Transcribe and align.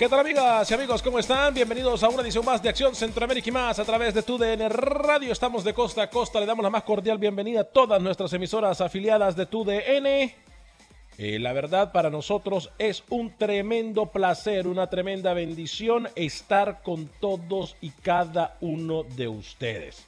¿Qué 0.00 0.08
tal 0.08 0.20
amigas 0.20 0.70
y 0.70 0.72
amigos? 0.72 1.02
¿Cómo 1.02 1.18
están? 1.18 1.52
Bienvenidos 1.52 2.02
a 2.02 2.08
una 2.08 2.22
edición 2.22 2.42
más 2.42 2.62
de 2.62 2.70
Acción 2.70 2.94
Centroamérica 2.94 3.50
y 3.50 3.52
más 3.52 3.78
a 3.78 3.84
través 3.84 4.14
de 4.14 4.22
TUDN 4.22 4.70
Radio. 4.70 5.30
Estamos 5.30 5.62
de 5.62 5.74
costa 5.74 6.04
a 6.04 6.08
costa. 6.08 6.40
Le 6.40 6.46
damos 6.46 6.62
la 6.62 6.70
más 6.70 6.84
cordial 6.84 7.18
bienvenida 7.18 7.60
a 7.60 7.64
todas 7.64 8.00
nuestras 8.00 8.32
emisoras 8.32 8.80
afiliadas 8.80 9.36
de 9.36 9.44
TUDN. 9.44 10.06
Eh, 10.06 11.38
la 11.38 11.52
verdad 11.52 11.92
para 11.92 12.08
nosotros 12.08 12.70
es 12.78 13.04
un 13.10 13.36
tremendo 13.36 14.06
placer, 14.06 14.66
una 14.66 14.88
tremenda 14.88 15.34
bendición 15.34 16.08
estar 16.14 16.82
con 16.82 17.10
todos 17.20 17.76
y 17.82 17.90
cada 17.90 18.56
uno 18.62 19.02
de 19.02 19.28
ustedes. 19.28 20.06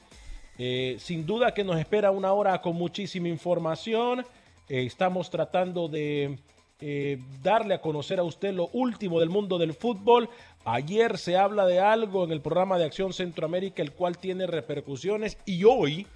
Eh, 0.56 0.96
sin 1.00 1.26
duda 1.26 1.52
que 1.52 1.64
nos 1.64 1.78
espera 1.78 2.10
una 2.10 2.32
hora 2.32 2.62
con 2.62 2.76
muchísima 2.76 3.28
información. 3.28 4.20
Eh, 4.70 4.86
estamos 4.86 5.28
tratando 5.28 5.86
de 5.86 6.38
eh, 6.84 7.20
darle 7.44 7.74
a 7.74 7.80
conocer 7.80 8.18
a 8.18 8.24
usted 8.24 8.52
lo 8.52 8.68
último 8.72 9.20
del 9.20 9.30
mundo 9.30 9.56
del 9.56 9.72
fútbol. 9.72 10.28
Ayer 10.64 11.16
se 11.16 11.36
habla 11.36 11.64
de 11.64 11.78
algo 11.78 12.24
en 12.24 12.32
el 12.32 12.40
programa 12.40 12.76
de 12.76 12.84
Acción 12.84 13.12
Centroamérica, 13.12 13.82
el 13.82 13.92
cual 13.92 14.18
tiene 14.18 14.48
repercusiones 14.48 15.38
y 15.46 15.62
hoy 15.62 16.08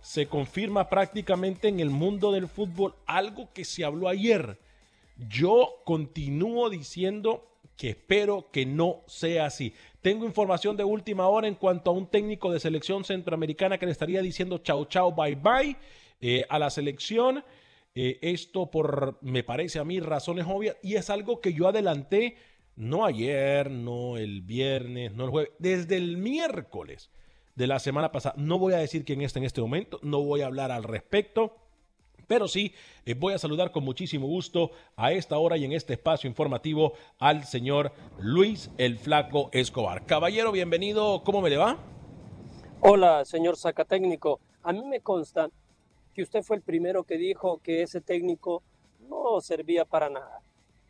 se 0.00 0.26
confirma 0.26 0.88
prácticamente 0.88 1.68
en 1.68 1.80
el 1.80 1.90
mundo 1.90 2.32
del 2.32 2.48
fútbol 2.48 2.94
algo 3.04 3.50
que 3.52 3.66
se 3.66 3.84
habló 3.84 4.08
ayer. 4.08 4.58
Yo 5.28 5.80
continúo 5.84 6.70
diciendo 6.70 7.44
que 7.76 7.90
espero 7.90 8.46
que 8.50 8.64
no 8.64 9.02
sea 9.06 9.44
así. 9.44 9.74
Tengo 10.00 10.24
información 10.24 10.78
de 10.78 10.84
última 10.84 11.26
hora 11.28 11.46
en 11.46 11.56
cuanto 11.56 11.90
a 11.90 11.92
un 11.92 12.06
técnico 12.06 12.50
de 12.50 12.60
selección 12.60 13.04
centroamericana 13.04 13.76
que 13.76 13.84
le 13.84 13.92
estaría 13.92 14.22
diciendo 14.22 14.56
chao, 14.58 14.86
chao, 14.86 15.12
bye, 15.12 15.34
bye 15.34 15.76
eh, 16.22 16.46
a 16.48 16.58
la 16.58 16.70
selección. 16.70 17.44
Eh, 17.98 18.18
esto 18.20 18.70
por, 18.70 19.16
me 19.22 19.42
parece 19.42 19.78
a 19.78 19.84
mí, 19.84 20.00
razones 20.00 20.44
obvias 20.46 20.76
y 20.82 20.96
es 20.96 21.08
algo 21.08 21.40
que 21.40 21.54
yo 21.54 21.66
adelanté 21.66 22.36
no 22.76 23.06
ayer, 23.06 23.70
no 23.70 24.18
el 24.18 24.42
viernes, 24.42 25.14
no 25.14 25.24
el 25.24 25.30
jueves, 25.30 25.52
desde 25.58 25.96
el 25.96 26.18
miércoles 26.18 27.10
de 27.54 27.66
la 27.66 27.78
semana 27.78 28.12
pasada. 28.12 28.34
No 28.36 28.58
voy 28.58 28.74
a 28.74 28.78
decir 28.78 29.06
quién 29.06 29.22
está 29.22 29.38
en 29.38 29.46
este 29.46 29.62
momento, 29.62 29.98
no 30.02 30.22
voy 30.22 30.42
a 30.42 30.46
hablar 30.46 30.70
al 30.70 30.84
respecto. 30.84 31.56
Pero 32.26 32.48
sí, 32.48 32.74
eh, 33.06 33.14
voy 33.14 33.32
a 33.32 33.38
saludar 33.38 33.72
con 33.72 33.82
muchísimo 33.82 34.26
gusto 34.26 34.72
a 34.96 35.12
esta 35.12 35.38
hora 35.38 35.56
y 35.56 35.64
en 35.64 35.72
este 35.72 35.94
espacio 35.94 36.28
informativo 36.28 36.92
al 37.18 37.44
señor 37.44 37.92
Luis 38.18 38.70
el 38.76 38.98
Flaco 38.98 39.48
Escobar. 39.52 40.04
Caballero, 40.04 40.52
bienvenido, 40.52 41.22
¿cómo 41.24 41.40
me 41.40 41.48
le 41.48 41.56
va? 41.56 41.78
Hola, 42.80 43.24
señor 43.24 43.56
Sacatécnico. 43.56 44.40
A 44.62 44.72
mí 44.74 44.82
me 44.84 45.00
consta 45.00 45.48
que 46.16 46.22
usted 46.22 46.42
fue 46.42 46.56
el 46.56 46.62
primero 46.62 47.04
que 47.04 47.18
dijo 47.18 47.60
que 47.62 47.82
ese 47.82 48.00
técnico 48.00 48.62
no 49.06 49.38
servía 49.42 49.84
para 49.84 50.08
nada. 50.08 50.40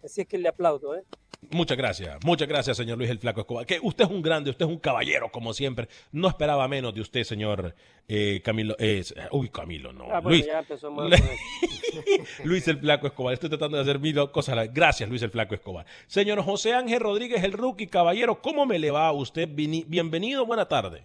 Así 0.04 0.20
es 0.20 0.28
que 0.28 0.38
le 0.38 0.48
aplaudo, 0.48 0.94
¿eh? 0.94 1.02
Muchas 1.50 1.76
gracias, 1.76 2.16
muchas 2.24 2.48
gracias, 2.48 2.76
señor 2.76 2.96
Luis 2.96 3.10
el 3.10 3.18
Flaco 3.18 3.40
Escobar. 3.40 3.66
Que 3.66 3.80
usted 3.82 4.04
es 4.04 4.10
un 4.10 4.22
grande, 4.22 4.50
usted 4.50 4.64
es 4.64 4.70
un 4.70 4.78
caballero, 4.78 5.30
como 5.32 5.52
siempre. 5.52 5.88
No 6.12 6.28
esperaba 6.28 6.68
menos 6.68 6.94
de 6.94 7.00
usted, 7.00 7.24
señor 7.24 7.74
eh, 8.06 8.40
Camilo. 8.44 8.76
Eh, 8.78 9.04
uy, 9.32 9.48
Camilo, 9.48 9.92
no. 9.92 10.04
Ah, 10.04 10.20
bueno, 10.20 10.30
Luis. 10.30 10.46
ya 10.46 10.60
empezó 10.60 10.92
mal. 10.92 11.10
Luis 12.44 12.68
el 12.68 12.78
Flaco 12.78 13.08
Escobar. 13.08 13.34
Estoy 13.34 13.48
tratando 13.48 13.76
de 13.76 13.82
hacer 13.82 13.98
mil 13.98 14.30
cosas. 14.30 14.72
Gracias, 14.72 15.08
Luis 15.08 15.22
el 15.22 15.30
Flaco 15.30 15.56
Escobar. 15.56 15.86
Señor 16.06 16.40
José 16.42 16.72
Ángel 16.72 17.00
Rodríguez, 17.00 17.42
el 17.42 17.52
rookie 17.52 17.88
caballero, 17.88 18.40
¿cómo 18.40 18.64
me 18.64 18.78
le 18.78 18.92
va 18.92 19.08
a 19.08 19.12
usted? 19.12 19.48
Bienvenido, 19.52 20.46
buena 20.46 20.68
tarde. 20.68 21.04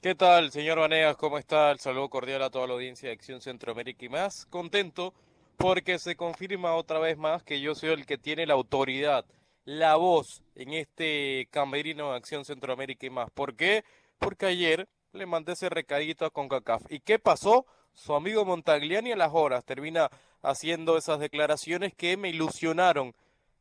¿Qué 0.00 0.14
tal, 0.14 0.52
señor 0.52 0.78
Vanegas? 0.78 1.16
¿Cómo 1.16 1.38
está? 1.38 1.72
El 1.72 1.80
saludo 1.80 2.08
cordial 2.08 2.40
a 2.44 2.50
toda 2.50 2.68
la 2.68 2.74
audiencia 2.74 3.08
de 3.08 3.14
Acción 3.16 3.40
Centroamérica 3.40 4.04
y 4.04 4.08
más. 4.08 4.46
Contento 4.46 5.12
porque 5.56 5.98
se 5.98 6.14
confirma 6.14 6.76
otra 6.76 7.00
vez 7.00 7.18
más 7.18 7.42
que 7.42 7.60
yo 7.60 7.74
soy 7.74 7.90
el 7.90 8.06
que 8.06 8.16
tiene 8.16 8.46
la 8.46 8.54
autoridad, 8.54 9.24
la 9.64 9.96
voz 9.96 10.40
en 10.54 10.72
este 10.72 11.48
camerino 11.50 12.12
de 12.12 12.16
Acción 12.16 12.44
Centroamérica 12.44 13.06
y 13.06 13.10
más. 13.10 13.28
¿Por 13.32 13.56
qué? 13.56 13.84
Porque 14.20 14.46
ayer 14.46 14.88
le 15.12 15.26
mandé 15.26 15.54
ese 15.54 15.68
recadito 15.68 16.24
a 16.24 16.30
CONCACAF. 16.30 16.82
¿Y 16.90 17.00
qué 17.00 17.18
pasó? 17.18 17.66
Su 17.92 18.14
amigo 18.14 18.44
Montagliani 18.44 19.10
a 19.10 19.16
las 19.16 19.32
horas 19.34 19.64
termina 19.64 20.10
haciendo 20.42 20.96
esas 20.96 21.18
declaraciones 21.18 21.92
que 21.92 22.16
me 22.16 22.28
ilusionaron. 22.28 23.16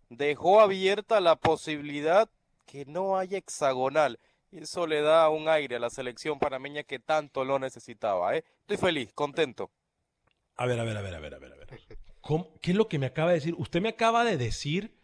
Dejó 0.09 0.61
abierta 0.61 1.19
la 1.19 1.35
posibilidad 1.35 2.29
que 2.67 2.85
no 2.85 3.17
haya 3.17 3.39
hexagonal. 3.39 4.19
Eso 4.51 4.87
le 4.87 5.01
da 5.01 5.29
un 5.29 5.49
aire 5.49 5.75
a 5.75 5.79
la 5.79 5.89
selección 5.89 6.39
panameña 6.39 6.83
que 6.83 6.99
tanto 6.99 7.43
lo 7.43 7.59
necesitaba. 7.59 8.35
¿eh? 8.35 8.43
Estoy 8.61 8.77
feliz, 8.77 9.11
contento. 9.13 9.69
A 10.55 10.65
ver, 10.65 10.79
a 10.79 10.83
ver, 10.83 10.97
a 10.97 11.01
ver, 11.01 11.15
a 11.15 11.19
ver, 11.19 11.33
a 11.35 11.39
ver. 11.39 11.53
A 11.53 11.55
ver. 11.57 11.67
¿Cómo- 12.21 12.49
¿Qué 12.61 12.71
es 12.71 12.77
lo 12.77 12.87
que 12.87 12.97
me 12.99 13.05
acaba 13.07 13.29
de 13.31 13.35
decir? 13.35 13.55
Usted 13.57 13.81
me 13.81 13.89
acaba 13.89 14.23
de 14.23 14.37
decir 14.37 14.97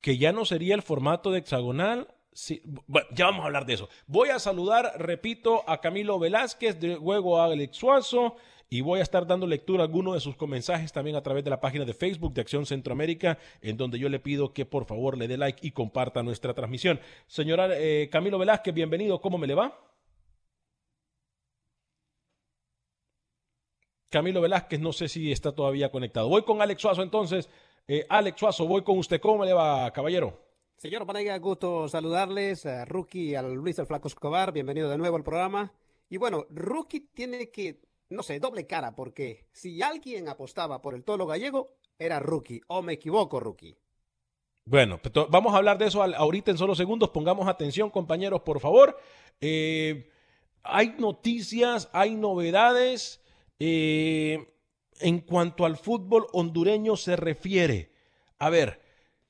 que 0.00 0.18
ya 0.18 0.32
no 0.32 0.44
sería 0.44 0.74
el 0.74 0.82
formato 0.82 1.30
de 1.30 1.38
hexagonal. 1.40 2.14
Sí, 2.32 2.60
bueno, 2.86 3.08
ya 3.12 3.24
vamos 3.26 3.42
a 3.42 3.46
hablar 3.46 3.64
de 3.66 3.74
eso. 3.74 3.88
Voy 4.06 4.28
a 4.28 4.38
saludar, 4.38 4.92
repito, 4.98 5.64
a 5.68 5.80
Camilo 5.80 6.18
Velázquez, 6.18 6.78
de 6.78 6.96
luego 6.96 7.40
a 7.40 7.46
Alex 7.46 7.76
Suazo, 7.76 8.36
y 8.68 8.80
voy 8.80 9.00
a 9.00 9.02
estar 9.02 9.26
dando 9.26 9.46
lectura 9.46 9.82
a 9.82 9.86
algunos 9.86 10.14
de 10.14 10.20
sus 10.20 10.36
mensajes 10.48 10.92
también 10.92 11.16
a 11.16 11.22
través 11.22 11.44
de 11.44 11.50
la 11.50 11.60
página 11.60 11.84
de 11.84 11.94
Facebook 11.94 12.34
de 12.34 12.40
Acción 12.40 12.66
Centroamérica, 12.66 13.38
en 13.60 13.76
donde 13.76 13.98
yo 13.98 14.08
le 14.08 14.18
pido 14.18 14.52
que 14.52 14.66
por 14.66 14.86
favor 14.86 15.16
le 15.16 15.28
dé 15.28 15.36
like 15.36 15.66
y 15.66 15.70
comparta 15.70 16.22
nuestra 16.22 16.54
transmisión. 16.54 17.00
Señora 17.26 17.68
eh, 17.72 18.08
Camilo 18.10 18.38
Velázquez, 18.38 18.74
bienvenido, 18.74 19.20
¿cómo 19.20 19.38
me 19.38 19.46
le 19.46 19.54
va? 19.54 19.78
Camilo 24.08 24.40
Velázquez, 24.40 24.80
no 24.80 24.92
sé 24.92 25.08
si 25.08 25.30
está 25.30 25.52
todavía 25.52 25.90
conectado. 25.90 26.28
Voy 26.28 26.42
con 26.42 26.62
Alex 26.62 26.80
Suazo 26.80 27.02
entonces. 27.02 27.48
Eh, 27.88 28.06
Alex 28.08 28.38
Suazo, 28.38 28.66
voy 28.66 28.82
con 28.82 28.98
usted. 28.98 29.20
¿Cómo 29.20 29.38
me 29.38 29.46
le 29.46 29.52
va, 29.52 29.90
caballero? 29.92 30.40
Señor 30.76 31.06
Panega, 31.06 31.36
gusto 31.38 31.88
saludarles. 31.88 32.66
A 32.66 32.84
Rookie, 32.84 33.34
al 33.34 33.54
Luis 33.54 33.78
el 33.78 33.86
Flaco 33.86 34.08
Escobar, 34.08 34.52
bienvenido 34.52 34.88
de 34.88 34.98
nuevo 34.98 35.16
al 35.16 35.24
programa. 35.24 35.72
Y 36.08 36.18
bueno, 36.18 36.46
Rookie 36.50 37.00
tiene 37.12 37.50
que, 37.50 37.80
no 38.08 38.22
sé, 38.22 38.38
doble 38.40 38.66
cara, 38.66 38.94
porque 38.94 39.48
si 39.52 39.82
alguien 39.82 40.28
apostaba 40.28 40.80
por 40.80 40.94
el 40.94 41.04
tolo 41.04 41.26
gallego, 41.26 41.76
era 41.98 42.20
Rookie. 42.20 42.60
¿O 42.68 42.82
me 42.82 42.94
equivoco, 42.94 43.40
Rookie? 43.40 43.76
Bueno, 44.64 45.00
pues, 45.00 45.12
vamos 45.30 45.54
a 45.54 45.58
hablar 45.58 45.78
de 45.78 45.86
eso 45.86 46.02
ahorita 46.02 46.50
en 46.50 46.58
solo 46.58 46.74
segundos. 46.74 47.10
Pongamos 47.10 47.48
atención, 47.48 47.90
compañeros, 47.90 48.42
por 48.42 48.60
favor. 48.60 48.98
Eh, 49.40 50.08
hay 50.62 50.94
noticias, 50.98 51.88
hay 51.92 52.14
novedades. 52.14 53.20
eh, 53.58 54.52
en 55.00 55.20
cuanto 55.20 55.64
al 55.64 55.76
fútbol 55.76 56.26
hondureño 56.32 56.96
se 56.96 57.16
refiere. 57.16 57.92
A 58.38 58.50
ver, 58.50 58.80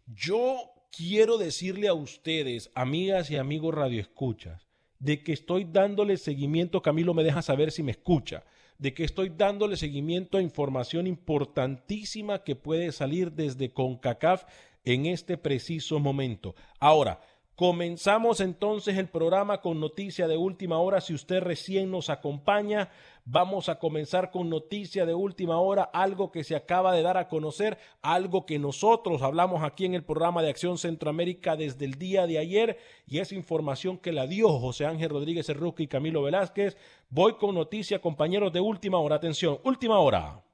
yo 0.06 0.72
quiero 0.96 1.38
decirle 1.38 1.88
a 1.88 1.94
ustedes, 1.94 2.70
amigas 2.74 3.30
y 3.30 3.36
amigos 3.36 3.74
radioescuchas, 3.74 4.66
de 4.98 5.22
que 5.22 5.32
estoy 5.32 5.64
dándole 5.64 6.16
seguimiento, 6.16 6.82
Camilo 6.82 7.14
me 7.14 7.24
deja 7.24 7.42
saber 7.42 7.70
si 7.70 7.82
me 7.82 7.92
escucha, 7.92 8.44
de 8.78 8.94
que 8.94 9.04
estoy 9.04 9.30
dándole 9.30 9.76
seguimiento 9.76 10.38
a 10.38 10.42
información 10.42 11.06
importantísima 11.06 12.42
que 12.42 12.56
puede 12.56 12.92
salir 12.92 13.32
desde 13.32 13.70
CONCACAF 13.70 14.44
en 14.84 15.06
este 15.06 15.36
preciso 15.36 15.98
momento. 15.98 16.54
Ahora, 16.78 17.20
Comenzamos 17.56 18.40
entonces 18.40 18.98
el 18.98 19.08
programa 19.08 19.62
con 19.62 19.80
noticia 19.80 20.28
de 20.28 20.36
última 20.36 20.78
hora. 20.78 21.00
Si 21.00 21.14
usted 21.14 21.40
recién 21.40 21.90
nos 21.90 22.10
acompaña, 22.10 22.90
vamos 23.24 23.70
a 23.70 23.78
comenzar 23.78 24.30
con 24.30 24.50
noticia 24.50 25.06
de 25.06 25.14
última 25.14 25.58
hora, 25.58 25.84
algo 25.84 26.30
que 26.30 26.44
se 26.44 26.54
acaba 26.54 26.92
de 26.92 27.00
dar 27.00 27.16
a 27.16 27.28
conocer, 27.28 27.78
algo 28.02 28.44
que 28.44 28.58
nosotros 28.58 29.22
hablamos 29.22 29.62
aquí 29.62 29.86
en 29.86 29.94
el 29.94 30.04
programa 30.04 30.42
de 30.42 30.50
Acción 30.50 30.76
Centroamérica 30.76 31.56
desde 31.56 31.86
el 31.86 31.94
día 31.94 32.26
de 32.26 32.38
ayer 32.38 32.76
y 33.06 33.20
es 33.20 33.32
información 33.32 33.96
que 33.96 34.12
la 34.12 34.26
dio 34.26 34.50
José 34.58 34.84
Ángel 34.84 35.08
Rodríguez 35.08 35.46
Cerruque 35.46 35.84
y 35.84 35.88
Camilo 35.88 36.22
Velázquez. 36.22 36.76
Voy 37.08 37.36
con 37.38 37.54
noticia, 37.54 38.02
compañeros 38.02 38.52
de 38.52 38.60
última 38.60 38.98
hora. 38.98 39.16
Atención, 39.16 39.60
última 39.64 39.98
hora. 39.98 40.45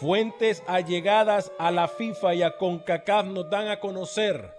Fuentes 0.00 0.62
allegadas 0.66 1.52
a 1.58 1.70
la 1.70 1.86
FIFA 1.86 2.34
y 2.34 2.42
a 2.42 2.56
CONCACAF 2.56 3.26
nos 3.26 3.50
dan 3.50 3.68
a 3.68 3.80
conocer 3.80 4.50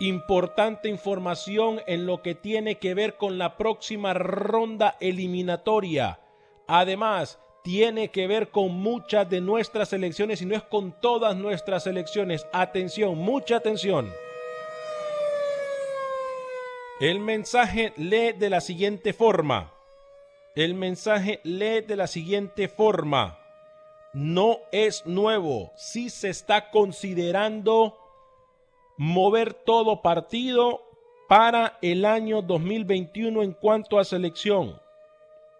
importante 0.00 0.88
información 0.88 1.80
en 1.86 2.04
lo 2.04 2.20
que 2.20 2.34
tiene 2.34 2.78
que 2.78 2.92
ver 2.92 3.14
con 3.14 3.38
la 3.38 3.56
próxima 3.56 4.12
ronda 4.12 4.96
eliminatoria. 4.98 6.18
Además, 6.66 7.38
tiene 7.62 8.08
que 8.08 8.26
ver 8.26 8.48
con 8.48 8.72
muchas 8.72 9.30
de 9.30 9.40
nuestras 9.40 9.92
elecciones 9.92 10.42
y 10.42 10.46
no 10.46 10.56
es 10.56 10.64
con 10.64 10.90
todas 11.00 11.36
nuestras 11.36 11.86
elecciones. 11.86 12.44
Atención, 12.52 13.16
mucha 13.16 13.58
atención. 13.58 14.12
El 16.98 17.20
mensaje 17.20 17.92
lee 17.96 18.32
de 18.32 18.50
la 18.50 18.60
siguiente 18.60 19.12
forma. 19.12 19.72
El 20.56 20.74
mensaje 20.74 21.38
lee 21.44 21.82
de 21.82 21.94
la 21.94 22.08
siguiente 22.08 22.66
forma 22.66 23.38
no 24.12 24.58
es 24.72 25.06
nuevo. 25.06 25.72
Sí 25.76 26.10
se 26.10 26.28
está 26.28 26.70
considerando 26.70 27.98
mover 28.96 29.54
todo 29.54 30.02
partido 30.02 30.82
para 31.28 31.78
el 31.80 32.04
año 32.04 32.42
2021 32.42 33.42
en 33.42 33.52
cuanto 33.52 33.98
a 33.98 34.04
selección. 34.04 34.80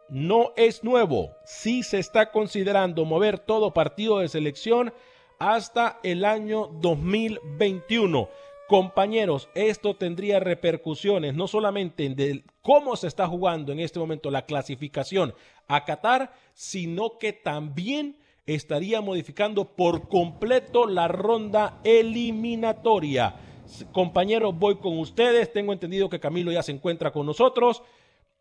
No 0.08 0.52
es 0.56 0.84
nuevo. 0.84 1.34
Sí 1.44 1.82
se 1.82 1.98
está 1.98 2.30
considerando 2.30 3.04
mover 3.04 3.38
todo 3.38 3.72
partido 3.72 4.18
de 4.18 4.28
selección 4.28 4.92
hasta 5.38 5.98
el 6.02 6.24
año 6.24 6.68
2021. 6.80 8.28
Compañeros, 8.68 9.48
esto 9.54 9.96
tendría 9.96 10.40
repercusiones 10.40 11.34
no 11.34 11.46
solamente 11.46 12.04
en 12.04 12.44
cómo 12.62 12.96
se 12.96 13.06
está 13.06 13.26
jugando 13.26 13.72
en 13.72 13.80
este 13.80 13.98
momento 13.98 14.30
la 14.30 14.46
clasificación 14.46 15.34
a 15.68 15.84
Qatar, 15.84 16.32
sino 16.54 17.18
que 17.18 17.32
también 17.32 18.16
estaría 18.46 19.00
modificando 19.00 19.64
por 19.64 20.08
completo 20.08 20.86
la 20.86 21.08
ronda 21.08 21.80
eliminatoria. 21.84 23.36
Compañeros, 23.92 24.58
voy 24.58 24.76
con 24.76 24.98
ustedes. 24.98 25.52
Tengo 25.52 25.72
entendido 25.72 26.08
que 26.08 26.20
Camilo 26.20 26.52
ya 26.52 26.62
se 26.62 26.72
encuentra 26.72 27.12
con 27.12 27.26
nosotros. 27.26 27.82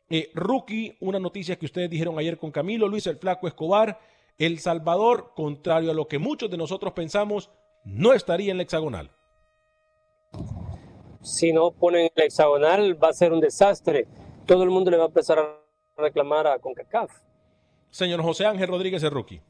Eh, 0.09 0.29
rookie, 0.33 0.97
una 0.99 1.19
noticia 1.19 1.57
que 1.57 1.65
ustedes 1.65 1.89
dijeron 1.89 2.19
ayer 2.19 2.37
con 2.37 2.51
Camilo, 2.51 2.89
Luis 2.89 3.07
el 3.07 3.15
Flaco 3.15 3.47
Escobar, 3.47 3.99
El 4.37 4.59
Salvador, 4.59 5.31
contrario 5.35 5.91
a 5.91 5.93
lo 5.93 6.09
que 6.09 6.19
muchos 6.19 6.51
de 6.51 6.57
nosotros 6.57 6.91
pensamos, 6.91 7.49
no 7.85 8.11
estaría 8.11 8.51
en 8.51 8.57
la 8.57 8.63
hexagonal. 8.63 9.09
Si 11.21 11.53
no 11.53 11.71
ponen 11.71 12.09
el 12.13 12.23
hexagonal, 12.23 13.01
va 13.01 13.09
a 13.09 13.13
ser 13.13 13.31
un 13.31 13.39
desastre. 13.39 14.07
Todo 14.45 14.63
el 14.63 14.69
mundo 14.69 14.91
le 14.91 14.97
va 14.97 15.03
a 15.03 15.07
empezar 15.07 15.39
a 15.39 16.01
reclamar 16.01 16.45
a 16.45 16.59
CONCACAF. 16.59 17.11
Señor 17.89 18.21
José 18.21 18.45
Ángel 18.45 18.67
Rodríguez, 18.67 19.03
el 19.03 19.11
rookie. 19.11 19.41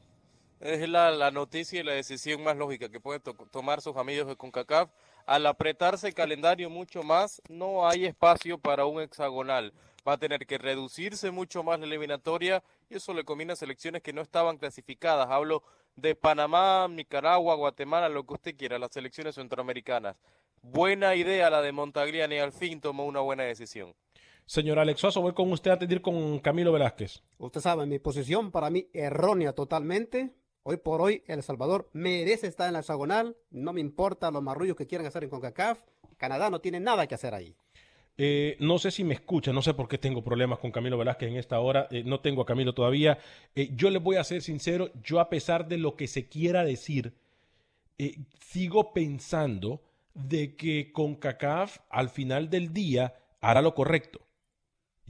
Es 0.62 0.88
la, 0.88 1.32
noticia 1.32 1.80
y 1.80 1.82
la 1.82 1.90
decisión 1.90 2.44
más 2.44 2.56
lógica 2.56 2.88
que 2.88 3.00
pueden 3.00 3.20
tomar 3.50 3.80
sus 3.80 3.96
amigos 3.96 4.28
de 4.28 4.36
CONCACAF. 4.36 4.90
Al 5.26 5.44
apretarse 5.46 6.06
el 6.06 6.14
calendario 6.14 6.70
mucho 6.70 7.02
más, 7.02 7.42
no 7.48 7.88
hay 7.88 8.04
espacio 8.04 8.58
para 8.58 8.86
un 8.86 9.02
hexagonal. 9.02 9.72
Va 10.06 10.12
a 10.12 10.18
tener 10.18 10.46
que 10.46 10.58
reducirse 10.58 11.32
mucho 11.32 11.64
más 11.64 11.80
la 11.80 11.86
eliminatoria 11.86 12.62
y 12.88 12.94
eso 12.94 13.12
le 13.12 13.24
combina 13.24 13.54
a 13.54 13.56
selecciones 13.56 14.02
que 14.02 14.12
no 14.12 14.22
estaban 14.22 14.56
clasificadas. 14.56 15.28
Hablo 15.28 15.64
de 15.96 16.14
Panamá, 16.14 16.86
Nicaragua, 16.88 17.56
Guatemala, 17.56 18.08
lo 18.08 18.24
que 18.24 18.34
usted 18.34 18.56
quiera, 18.56 18.78
las 18.78 18.92
selecciones 18.92 19.34
centroamericanas. 19.34 20.14
Buena 20.62 21.16
idea 21.16 21.50
la 21.50 21.60
de 21.60 21.72
Montagliani, 21.72 22.38
al 22.38 22.52
fin 22.52 22.80
tomó 22.80 23.04
una 23.04 23.18
buena 23.18 23.42
decisión. 23.42 23.96
Señor 24.46 24.78
Alexoso, 24.78 25.22
voy 25.22 25.32
con 25.32 25.50
usted 25.50 25.72
a 25.72 25.78
tener 25.80 26.00
con 26.00 26.38
Camilo 26.38 26.70
Velázquez. 26.70 27.20
Usted 27.38 27.60
sabe, 27.60 27.84
mi 27.84 27.98
posición 27.98 28.52
para 28.52 28.70
mí 28.70 28.86
errónea 28.92 29.54
totalmente. 29.54 30.36
Hoy 30.64 30.76
por 30.76 31.00
hoy, 31.00 31.24
El 31.26 31.42
Salvador 31.42 31.90
merece 31.92 32.46
estar 32.46 32.68
en 32.68 32.74
la 32.74 32.80
hexagonal. 32.80 33.36
No 33.50 33.72
me 33.72 33.80
importa 33.80 34.30
los 34.30 34.42
marrullos 34.42 34.76
que 34.76 34.86
quieran 34.86 35.06
hacer 35.06 35.24
en 35.24 35.30
CONCACAF. 35.30 35.82
Canadá 36.16 36.50
no 36.50 36.60
tiene 36.60 36.78
nada 36.78 37.06
que 37.08 37.16
hacer 37.16 37.34
ahí. 37.34 37.56
Eh, 38.16 38.56
no 38.60 38.78
sé 38.78 38.92
si 38.92 39.02
me 39.02 39.14
escucha, 39.14 39.52
no 39.52 39.62
sé 39.62 39.74
por 39.74 39.88
qué 39.88 39.98
tengo 39.98 40.22
problemas 40.22 40.60
con 40.60 40.70
Camilo 40.70 40.98
Velázquez 40.98 41.30
en 41.30 41.36
esta 41.36 41.58
hora, 41.58 41.88
eh, 41.90 42.04
no 42.04 42.20
tengo 42.20 42.42
a 42.42 42.46
Camilo 42.46 42.74
todavía. 42.74 43.18
Eh, 43.56 43.70
yo 43.74 43.90
le 43.90 43.98
voy 43.98 44.16
a 44.16 44.24
ser 44.24 44.42
sincero, 44.42 44.90
yo 45.02 45.18
a 45.18 45.30
pesar 45.30 45.66
de 45.66 45.78
lo 45.78 45.96
que 45.96 46.06
se 46.06 46.28
quiera 46.28 46.64
decir, 46.64 47.14
sigo 48.40 48.92
pensando 48.92 49.80
de 50.14 50.54
que 50.56 50.92
CONCACAF 50.92 51.78
al 51.88 52.10
final 52.10 52.50
del 52.50 52.72
día 52.72 53.14
hará 53.40 53.62
lo 53.62 53.74
correcto. 53.74 54.20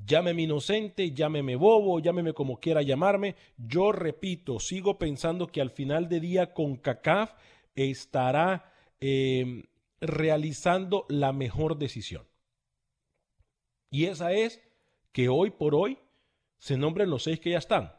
Llámeme 0.05 0.43
inocente, 0.43 1.13
llámeme 1.13 1.57
bobo, 1.57 2.01
llámeme 2.01 2.33
como 2.33 2.59
quiera 2.59 2.83
llamarme. 2.83 3.37
Yo 3.57 3.93
repito, 3.93 4.59
sigo 4.59 4.99
pensando 4.99 5.47
que 5.47 5.61
al 5.61 5.71
final 5.71 6.09
de 6.09 6.21
día 6.21 6.55
con 6.55 6.77
CACAF 6.77 7.35
estará 7.75 8.73
em, 9.01 9.65
realizando 10.01 11.07
la 11.09 11.33
mejor 11.33 11.79
decisión. 11.79 12.27
Y 13.91 14.07
esa 14.07 14.33
es 14.33 14.61
que 15.13 15.29
hoy 15.29 15.51
por 15.51 15.75
hoy 15.75 15.99
se 16.59 16.77
nombren 16.77 17.11
los 17.11 17.25
seis 17.25 17.39
que 17.39 17.51
ya 17.51 17.59
están. 17.59 17.93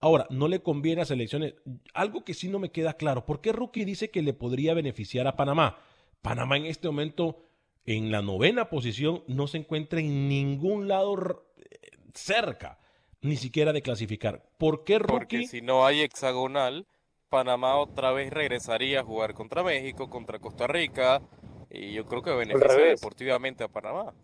Ahora, 0.00 0.26
no 0.28 0.48
le 0.48 0.60
conviene 0.60 1.02
a 1.02 1.06
selecciones. 1.06 1.54
Algo 1.94 2.24
que 2.24 2.34
sí 2.34 2.48
no 2.48 2.58
me 2.58 2.70
queda 2.70 2.94
claro, 2.94 3.24
¿por 3.24 3.40
qué 3.40 3.52
Rookie 3.52 3.84
dice 3.84 4.10
que 4.10 4.22
le 4.22 4.34
podría 4.34 4.74
beneficiar 4.74 5.26
a 5.26 5.36
Panamá? 5.36 5.78
Panamá 6.20 6.58
en 6.58 6.66
este 6.66 6.88
momento 6.88 7.43
en 7.86 8.10
la 8.10 8.22
novena 8.22 8.68
posición 8.68 9.24
no 9.26 9.46
se 9.46 9.58
encuentra 9.58 10.00
en 10.00 10.28
ningún 10.28 10.88
lado 10.88 11.44
cerca, 12.14 12.78
ni 13.20 13.36
siquiera 13.36 13.72
de 13.72 13.82
clasificar. 13.82 14.42
¿Por 14.58 14.84
qué 14.84 14.98
Rookie? 14.98 15.12
Porque 15.12 15.46
si 15.46 15.60
no 15.60 15.84
hay 15.84 16.02
hexagonal, 16.02 16.86
Panamá 17.28 17.76
otra 17.76 18.12
vez 18.12 18.32
regresaría 18.32 19.00
a 19.00 19.04
jugar 19.04 19.34
contra 19.34 19.62
México, 19.62 20.08
contra 20.08 20.38
Costa 20.38 20.66
Rica, 20.66 21.22
y 21.70 21.92
yo 21.92 22.06
creo 22.06 22.22
que 22.22 22.30
beneficia 22.32 22.84
deportivamente 22.84 23.64
a 23.64 23.68
Panamá. 23.68 24.14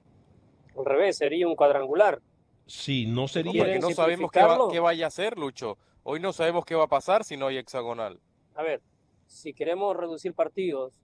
Al 0.78 0.84
revés, 0.84 1.16
sería 1.16 1.48
un 1.48 1.56
cuadrangular. 1.56 2.20
Sí, 2.66 3.06
no 3.06 3.26
sería. 3.26 3.64
Porque 3.64 3.80
no 3.80 3.90
sabemos 3.90 4.30
qué, 4.30 4.40
qué 4.70 4.80
vaya 4.80 5.06
a 5.06 5.08
hacer, 5.08 5.36
Lucho. 5.36 5.76
Hoy 6.04 6.20
no 6.20 6.32
sabemos 6.32 6.64
qué 6.64 6.76
va 6.76 6.84
a 6.84 6.88
pasar 6.88 7.24
si 7.24 7.36
no 7.36 7.48
hay 7.48 7.58
hexagonal. 7.58 8.20
A 8.54 8.62
ver, 8.62 8.80
si 9.26 9.52
queremos 9.52 9.96
reducir 9.96 10.32
partidos 10.32 11.00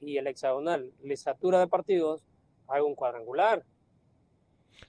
y 0.00 0.16
el 0.16 0.26
hexagonal 0.26 0.92
le 1.02 1.16
satura 1.16 1.60
de 1.60 1.66
partidos, 1.66 2.22
haga 2.66 2.84
un 2.84 2.94
cuadrangular. 2.94 3.64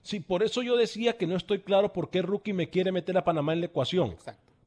Sí, 0.02 0.20
por 0.20 0.42
eso 0.42 0.62
yo 0.62 0.76
decía 0.76 1.16
que 1.16 1.26
no 1.26 1.36
estoy 1.36 1.60
claro 1.60 1.92
por 1.92 2.10
qué 2.10 2.22
Rookie 2.22 2.52
me 2.52 2.70
quiere 2.70 2.92
meter 2.92 3.16
a 3.18 3.24
Panamá 3.24 3.52
en 3.52 3.60
la 3.60 3.66
ecuación. 3.66 4.16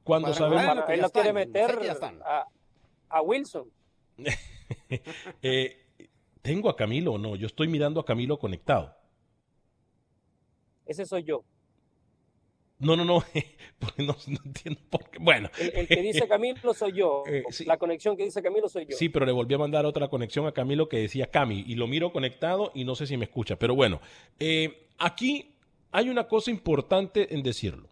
Cuando 0.03 0.33
sabemos. 0.33 0.83
Él 0.89 1.01
lo 1.01 1.09
quiere 1.09 1.33
meter 1.33 1.79
a, 3.09 3.21
Wilson. 3.21 3.69
Eh, 5.41 5.85
¿Tengo 6.41 6.69
a 6.69 6.75
Camilo 6.75 7.13
o 7.13 7.17
no? 7.17 7.35
Yo 7.35 7.47
estoy 7.47 7.67
mirando 7.67 7.99
a 7.99 8.05
Camilo 8.05 8.37
conectado. 8.37 8.95
Ese 10.85 11.05
soy 11.05 11.23
yo. 11.23 11.43
No, 12.83 12.97
no, 12.97 13.03
no, 13.05 13.23
no, 13.97 14.15
entiendo 14.45 14.81
por 14.89 15.09
qué. 15.09 15.19
Bueno. 15.19 15.49
El, 15.57 15.87
que 15.87 16.01
dice 16.01 16.27
Camilo 16.27 16.73
soy 16.73 16.93
yo. 16.93 17.23
Eh, 17.33 17.43
la 17.65 17.77
conexión 17.77 18.17
que 18.17 18.25
dice 18.25 18.43
Camilo 18.43 18.67
soy 18.69 18.85
yo. 18.85 18.97
Sí, 18.97 19.09
pero 19.09 19.25
le 19.25 19.31
volví 19.31 19.55
a 19.55 19.57
mandar 19.57 19.85
otra 19.85 20.07
conexión 20.09 20.45
a 20.45 20.51
Camilo 20.51 20.89
que 20.89 20.97
decía 20.97 21.27
Cami 21.27 21.63
y 21.65 21.75
lo 21.75 21.87
miro 21.87 22.11
conectado 22.11 22.71
y 22.75 22.83
no 22.83 22.95
sé 22.95 23.07
si 23.07 23.17
me 23.17 23.25
escucha. 23.25 23.57
Pero 23.57 23.73
bueno, 23.75 24.01
eh, 24.39 24.87
aquí 24.99 25.55
hay 25.91 26.09
una 26.09 26.27
cosa 26.27 26.51
importante 26.51 27.33
en 27.33 27.41
decirlo. 27.41 27.87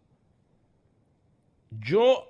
Yo, 1.71 2.27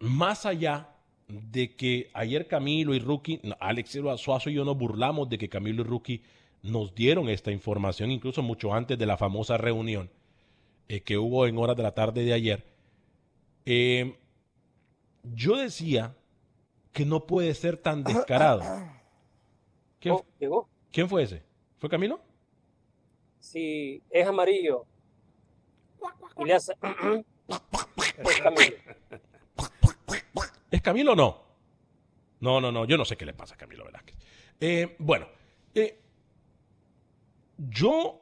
más 0.00 0.44
allá 0.44 0.88
de 1.28 1.74
que 1.76 2.10
ayer 2.12 2.46
Camilo 2.46 2.94
y 2.94 2.98
Rookie, 2.98 3.40
Alex 3.60 3.98
Suazo 4.16 4.50
y 4.50 4.54
yo 4.54 4.64
nos 4.64 4.76
burlamos 4.76 5.28
de 5.28 5.38
que 5.38 5.48
Camilo 5.48 5.82
y 5.82 5.86
Rookie 5.86 6.22
nos 6.62 6.94
dieron 6.94 7.28
esta 7.28 7.52
información, 7.52 8.10
incluso 8.10 8.42
mucho 8.42 8.74
antes 8.74 8.98
de 8.98 9.06
la 9.06 9.16
famosa 9.16 9.56
reunión 9.56 10.10
eh, 10.88 11.00
que 11.02 11.18
hubo 11.18 11.46
en 11.46 11.58
horas 11.58 11.76
de 11.76 11.82
la 11.82 11.94
tarde 11.94 12.24
de 12.24 12.32
ayer, 12.32 12.64
eh, 13.66 14.18
yo 15.22 15.56
decía 15.56 16.14
que 16.92 17.04
no 17.04 17.26
puede 17.26 17.54
ser 17.54 17.76
tan 17.76 18.04
descarado. 18.04 18.62
¿Quién, 20.00 20.16
¿Quién 20.92 21.08
fue 21.08 21.22
ese? 21.22 21.42
¿Fue 21.78 21.88
Camilo? 21.88 22.20
Si 23.40 24.02
es 24.10 24.26
amarillo 24.26 24.86
y 26.38 26.44
le 26.44 26.54
hace... 26.54 26.74
es 28.18 28.40
Camilo. 28.40 28.76
¿Es 30.70 30.82
Camilo 30.82 31.12
o 31.12 31.16
no? 31.16 31.44
No, 32.40 32.60
no, 32.60 32.70
no, 32.70 32.84
yo 32.84 32.96
no 32.96 33.04
sé 33.04 33.16
qué 33.16 33.24
le 33.24 33.32
pasa 33.32 33.54
a 33.54 33.58
Camilo 33.58 33.84
Velázquez. 33.84 34.16
Eh, 34.60 34.96
bueno, 34.98 35.26
eh, 35.74 36.00
yo 37.56 38.20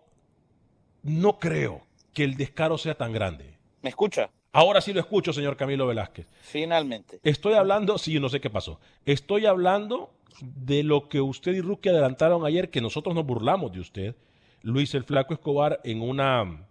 no 1.02 1.38
creo 1.38 1.86
que 2.12 2.24
el 2.24 2.36
descaro 2.36 2.78
sea 2.78 2.94
tan 2.94 3.12
grande. 3.12 3.58
¿Me 3.82 3.90
escucha? 3.90 4.30
Ahora 4.52 4.80
sí 4.80 4.92
lo 4.92 5.00
escucho, 5.00 5.32
señor 5.32 5.56
Camilo 5.56 5.86
Velázquez. 5.86 6.26
Finalmente. 6.42 7.20
Estoy 7.22 7.54
hablando, 7.54 7.96
sí, 7.96 8.20
no 8.20 8.28
sé 8.28 8.40
qué 8.40 8.50
pasó. 8.50 8.78
Estoy 9.06 9.46
hablando 9.46 10.10
de 10.40 10.82
lo 10.82 11.08
que 11.08 11.20
usted 11.20 11.52
y 11.52 11.60
Ruki 11.60 11.88
adelantaron 11.88 12.44
ayer, 12.44 12.70
que 12.70 12.80
nosotros 12.80 13.14
nos 13.14 13.24
burlamos 13.24 13.72
de 13.72 13.80
usted. 13.80 14.16
Luis 14.62 14.94
el 14.94 15.04
Flaco 15.04 15.34
Escobar 15.34 15.80
en 15.84 16.02
una 16.02 16.66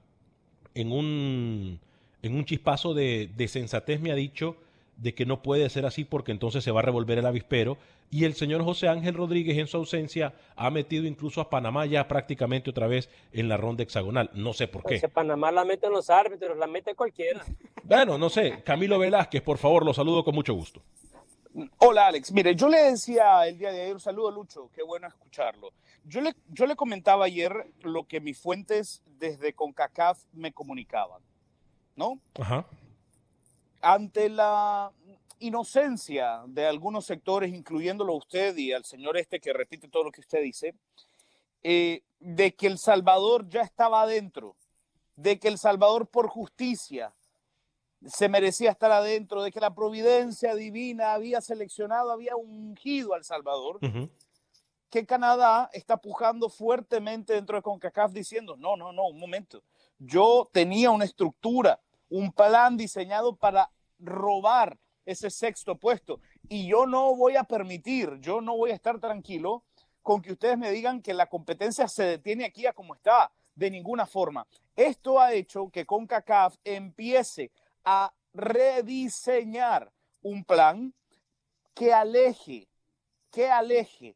en 0.73 0.91
un 0.91 1.79
en 2.21 2.35
un 2.35 2.45
chispazo 2.45 2.93
de, 2.93 3.29
de 3.35 3.47
sensatez 3.47 3.99
me 3.99 4.11
ha 4.11 4.15
dicho 4.15 4.55
de 4.97 5.13
que 5.15 5.25
no 5.25 5.41
puede 5.41 5.69
ser 5.69 5.85
así 5.85 6.05
porque 6.05 6.31
entonces 6.31 6.63
se 6.63 6.71
va 6.71 6.79
a 6.79 6.83
revolver 6.83 7.17
el 7.17 7.25
avispero. 7.25 7.77
Y 8.09 8.25
el 8.25 8.35
señor 8.35 8.63
José 8.63 8.89
Ángel 8.89 9.13
Rodríguez, 9.13 9.57
en 9.57 9.67
su 9.67 9.77
ausencia, 9.77 10.33
ha 10.55 10.69
metido 10.69 11.05
incluso 11.05 11.41
a 11.41 11.49
Panamá 11.49 11.85
ya 11.85 12.07
prácticamente 12.07 12.69
otra 12.69 12.87
vez 12.87 13.09
en 13.31 13.47
la 13.47 13.57
ronda 13.57 13.83
hexagonal. 13.83 14.29
No 14.33 14.53
sé 14.53 14.67
por 14.67 14.83
qué. 14.83 14.95
Ese 14.95 15.09
Panamá 15.09 15.51
la 15.51 15.63
meten 15.63 15.91
los 15.91 16.09
árbitros, 16.09 16.57
la 16.57 16.67
mete 16.67 16.93
cualquiera. 16.93 17.43
Bueno, 17.83 18.17
no 18.17 18.29
sé. 18.29 18.61
Camilo 18.63 18.99
Velázquez, 18.99 19.41
por 19.41 19.57
favor, 19.57 19.85
lo 19.85 19.93
saludo 19.93 20.23
con 20.23 20.35
mucho 20.35 20.53
gusto. 20.53 20.81
Hola 21.79 22.07
Alex, 22.07 22.31
mire, 22.31 22.55
yo 22.55 22.69
le 22.69 22.91
decía 22.91 23.45
el 23.45 23.57
día 23.57 23.71
de 23.71 23.81
ayer, 23.81 23.99
saludo 23.99 24.31
Lucho, 24.31 24.69
qué 24.73 24.83
bueno 24.83 25.07
escucharlo. 25.07 25.73
Yo 26.05 26.21
le, 26.21 26.33
yo 26.47 26.65
le 26.65 26.77
comentaba 26.77 27.25
ayer 27.25 27.73
lo 27.81 28.05
que 28.07 28.21
mis 28.21 28.39
fuentes 28.39 29.03
desde 29.19 29.53
CONCACAF 29.53 30.23
me 30.31 30.53
comunicaban, 30.53 31.21
¿no? 31.95 32.19
Ajá. 32.39 32.65
Ante 33.81 34.29
la 34.29 34.91
inocencia 35.39 36.43
de 36.47 36.67
algunos 36.67 37.05
sectores, 37.05 37.53
incluyéndolo 37.53 38.13
a 38.13 38.17
usted 38.17 38.55
y 38.57 38.73
al 38.73 38.85
señor 38.85 39.17
este 39.17 39.39
que 39.39 39.53
repite 39.53 39.87
todo 39.87 40.03
lo 40.03 40.11
que 40.11 40.21
usted 40.21 40.41
dice, 40.41 40.75
eh, 41.63 42.03
de 42.19 42.53
que 42.53 42.67
El 42.67 42.77
Salvador 42.77 43.49
ya 43.49 43.61
estaba 43.61 44.03
adentro, 44.03 44.55
de 45.15 45.39
que 45.39 45.47
El 45.47 45.57
Salvador 45.57 46.07
por 46.07 46.27
justicia 46.27 47.13
se 48.05 48.29
merecía 48.29 48.71
estar 48.71 48.91
adentro, 48.91 49.43
de 49.43 49.51
que 49.51 49.59
la 49.59 49.73
providencia 49.73 50.55
divina 50.55 51.13
había 51.13 51.41
seleccionado, 51.41 52.11
había 52.11 52.35
ungido 52.35 53.13
al 53.13 53.23
Salvador, 53.23 53.79
Ujú. 53.81 54.09
que 54.89 55.05
Canadá 55.05 55.69
está 55.73 55.97
pujando 55.97 56.49
fuertemente 56.49 57.33
dentro 57.33 57.55
de 57.55 57.61
CONCACAF 57.61 58.11
diciendo, 58.11 58.55
no, 58.57 58.75
no, 58.75 58.91
no, 58.91 59.07
un 59.07 59.19
momento, 59.19 59.63
yo 59.99 60.49
tenía 60.51 60.89
una 60.89 61.05
estructura, 61.05 61.79
un 62.11 62.31
plan 62.31 62.77
diseñado 62.77 63.35
para 63.35 63.71
robar 63.97 64.77
ese 65.05 65.31
sexto 65.31 65.77
puesto 65.77 66.19
y 66.47 66.67
yo 66.67 66.85
no 66.85 67.15
voy 67.15 67.37
a 67.37 67.43
permitir, 67.43 68.19
yo 68.19 68.41
no 68.41 68.55
voy 68.55 68.71
a 68.71 68.75
estar 68.75 68.99
tranquilo 68.99 69.63
con 70.03 70.21
que 70.21 70.33
ustedes 70.33 70.57
me 70.57 70.71
digan 70.71 71.01
que 71.01 71.13
la 71.13 71.27
competencia 71.27 71.87
se 71.87 72.03
detiene 72.03 72.45
aquí 72.45 72.65
a 72.65 72.73
como 72.73 72.95
está, 72.95 73.31
de 73.55 73.71
ninguna 73.71 74.05
forma. 74.05 74.45
Esto 74.75 75.19
ha 75.19 75.33
hecho 75.33 75.69
que 75.69 75.85
CONCACAF 75.85 76.55
empiece 76.63 77.51
a 77.83 78.13
rediseñar 78.33 79.91
un 80.21 80.43
plan 80.43 80.93
que 81.73 81.93
aleje, 81.93 82.67
que 83.31 83.49
aleje 83.49 84.15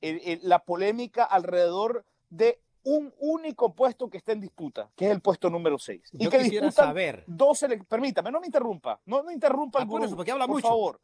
la 0.00 0.60
polémica 0.60 1.24
alrededor 1.24 2.04
de 2.30 2.60
un 2.90 3.12
único 3.18 3.74
puesto 3.74 4.08
que 4.08 4.16
está 4.18 4.32
en 4.32 4.40
disputa, 4.40 4.90
que 4.96 5.04
es 5.06 5.10
el 5.10 5.20
puesto 5.20 5.50
número 5.50 5.78
6. 5.78 6.10
Yo 6.12 6.30
quisiera 6.30 6.70
saber. 6.70 7.24
Dos 7.26 7.64
permítame, 7.88 8.30
no 8.30 8.40
me 8.40 8.46
interrumpa, 8.46 8.98
no 9.04 9.22
me 9.22 9.32
interrumpa 9.34 9.78
Ah, 9.78 9.82
el 9.82 9.88
por 9.88 10.00
gurú, 10.00 10.16
porque 10.16 10.32
habla 10.32 10.46
por 10.46 10.56
mucho. 10.56 10.68
favor. 10.68 11.00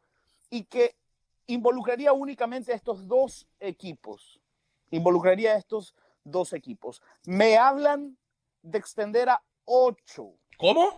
Y 0.51 0.65
que 0.65 0.97
involucraría 1.47 2.13
únicamente 2.13 2.73
a 2.73 2.75
estos 2.75 3.07
dos 3.07 3.47
equipos. 3.61 4.41
Involucraría 4.91 5.53
a 5.53 5.57
estos 5.57 5.95
dos 6.25 6.53
equipos. 6.55 7.03
Me 7.27 7.57
hablan 7.59 8.17
de 8.63 8.79
extender 8.79 9.29
a 9.29 9.43
ocho. 9.67 10.33
¿Cómo? 10.57 10.89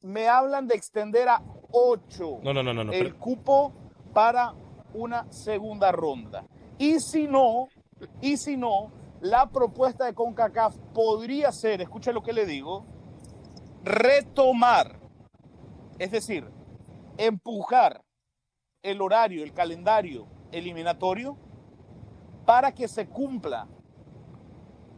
Me 0.00 0.28
hablan 0.28 0.68
de 0.68 0.76
extender 0.76 1.28
a 1.28 1.42
ocho 1.72 2.38
No, 2.42 2.52
no, 2.52 2.62
no, 2.62 2.72
no. 2.74 2.84
no, 2.84 2.92
el 2.92 3.06
pero- 3.06 3.18
cupo 3.18 3.72
para 4.12 4.54
una 4.92 5.30
segunda 5.32 5.90
ronda. 5.90 6.44
Y 6.78 7.00
si 7.00 7.26
no, 7.26 7.68
y 8.20 8.36
si 8.36 8.56
no, 8.56 8.92
la 9.24 9.48
propuesta 9.48 10.04
de 10.04 10.12
CONCACAF 10.12 10.76
podría 10.92 11.50
ser, 11.50 11.80
escucha 11.80 12.12
lo 12.12 12.22
que 12.22 12.34
le 12.34 12.44
digo, 12.44 12.84
retomar, 13.82 15.00
es 15.98 16.10
decir, 16.10 16.46
empujar 17.16 18.04
el 18.82 19.00
horario, 19.00 19.42
el 19.42 19.54
calendario 19.54 20.26
eliminatorio 20.52 21.38
para 22.44 22.72
que 22.72 22.86
se 22.86 23.08
cumpla 23.08 23.66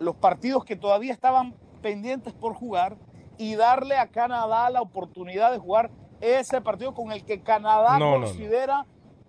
los 0.01 0.17
partidos 0.17 0.65
que 0.65 0.75
todavía 0.75 1.13
estaban 1.13 1.55
pendientes 1.81 2.33
por 2.33 2.55
jugar 2.55 2.97
y 3.39 3.55
darle 3.55 3.97
a 3.97 4.09
Canadá 4.09 4.69
la 4.71 4.83
oportunidad 4.83 5.53
de 5.53 5.59
jugar 5.59 5.93
ese 6.21 6.61
partido 6.61 6.95
con 6.95 7.13
el 7.13 7.25
que 7.25 7.43
Canadá 7.43 7.97
No, 8.01 8.19
no, 8.19 8.27
no. 8.27 8.27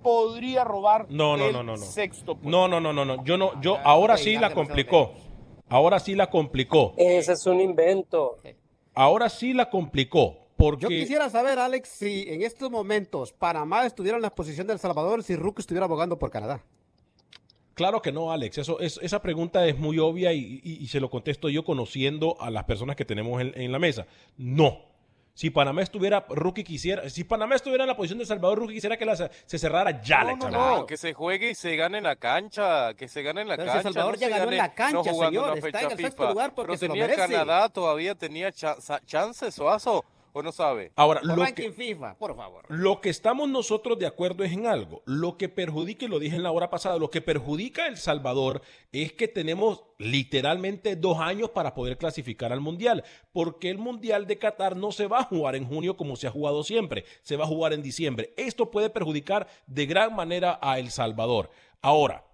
Podría 0.02 0.64
robar 0.64 1.08
No, 1.10 1.36
no, 1.38 1.48
el 1.48 1.54
no, 1.54 1.64
no, 1.64 1.74
no. 1.78 1.86
sexto 1.86 2.36
puesto. 2.36 2.50
No, 2.50 2.68
no, 2.68 2.80
no, 2.80 2.94
no, 2.94 3.04
no. 3.06 3.24
Yo 3.24 3.38
no, 3.38 3.60
yo 3.62 3.78
Ah, 3.78 3.82
ahora 3.86 4.18
sí 4.18 4.38
la 4.38 4.54
complicó. 4.54 5.14
Ahora 5.70 6.00
sí 6.00 6.16
la 6.16 6.30
complicó. 6.30 6.94
Ese 6.98 7.34
es 7.34 7.46
un 7.46 7.60
invento. 7.60 8.38
Ahora 8.94 9.30
sí 9.30 9.54
la 9.54 9.70
complicó. 9.70 10.48
Porque 10.56 10.82
Yo 10.84 10.90
quisiera 10.90 11.30
saber, 11.30 11.60
Alex, 11.60 11.88
si 11.88 12.26
en 12.30 12.42
estos 12.42 12.72
momentos 12.72 13.32
Panamá 13.32 13.86
estuviera 13.86 14.16
en 14.18 14.24
la 14.24 14.34
posición 14.34 14.66
de 14.66 14.74
El 14.74 14.80
Salvador, 14.80 15.22
si 15.24 15.36
Ruki 15.36 15.60
estuviera 15.62 15.86
abogando 15.86 16.18
por 16.18 16.32
Canadá. 16.32 16.64
Claro 17.76 18.02
que 18.02 18.12
no, 18.12 18.32
Alex. 18.32 18.58
Eso, 18.58 18.80
es, 18.80 19.00
esa 19.04 19.22
pregunta 19.22 19.68
es 19.68 19.78
muy 19.78 20.00
obvia 20.00 20.34
y, 20.34 20.62
y- 20.64 20.78
y 20.82 20.88
se 20.88 21.00
lo 21.00 21.12
contesto 21.12 21.48
yo 21.50 21.64
conociendo 21.64 22.36
a 22.40 22.50
las 22.50 22.64
personas 22.64 22.96
que 22.96 23.06
tenemos 23.06 23.40
en, 23.40 23.52
en 23.56 23.72
la 23.72 23.78
mesa. 23.78 24.08
No. 24.36 24.80
Si 25.38 25.52
Panamá 25.52 25.84
estuviera, 25.84 26.26
Rookie 26.30 26.64
quisiera, 26.64 27.08
si 27.12 27.24
Panamá 27.24 27.54
estuviera 27.54 27.84
en 27.84 27.88
la 27.88 27.96
posición 27.96 28.18
de 28.18 28.26
Salvador, 28.26 28.58
Rookie 28.58 28.74
quisiera 28.74 28.98
que 28.98 29.06
la, 29.06 29.16
se 29.16 29.60
cerrara 29.60 30.02
ya 30.02 30.24
la 30.24 30.36
No, 30.36 30.50
no. 30.50 30.78
No, 30.78 30.86
que 30.88 30.98
se 30.98 31.14
juegue 31.14 31.52
y 31.52 31.54
se 31.54 31.76
gane 31.76 32.00
en 32.00 32.06
la 32.06 32.16
cancha, 32.16 32.96
que 32.96 33.08
se 33.08 33.22
gane 33.22 33.42
en 33.42 33.48
la 33.50 33.56
Pero 33.56 33.68
cancha. 33.72 33.84
Salvador 33.84 34.16
no 34.16 34.20
ya 34.20 34.30
ganó 34.30 34.52
en 34.52 34.58
la 34.58 34.74
cancha, 34.74 34.98
no 34.98 35.04
señor, 35.26 35.58
está 35.60 35.82
en 35.84 35.92
el 35.92 35.98
sexto 35.98 36.28
lugar 36.32 36.56
porque 36.56 36.70
Pero 36.72 36.80
se 36.80 36.88
lo 36.88 36.94
tenía 36.96 37.08
merece. 37.08 37.34
Canadá, 37.38 37.70
todavía 37.70 38.16
tenía 38.16 38.52
sa- 38.52 39.00
chances, 39.06 39.54
Suazo, 39.54 40.04
o 40.38 40.44
no 40.44 40.52
sabe. 40.52 40.92
Ahora, 40.96 41.22
lo 41.24 41.36
que, 41.54 41.72
FIFA, 41.72 42.18
por 42.18 42.36
favor. 42.36 42.66
Lo 42.70 43.02
que 43.02 43.10
estamos 43.10 43.50
nosotros 43.50 43.98
de 43.98 44.06
acuerdo 44.06 44.44
es 44.44 44.52
en 44.52 44.68
algo. 44.68 45.02
Lo 45.06 45.38
que 45.38 45.50
perjudica, 45.50 46.06
y 46.06 46.08
lo 46.08 46.20
dije 46.20 46.36
en 46.36 46.44
la 46.44 46.52
hora 46.52 46.70
pasada, 46.70 46.98
lo 46.98 47.10
que 47.10 47.22
perjudica 47.22 47.84
a 47.84 47.88
El 47.88 47.98
Salvador 47.98 48.62
es 48.92 49.14
que 49.14 49.28
tenemos 49.28 49.84
literalmente 49.98 50.96
dos 50.96 51.20
años 51.20 51.50
para 51.50 51.74
poder 51.74 51.98
clasificar 51.98 52.54
al 52.54 52.62
Mundial. 52.62 53.04
Porque 53.34 53.70
el 53.70 53.80
Mundial 53.80 54.28
de 54.28 54.38
Qatar 54.38 54.76
no 54.76 54.92
se 54.92 55.08
va 55.08 55.20
a 55.20 55.24
jugar 55.24 55.56
en 55.56 55.66
junio 55.66 55.98
como 55.98 56.16
se 56.16 56.28
ha 56.28 56.32
jugado 56.32 56.64
siempre, 56.64 57.06
se 57.24 57.36
va 57.36 57.46
a 57.46 57.48
jugar 57.48 57.74
en 57.74 57.82
diciembre. 57.82 58.34
Esto 58.38 58.70
puede 58.70 58.90
perjudicar 58.90 59.48
de 59.66 59.86
gran 59.86 60.16
manera 60.16 60.60
a 60.62 60.78
El 60.80 60.92
Salvador. 60.92 61.50
Ahora, 61.82 62.26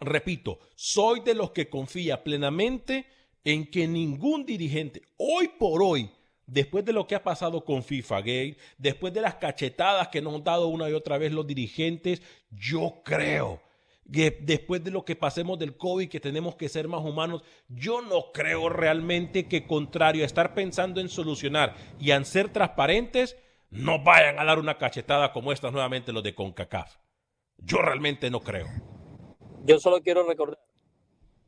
repito, 0.00 0.58
soy 0.74 1.20
de 1.20 1.34
los 1.34 1.52
que 1.52 1.70
confía 1.70 2.22
plenamente 2.22 3.06
en 3.44 3.70
que 3.70 3.86
ningún 3.86 4.44
dirigente, 4.44 5.02
hoy 5.16 5.48
por 5.58 5.82
hoy, 5.82 6.10
después 6.50 6.84
de 6.84 6.92
lo 6.92 7.06
que 7.06 7.14
ha 7.14 7.22
pasado 7.22 7.64
con 7.64 7.82
FIFA 7.82 8.18
Gate, 8.18 8.56
después 8.76 9.14
de 9.14 9.20
las 9.20 9.36
cachetadas 9.36 10.08
que 10.08 10.20
nos 10.20 10.34
han 10.34 10.44
dado 10.44 10.66
una 10.66 10.90
y 10.90 10.92
otra 10.92 11.16
vez 11.16 11.32
los 11.32 11.46
dirigentes, 11.46 12.22
yo 12.50 13.02
creo 13.04 13.62
que 14.12 14.36
después 14.42 14.82
de 14.82 14.90
lo 14.90 15.04
que 15.04 15.14
pasemos 15.14 15.58
del 15.58 15.76
COVID, 15.76 16.08
que 16.08 16.18
tenemos 16.18 16.56
que 16.56 16.68
ser 16.68 16.88
más 16.88 17.04
humanos, 17.04 17.42
yo 17.68 18.02
no 18.02 18.32
creo 18.32 18.68
realmente 18.68 19.46
que 19.46 19.66
contrario 19.66 20.24
a 20.24 20.26
estar 20.26 20.52
pensando 20.52 21.00
en 21.00 21.08
solucionar 21.08 21.76
y 22.00 22.10
en 22.10 22.24
ser 22.24 22.48
transparentes, 22.48 23.36
no 23.70 24.02
vayan 24.02 24.40
a 24.40 24.44
dar 24.44 24.58
una 24.58 24.78
cachetada 24.78 25.32
como 25.32 25.52
estas 25.52 25.72
nuevamente 25.72 26.12
los 26.12 26.24
de 26.24 26.34
CONCACAF. 26.34 26.96
Yo 27.58 27.78
realmente 27.78 28.28
no 28.30 28.40
creo. 28.40 28.66
Yo 29.64 29.78
solo 29.78 30.00
quiero 30.02 30.26
recordar, 30.26 30.58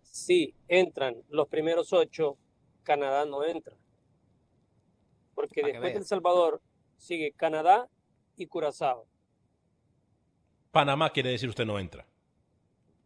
si 0.02 0.54
entran 0.68 1.16
los 1.28 1.48
primeros 1.48 1.92
ocho, 1.92 2.38
Canadá 2.84 3.24
no 3.24 3.44
entra. 3.44 3.74
Porque 5.42 5.60
después 5.64 5.92
de 5.92 5.98
El 5.98 6.04
Salvador 6.04 6.62
sigue 6.98 7.32
Canadá 7.32 7.88
y 8.36 8.46
Curazao. 8.46 9.06
Panamá 10.70 11.10
quiere 11.10 11.30
decir 11.30 11.48
usted 11.48 11.66
no 11.66 11.80
entra. 11.80 12.06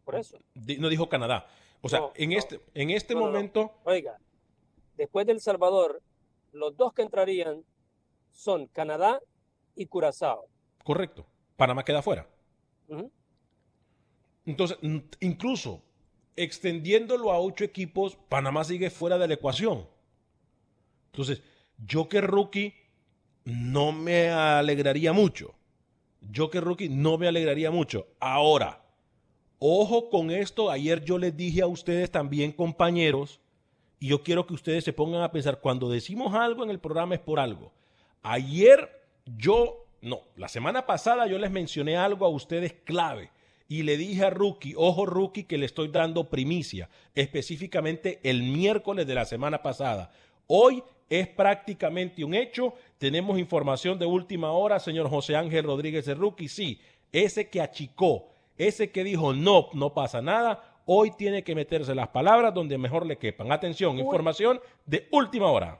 Por 0.05 0.15
eso. 0.15 0.37
No 0.53 0.87
dijo 0.87 1.09
Canadá. 1.09 1.47
O 1.81 1.89
sea, 1.89 1.99
No, 2.01 2.11
en, 2.15 2.29
no. 2.29 2.37
este, 2.37 2.61
en 2.75 2.91
este 2.91 3.15
No, 3.15 3.21
no, 3.21 3.25
no. 3.25 3.31
momento, 3.31 3.73
Oiga, 3.85 4.19
después 4.97 5.25
de 5.25 5.31
El 5.33 5.41
Salvador, 5.41 6.03
los 6.51 6.77
dos 6.77 6.93
que 6.93 7.01
entrarían 7.01 7.63
son 8.29 8.67
Canadá 8.67 9.19
y 9.75 9.87
Curazao. 9.87 10.47
correcto, 10.83 11.25
Panamá 11.55 11.83
queda 11.83 12.03
fuera. 12.03 12.27
Entonces, 14.45 14.77
incluso 15.19 15.81
extendiéndolo 16.35 17.31
a 17.31 17.39
ocho 17.39 17.63
equipos, 17.63 18.15
Panamá 18.29 18.63
sigue 18.63 18.91
fuera 18.91 19.17
de 19.17 19.27
la 19.27 19.33
ecuación. 19.33 19.87
Entonces, 21.11 21.41
Yo 21.85 22.09
que 22.09 22.21
rookie 22.21 22.73
no 23.45 23.91
me 23.91 24.29
alegraría 24.29 25.13
mucho. 25.13 25.53
Yo 26.21 26.49
que 26.49 26.59
rookie 26.59 26.89
no 26.89 27.17
me 27.17 27.27
alegraría 27.27 27.71
mucho. 27.71 28.07
Ahora, 28.19 28.83
ojo 29.59 30.09
con 30.09 30.31
esto. 30.31 30.69
Ayer 30.69 31.03
yo 31.03 31.17
les 31.17 31.35
dije 31.35 31.61
a 31.61 31.67
ustedes 31.67 32.11
también, 32.11 32.51
compañeros, 32.51 33.39
y 33.99 34.07
yo 34.07 34.23
quiero 34.23 34.45
que 34.45 34.53
ustedes 34.53 34.83
se 34.83 34.93
pongan 34.93 35.21
a 35.21 35.31
pensar, 35.31 35.59
cuando 35.59 35.89
decimos 35.89 36.33
algo 36.35 36.63
en 36.63 36.69
el 36.69 36.79
programa 36.79 37.15
es 37.15 37.21
por 37.21 37.39
algo. 37.39 37.71
Ayer 38.21 38.89
yo, 39.37 39.85
no, 40.01 40.21
la 40.35 40.47
semana 40.47 40.85
pasada 40.85 41.27
yo 41.27 41.37
les 41.37 41.51
mencioné 41.51 41.97
algo 41.97 42.25
a 42.25 42.29
ustedes 42.29 42.73
clave 42.83 43.31
y 43.69 43.83
le 43.83 43.97
dije 43.97 44.25
a 44.25 44.29
Rookie, 44.29 44.75
ojo 44.77 45.05
Rookie, 45.05 45.43
que 45.43 45.57
le 45.57 45.65
estoy 45.65 45.89
dando 45.89 46.29
primicia, 46.29 46.89
específicamente 47.15 48.19
el 48.23 48.43
miércoles 48.43 49.07
de 49.07 49.15
la 49.15 49.25
semana 49.25 49.61
pasada. 49.61 50.11
Hoy 50.47 50.83
es 51.09 51.27
prácticamente 51.27 52.23
un 52.23 52.33
hecho. 52.33 52.73
Tenemos 52.97 53.39
información 53.39 53.97
de 53.99 54.05
última 54.05 54.51
hora, 54.51 54.79
señor 54.79 55.09
José 55.09 55.35
Ángel 55.35 55.65
Rodríguez 55.65 56.05
de 56.05 56.15
Rookie. 56.15 56.47
Sí, 56.47 56.81
ese 57.11 57.49
que 57.49 57.61
achicó, 57.61 58.29
ese 58.57 58.91
que 58.91 59.03
dijo 59.03 59.33
no, 59.33 59.69
no 59.73 59.93
pasa 59.93 60.21
nada, 60.21 60.81
hoy 60.85 61.11
tiene 61.11 61.43
que 61.43 61.55
meterse 61.55 61.95
las 61.95 62.09
palabras 62.09 62.53
donde 62.53 62.77
mejor 62.77 63.05
le 63.05 63.17
quepan. 63.17 63.51
Atención, 63.51 63.97
información 63.99 64.59
de 64.85 65.07
última 65.11 65.49
hora. 65.51 65.79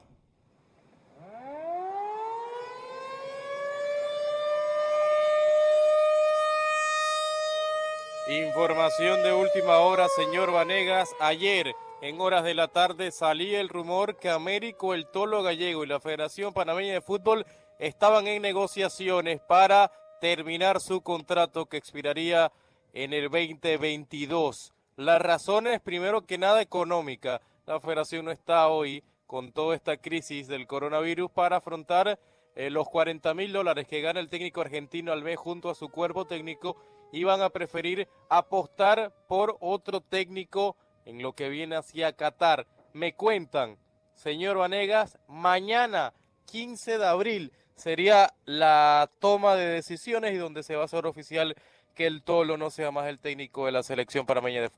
Información 8.29 9.24
de 9.24 9.31
última 9.31 9.77
hora, 9.77 10.05
señor 10.17 10.51
Vanegas. 10.51 11.15
Ayer, 11.22 11.74
en 12.01 12.22
horas 12.22 12.44
de 12.44 12.54
la 12.54 12.68
tarde, 12.68 13.12
salía 13.12 13.60
el 13.60 13.70
rumor 13.70 14.18
que 14.18 14.30
Américo, 14.30 14.94
el 14.94 15.08
Tolo 15.08 15.42
Gallego 15.42 15.84
y 15.84 15.88
la 15.88 16.00
Federación 16.00 16.54
Panameña 16.54 16.94
de 16.94 17.01
Fútbol 17.01 17.46
estaban 17.80 18.27
en 18.27 18.42
negociaciones 18.42 19.42
para 19.42 19.92
terminar 20.22 20.80
su 20.80 21.01
contrato 21.01 21.66
que 21.66 21.77
expiraría 21.77 22.51
en 22.94 23.13
el 23.13 23.30
2022. 23.30 24.74
Las 24.96 25.22
razones, 25.22 25.82
primero 25.82 26.25
que 26.25 26.38
nada, 26.38 26.62
económica. 26.62 27.42
La 27.66 27.80
federación 27.80 28.25
no 28.25 28.32
está 28.32 28.68
hoy 28.68 29.04
con 29.25 29.51
toda 29.51 29.75
esta 29.75 29.98
crisis 29.98 30.48
del 30.48 30.68
coronavirus 30.68 31.30
para 31.32 31.58
afrontar 31.58 32.20
eh, 32.56 32.70
los 32.70 32.88
40 32.89 33.34
mil 33.34 33.54
dólares 33.54 33.88
que 33.88 34.01
gana 34.01 34.20
el 34.20 34.30
técnico 34.30 34.62
argentino 34.62 35.12
al 35.12 35.24
mes 35.24 35.38
junto 35.38 35.70
a 35.70 35.75
su 35.75 35.89
cuerpo 35.89 36.25
técnico 36.25 36.77
iban 37.12 37.42
a 37.42 37.50
preferir 37.50 38.08
apostar 38.30 39.13
por 39.27 39.58
otro 39.60 40.01
técnico 40.01 40.75
en 41.08 41.22
lo 41.22 41.34
que 41.34 41.50
viene 41.50 41.78
hacia 41.78 42.12
Qatar. 42.14 42.68
Me 42.94 43.16
cuentan, 43.16 43.78
señor 44.14 44.58
Vanegas, 44.58 45.18
mañana 45.28 46.14
15 46.52 46.98
de 46.98 47.06
abril 47.06 47.54
sería 47.76 48.34
la 48.46 49.10
toma 49.20 49.56
de 49.56 49.68
decisiones 49.68 50.34
y 50.34 50.38
donde 50.38 50.64
se 50.64 50.76
va 50.76 50.82
a 50.82 50.86
hacer 50.86 51.06
oficial 51.06 51.56
que 51.96 52.08
el 52.08 52.24
Tolo 52.24 52.58
no 52.58 52.70
sea 52.70 52.92
más 52.92 53.08
el 53.08 53.20
técnico 53.20 53.66
de 53.66 53.72
la 53.72 53.84
selección 53.84 54.26
parameña 54.26 54.62
de 54.62 54.70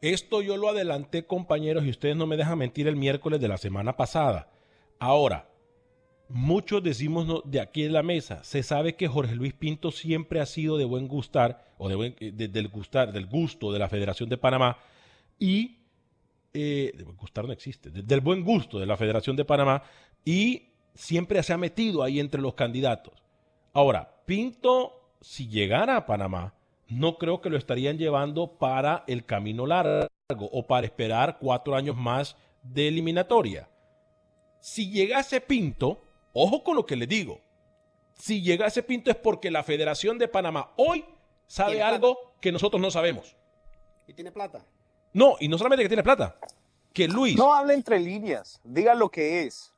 Esto 0.00 0.42
yo 0.42 0.56
lo 0.56 0.68
adelanté, 0.68 1.24
compañeros, 1.24 1.84
y 1.84 1.90
ustedes 1.90 2.16
no 2.16 2.26
me 2.26 2.36
dejan 2.36 2.58
mentir 2.58 2.88
el 2.88 2.96
miércoles 2.96 3.40
de 3.40 3.48
la 3.48 3.58
semana 3.58 3.96
pasada. 3.96 4.50
Ahora, 4.98 5.48
muchos 6.28 6.82
decimos 6.82 7.42
de 7.44 7.60
aquí 7.60 7.84
en 7.84 7.92
la 7.92 8.02
mesa, 8.02 8.42
se 8.42 8.64
sabe 8.64 8.96
que 8.96 9.06
Jorge 9.06 9.36
Luis 9.36 9.54
Pinto 9.54 9.92
siempre 9.92 10.40
ha 10.40 10.46
sido 10.46 10.78
de 10.78 10.84
buen 10.84 11.06
gustar, 11.06 11.64
o 11.78 11.88
de 11.88 11.94
buen, 11.94 12.16
eh, 12.18 12.32
del 12.32 12.68
gustar, 12.68 13.12
del 13.12 13.26
gusto 13.26 13.70
de 13.70 13.78
la 13.78 13.88
Federación 13.88 14.28
de 14.28 14.36
Panamá, 14.36 14.78
y 15.38 15.78
eh, 16.52 16.92
de 16.96 17.04
buen 17.04 17.16
gustar 17.16 17.44
no 17.44 17.52
existe, 17.52 17.90
del 17.90 18.20
buen 18.20 18.44
gusto 18.44 18.78
de 18.78 18.86
la 18.86 18.96
Federación 18.96 19.36
de 19.36 19.44
Panamá, 19.44 19.82
y 20.24 20.68
siempre 20.94 21.42
se 21.42 21.52
ha 21.52 21.58
metido 21.58 22.02
ahí 22.02 22.20
entre 22.20 22.40
los 22.40 22.54
candidatos. 22.54 23.14
Ahora, 23.72 24.22
Pinto, 24.26 25.12
si 25.20 25.48
llegara 25.48 25.96
a 25.96 26.06
Panamá, 26.06 26.54
no 26.88 27.18
creo 27.18 27.40
que 27.40 27.50
lo 27.50 27.56
estarían 27.56 27.98
llevando 27.98 28.58
para 28.58 29.04
el 29.06 29.24
camino 29.24 29.66
largo 29.66 30.08
o 30.28 30.66
para 30.66 30.86
esperar 30.86 31.38
cuatro 31.40 31.74
años 31.74 31.96
más 31.96 32.36
de 32.62 32.88
eliminatoria. 32.88 33.68
Si 34.60 34.90
llegase 34.90 35.40
Pinto, 35.40 36.02
Ojo 36.40 36.62
con 36.62 36.76
lo 36.76 36.86
que 36.86 36.94
le 36.94 37.08
digo. 37.08 37.40
Si 38.14 38.42
llega 38.42 38.66
ese 38.66 38.84
Pinto 38.84 39.10
es 39.10 39.16
porque 39.16 39.50
la 39.50 39.64
Federación 39.64 40.18
de 40.18 40.28
Panamá 40.28 40.72
hoy 40.76 41.04
sabe 41.48 41.82
algo 41.82 42.34
que 42.40 42.52
nosotros 42.52 42.80
no 42.80 42.92
sabemos. 42.92 43.34
¿Y 44.06 44.14
tiene 44.14 44.30
plata? 44.30 44.64
No, 45.18 45.36
y 45.40 45.48
no 45.48 45.58
solamente 45.58 45.82
que 45.82 45.88
tiene 45.88 46.04
plata, 46.04 46.38
que 46.92 47.08
Luis... 47.08 47.36
No 47.36 47.52
hable 47.52 47.74
entre 47.74 47.98
líneas, 47.98 48.60
diga 48.62 48.94
lo 48.94 49.10
que 49.10 49.42
es. 49.42 49.72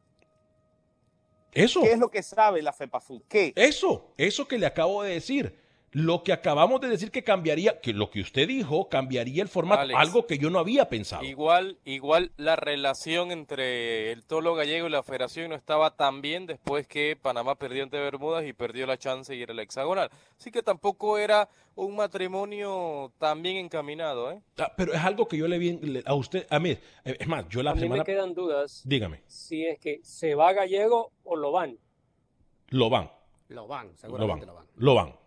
Eso. 1.50 1.80
¿Qué 1.80 1.92
es 1.92 1.98
lo 1.98 2.10
que 2.10 2.22
sabe 2.22 2.60
la 2.60 2.74
FEPAFUT? 2.74 3.26
¿Qué? 3.26 3.54
Eso, 3.56 4.12
eso 4.18 4.46
que 4.46 4.58
le 4.58 4.66
acabo 4.66 5.02
de 5.02 5.14
decir. 5.14 5.58
Lo 5.92 6.22
que 6.22 6.32
acabamos 6.32 6.80
de 6.80 6.88
decir 6.88 7.10
que 7.10 7.24
cambiaría, 7.24 7.80
que 7.80 7.92
lo 7.92 8.10
que 8.10 8.20
usted 8.20 8.46
dijo, 8.46 8.88
cambiaría 8.88 9.42
el 9.42 9.48
formato, 9.48 9.96
algo 9.96 10.24
que 10.24 10.38
yo 10.38 10.48
no 10.48 10.60
había 10.60 10.88
pensado. 10.88 11.24
Igual, 11.24 11.78
igual 11.84 12.30
la 12.36 12.54
relación 12.54 13.32
entre 13.32 14.12
el 14.12 14.24
Tolo 14.24 14.54
Gallego 14.54 14.86
y 14.86 14.90
la 14.90 15.02
Federación 15.02 15.50
no 15.50 15.56
estaba 15.56 15.96
tan 15.96 16.22
bien 16.22 16.46
después 16.46 16.86
que 16.86 17.18
Panamá 17.20 17.56
perdió 17.56 17.82
ante 17.82 17.98
Bermudas 17.98 18.46
y 18.46 18.52
perdió 18.52 18.86
la 18.86 18.98
chance 18.98 19.34
y 19.34 19.42
era 19.42 19.52
el 19.52 19.58
hexagonal. 19.58 20.10
Así 20.38 20.52
que 20.52 20.62
tampoco 20.62 21.18
era 21.18 21.48
un 21.74 21.96
matrimonio 21.96 23.12
tan 23.18 23.42
bien 23.42 23.56
encaminado, 23.56 24.30
¿eh? 24.30 24.40
Ah, 24.58 24.72
pero 24.76 24.92
es 24.92 25.00
algo 25.02 25.26
que 25.26 25.38
yo 25.38 25.48
le 25.48 25.58
vi 25.58 26.02
a 26.04 26.14
usted, 26.14 26.46
a 26.50 26.60
mí, 26.60 26.78
es 27.04 27.26
más, 27.26 27.48
yo 27.48 27.64
la 27.64 27.72
a 27.72 27.74
mí 27.74 27.88
me 27.88 28.04
quedan 28.04 28.32
dudas. 28.34 28.82
Dígame. 28.84 29.22
Si 29.26 29.66
es 29.66 29.80
que 29.80 30.00
se 30.04 30.36
va 30.36 30.52
Gallego 30.52 31.10
o 31.24 31.34
lo 31.34 31.50
van. 31.50 31.78
Lo 32.68 32.88
van. 32.88 33.10
Lo 33.48 33.66
van, 33.66 33.96
seguramente 33.96 34.46
lo 34.46 34.54
van. 34.54 34.66
Lo 34.76 34.94
van 34.94 35.10
lo 35.10 35.12
van. 35.12 35.19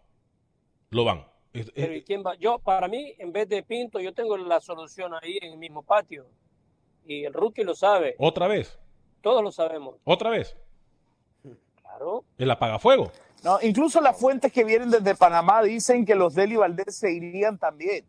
Pero 1.76 1.94
¿y 1.94 2.04
quién 2.04 2.24
va? 2.26 2.36
Yo, 2.36 2.60
para 2.60 2.88
mí, 2.88 3.14
en 3.20 3.32
vez 3.32 3.48
de 3.48 3.62
Pinto, 3.62 4.00
yo 4.00 4.14
tengo 4.14 4.38
la 4.38 4.60
solución 4.60 5.14
ahí 5.22 5.38
en 5.42 5.54
el 5.54 5.58
mismo 5.58 5.84
patio. 5.84 6.26
Y 7.06 7.26
el 7.26 7.34
rookie 7.34 7.64
lo 7.64 7.76
sabe. 7.76 8.16
¿Otra 8.18 8.48
vez? 8.48 8.80
Todos 9.22 9.44
lo 9.44 9.52
sabemos. 9.52 9.96
¿Otra 10.04 10.30
vez? 10.30 10.58
Claro. 11.82 12.24
¿El 12.38 12.50
apagafuego? 12.50 13.12
No, 13.44 13.60
incluso 13.62 14.02
las 14.02 14.18
fuentes 14.18 14.52
que 14.52 14.64
vienen 14.64 14.90
desde 14.90 15.16
Panamá 15.16 15.62
dicen 15.62 16.06
que 16.06 16.16
los 16.16 16.34
Deli 16.34 16.56
Valdés 16.56 16.96
se 16.96 17.12
irían 17.12 17.58
también. 17.58 18.06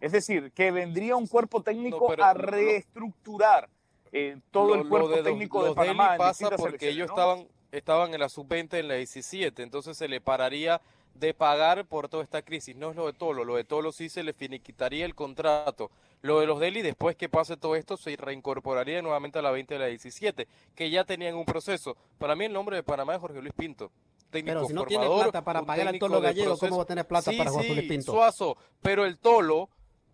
Es 0.00 0.12
decir, 0.12 0.50
que 0.52 0.70
vendría 0.72 1.14
un 1.14 1.28
cuerpo 1.28 1.62
técnico 1.62 2.12
a 2.20 2.34
reestructurar 2.34 3.68
eh, 4.10 4.38
todo 4.50 4.74
el 4.74 4.88
cuerpo 4.88 5.22
técnico 5.22 5.64
de, 5.64 5.74
Panamá. 5.74 6.16
pasa 6.16 6.50
porque 6.56 6.88
ellos 6.88 7.08
estaban, 7.08 7.46
estaban 7.70 8.12
en 8.12 8.20
la 8.20 8.28
sub-20 8.28 8.78
en 8.78 8.88
la 8.88 8.94
17, 8.94 9.62
entonces 9.62 9.96
se 9.96 10.08
le 10.08 10.20
pararía 10.20 10.80
de 11.14 11.34
pagar 11.34 11.86
por 11.86 12.08
toda 12.08 12.22
esta 12.22 12.42
crisis. 12.42 12.76
No 12.76 12.90
es 12.90 12.96
lo 12.96 13.06
de 13.06 13.12
Tolo, 13.12 13.44
lo 13.44 13.56
de 13.56 13.64
Tolo 13.64 13.92
sí 13.92 14.08
se 14.08 14.22
le 14.22 14.32
finiquitaría 14.32 15.04
el 15.04 15.14
contrato. 15.14 15.90
Lo 16.20 16.40
de 16.40 16.46
los 16.46 16.60
Deli, 16.60 16.82
después 16.82 17.16
que 17.16 17.28
pase 17.28 17.56
todo 17.56 17.74
esto, 17.74 17.96
se 17.96 18.16
reincorporaría 18.16 19.02
nuevamente 19.02 19.40
a 19.40 19.42
la 19.42 19.50
20 19.50 19.74
de 19.74 19.80
la 19.80 19.86
17, 19.86 20.46
que 20.74 20.90
ya 20.90 21.04
tenían 21.04 21.34
un 21.34 21.44
proceso. 21.44 21.96
Para 22.18 22.36
mí 22.36 22.44
el 22.44 22.52
nombre 22.52 22.76
de 22.76 22.82
Panamá 22.82 23.14
es 23.14 23.20
Jorge 23.20 23.40
Luis 23.40 23.52
Pinto. 23.54 23.90
Técnico 24.30 24.54
pero 24.54 24.66
si 24.66 24.72
no 24.72 24.84
tiene 24.86 25.06
plata 25.06 25.44
para 25.44 25.62
pagar 25.62 25.88
al 25.88 25.98
Tolo 25.98 26.20
Gallego, 26.20 26.56
¿cómo 26.56 26.78
va 26.78 26.84
a 26.84 26.86
tener 26.86 27.06
plata 27.06 27.32
para 27.36 27.50
Jorge 27.50 27.74
Luis 27.74 27.88
Pinto? 27.88 28.12
Suazo, 28.12 28.56
pero 28.80 29.04
el 29.04 29.18
Tolo 29.18 29.68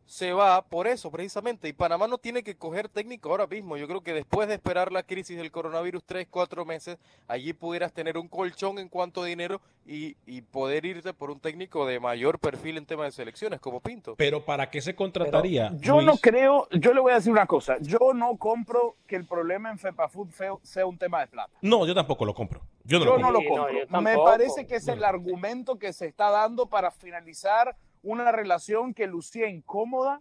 se 0.09 0.33
va 0.33 0.63
por 0.63 0.87
eso 0.87 1.11
precisamente. 1.11 1.69
Y 1.69 1.75
Panamá 1.75 2.09
no 2.09 2.17
tiene 2.17 2.43
que 2.43 2.57
coger 2.57 2.89
técnico 2.89 3.31
ahora 3.31 3.47
mismo. 3.47 3.77
Yo 3.77 3.87
creo 3.87 4.01
que 4.01 4.15
después 4.15 4.49
de 4.49 4.55
esperar 4.55 4.91
la 4.91 5.03
crisis 5.03 5.37
del 5.37 5.53
coronavirus 5.53 6.03
tres, 6.03 6.27
cuatro 6.31 6.65
meses, 6.65 6.99
allí 7.29 7.53
pudieras 7.53 7.93
tener 7.93 8.17
un 8.17 8.27
colchón 8.27 8.79
en 8.79 8.89
cuanto 8.89 9.23
a 9.23 9.27
dinero 9.27 9.61
y, 9.87 10.17
y 10.25 10.41
poder 10.41 10.87
irte 10.87 11.13
por 11.13 11.31
un 11.31 11.41
técnico 11.41 11.87
de 11.87 12.01
mayor 12.01 12.39
perfil 12.39 12.79
en 12.79 12.87
tema 12.87 13.05
de 13.05 13.13
selecciones, 13.13 13.61
como 13.61 13.81
Pinto. 13.81 14.15
Pero 14.17 14.45
¿para 14.45 14.71
qué 14.71 14.81
se 14.81 14.95
contrataría? 14.95 15.73
yo 15.79 16.01
no 16.01 16.17
creo, 16.17 16.69
yo 16.71 16.95
le 16.95 17.01
voy 17.01 17.13
a 17.13 17.17
decir 17.17 17.31
una 17.31 17.47
cosa, 17.47 17.77
yo 17.81 18.15
no 18.15 18.37
compro 18.39 18.97
que 19.07 19.17
el 19.17 19.27
problema 19.27 19.71
en 19.71 19.79
FEPAFUT 19.79 20.31
sea 20.63 20.87
un 20.87 20.97
tema 20.97 21.21
de 21.21 21.27
plata. 21.27 21.53
No, 21.61 21.87
yo 21.87 21.95
tampoco 21.95 22.25
lo 22.25 22.35
compro. 22.35 22.63
Yo 22.85 22.99
no, 22.99 23.05
lo, 23.05 23.11
compro. 23.13 23.33
no 23.33 23.41
lo 23.41 23.49
compro. 23.49 24.01
Me 24.01 24.17
parece 24.17 24.67
que 24.67 24.77
es 24.77 24.89
el 24.89 25.05
argumento 25.05 25.79
que 25.79 25.93
se 25.93 26.07
está 26.07 26.31
dando 26.31 26.67
para 26.67 26.91
finalizar 26.91 27.77
una 28.03 28.33
relación 28.33 28.95
que 28.95 29.07
lucía 29.07 29.49
incómoda, 29.49 30.21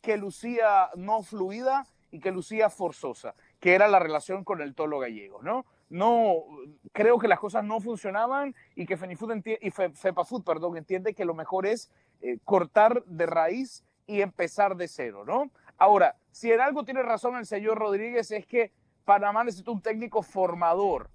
que 0.00 0.16
lucía 0.16 0.90
no 0.96 1.22
fluida 1.22 1.86
y 2.10 2.20
que 2.20 2.30
lucía 2.30 2.70
forzosa, 2.70 3.34
que 3.60 3.74
era 3.74 3.88
la 3.88 3.98
relación 3.98 4.44
con 4.44 4.60
el 4.60 4.74
tolo 4.74 4.98
gallego, 4.98 5.42
¿no? 5.42 5.64
No, 5.88 6.44
creo 6.92 7.18
que 7.18 7.28
las 7.28 7.38
cosas 7.38 7.64
no 7.64 7.78
funcionaban 7.80 8.54
y 8.74 8.86
que 8.86 8.96
Fenifood 8.96 9.42
y 9.60 9.70
FEPAFUT, 9.70 10.44
perdón, 10.44 10.78
entiende 10.78 11.14
que 11.14 11.26
lo 11.26 11.34
mejor 11.34 11.66
es 11.66 11.90
eh, 12.22 12.38
cortar 12.44 13.04
de 13.04 13.26
raíz 13.26 13.84
y 14.06 14.22
empezar 14.22 14.76
de 14.76 14.88
cero, 14.88 15.24
¿no? 15.26 15.50
Ahora, 15.76 16.16
si 16.30 16.50
en 16.50 16.60
algo 16.60 16.84
tiene 16.84 17.02
razón 17.02 17.36
el 17.36 17.46
señor 17.46 17.78
Rodríguez 17.78 18.30
es 18.30 18.46
que 18.46 18.72
Panamá 19.04 19.44
necesita 19.44 19.70
un 19.70 19.82
técnico 19.82 20.22
formador. 20.22 21.10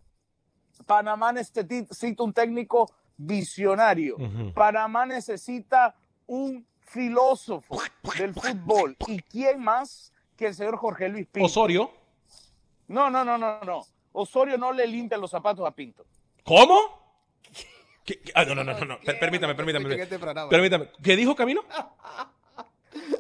Panamá 0.86 1.32
necesita 1.32 2.24
un 2.24 2.34
técnico 2.34 2.92
visionario. 3.18 4.18
Panamá 4.54 5.06
necesita 5.06 5.96
un 6.28 6.66
filósofo 6.82 7.80
del 8.18 8.34
fútbol. 8.34 8.96
¿Y 9.08 9.20
quién 9.24 9.60
más 9.62 10.14
que 10.36 10.48
el 10.48 10.54
señor 10.56 10.78
Jorge 10.78 11.10
Luis 11.10 11.28
Pinto? 11.28 11.46
Osorio. 11.48 11.92
No, 12.88 13.10
no, 13.10 13.26
no, 13.26 13.38
no, 13.38 13.60
no. 13.62 13.82
Osorio 14.14 14.58
no 14.58 14.72
le 14.72 14.88
limpia 14.88 15.18
los 15.18 15.30
zapatos 15.32 15.68
a 15.68 15.72
Pinto. 15.72 16.06
¿Cómo? 16.44 16.78
¿Qué- 18.06 18.20
qué? 18.22 18.32
Ah, 18.34 18.46
no, 18.46 18.56
no, 18.56 18.64
no, 18.64 18.74
no, 18.80 18.86
no. 18.86 19.00
Per- 19.02 19.20
Permítame, 19.20 19.54
permítame. 19.56 20.08
Programa. 20.18 20.50
Permítame. 20.50 20.88
¿Qué 21.04 21.16
dijo 21.18 21.36
Camilo? 21.36 21.66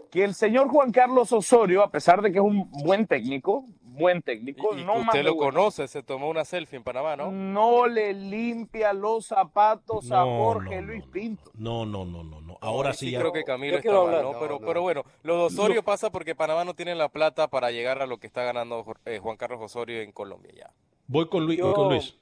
Que 0.10 0.23
el 0.23 0.33
señor 0.33 0.69
Juan 0.69 0.91
Carlos 0.91 1.31
Osorio, 1.33 1.83
a 1.83 1.91
pesar 1.91 2.21
de 2.21 2.31
que 2.31 2.38
es 2.38 2.43
un 2.43 2.71
buen 2.71 3.05
técnico, 3.05 3.65
buen 3.97 4.21
técnico, 4.21 4.75
Y, 4.75 4.81
y 4.81 4.86
no 4.86 4.95
usted 4.99 5.23
lo 5.23 5.36
bueno, 5.36 5.51
conoce, 5.51 5.88
se 5.88 6.03
tomó 6.03 6.29
una 6.29 6.45
selfie 6.45 6.77
en 6.77 6.83
Panamá, 6.83 7.15
¿no? 7.15 7.31
no 7.31 7.88
le 7.88 8.13
limpia 8.13 8.93
los 8.93 9.25
zapatos 9.27 10.12
a 10.12 10.19
No, 10.25 10.38
Jorge 10.38 10.81
no, 10.81 10.88
Luis. 10.88 11.05
Pinto. 11.07 11.51
No, 11.55 11.86
no, 11.86 12.05
no, 12.05 12.23
no, 12.23 12.41
no. 12.41 12.57
Ahora 12.62 12.89
Ahí 12.91 12.95
sí 12.95 13.12
ya. 13.12 13.19
creo 13.19 13.31
que 13.33 13.43
Camilo 13.43 13.77
está 13.77 13.91
mal. 13.91 14.21
¿no? 14.23 14.39
Pero, 14.39 14.60
No, 14.60 14.60
pero 14.60 14.73
no. 14.75 14.81
bueno, 14.81 15.03
lo 15.23 15.38
de 15.38 15.43
Osorio 15.45 15.83
pasa 15.83 16.12
porque 16.12 16.36
Panamá 16.36 16.63
no 16.65 16.73
tiene 16.73 16.95
la 16.95 17.10
plata 17.10 17.47
para 17.47 17.71
llegar 17.71 18.01
a 18.01 18.07
lo 18.07 18.17
que 18.17 18.27
está 18.27 18.43
ganando 18.43 18.86
eh, 19.05 19.19
Juan 19.19 19.38
Carlos 19.38 19.60
Osorio 19.62 20.01
en 20.01 20.12
Colombia 20.12 20.51
ya. 20.55 20.73
Voy 21.07 21.27
con 21.27 21.45
Luis. 21.45 21.57
Yo- 21.60 21.65
voy 21.65 21.73
con 21.75 21.89
Luis. 21.89 22.17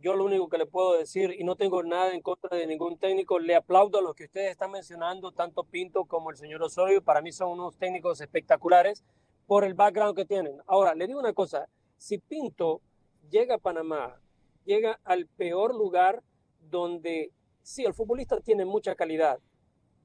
Yo 0.00 0.14
lo 0.14 0.24
único 0.26 0.48
que 0.48 0.58
le 0.58 0.66
puedo 0.66 0.96
decir, 0.96 1.34
y 1.36 1.42
no 1.42 1.56
tengo 1.56 1.82
nada 1.82 2.14
en 2.14 2.20
contra 2.22 2.56
de 2.56 2.68
ningún 2.68 2.98
técnico, 2.98 3.40
le 3.40 3.56
aplaudo 3.56 3.98
a 3.98 4.00
los 4.02 4.14
que 4.14 4.24
ustedes 4.26 4.52
están 4.52 4.70
mencionando, 4.70 5.32
tanto 5.32 5.64
Pinto 5.64 6.04
como 6.04 6.30
el 6.30 6.36
señor 6.36 6.62
Osorio. 6.62 7.02
Para 7.02 7.20
mí 7.20 7.32
son 7.32 7.50
unos 7.50 7.76
técnicos 7.76 8.20
espectaculares 8.20 9.02
por 9.48 9.64
el 9.64 9.72
background 9.74 10.14
que 10.14 10.26
tienen. 10.26 10.60
Ahora, 10.66 10.94
le 10.94 11.06
digo 11.06 11.18
una 11.18 11.32
cosa, 11.32 11.68
si 11.96 12.18
Pinto 12.18 12.82
llega 13.30 13.54
a 13.54 13.58
Panamá, 13.58 14.20
llega 14.66 15.00
al 15.04 15.26
peor 15.26 15.74
lugar 15.74 16.22
donde, 16.60 17.32
sí, 17.62 17.84
el 17.84 17.94
futbolista 17.94 18.38
tiene 18.40 18.66
mucha 18.66 18.94
calidad, 18.94 19.40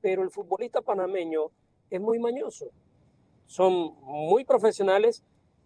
pero 0.02 0.24
el 0.24 0.32
futbolista 0.32 0.82
panameño 0.82 1.52
es 1.90 2.00
muy 2.00 2.20
mañoso. 2.20 2.68
Son 3.46 3.96
muy 4.02 4.46
profesionales, 4.46 5.24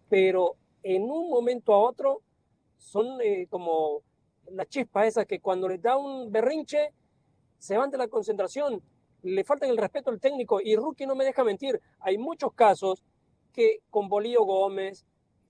pero 0.08 0.56
en 0.82 1.04
un 1.04 1.30
momento 1.30 1.72
a 1.72 1.78
otro 1.78 2.22
son 2.76 3.20
eh, 3.22 3.46
como 3.48 4.02
las 4.50 4.68
chispas 4.68 5.06
esas 5.06 5.26
que 5.26 5.38
cuando 5.38 5.68
les 5.68 5.80
da 5.80 5.96
un 5.96 6.32
berrinche 6.32 6.92
se 7.58 7.76
van 7.76 7.90
de 7.90 7.98
la 7.98 8.08
concentración, 8.08 8.82
le 9.22 9.44
faltan 9.44 9.70
el 9.70 9.76
respeto 9.76 10.10
al 10.10 10.20
técnico 10.20 10.60
y 10.60 10.74
Rookie 10.74 11.06
no 11.06 11.14
me 11.14 11.24
deja 11.24 11.44
mentir. 11.44 11.80
Hay 12.00 12.18
muchos 12.18 12.52
casos 12.54 13.04
que 13.58 13.80
con 13.90 14.08
Bolío 14.08 14.44
Gómez, 14.44 15.04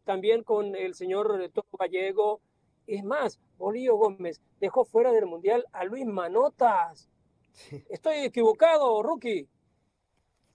también 0.05 0.43
con 0.43 0.75
el 0.75 0.95
señor 0.95 1.51
Toto 1.53 1.77
Gallego, 1.79 2.41
es 2.87 3.05
más, 3.05 3.39
Bolío 3.59 3.97
Gómez 3.97 4.41
dejó 4.61 4.87
fuera 4.87 5.13
del 5.13 5.27
Mundial 5.27 5.67
a 5.73 5.85
Luis 5.85 6.07
Manotas. 6.07 7.11
Estoy 7.91 8.21
equivocado, 8.21 9.03
Rookie. 9.03 9.47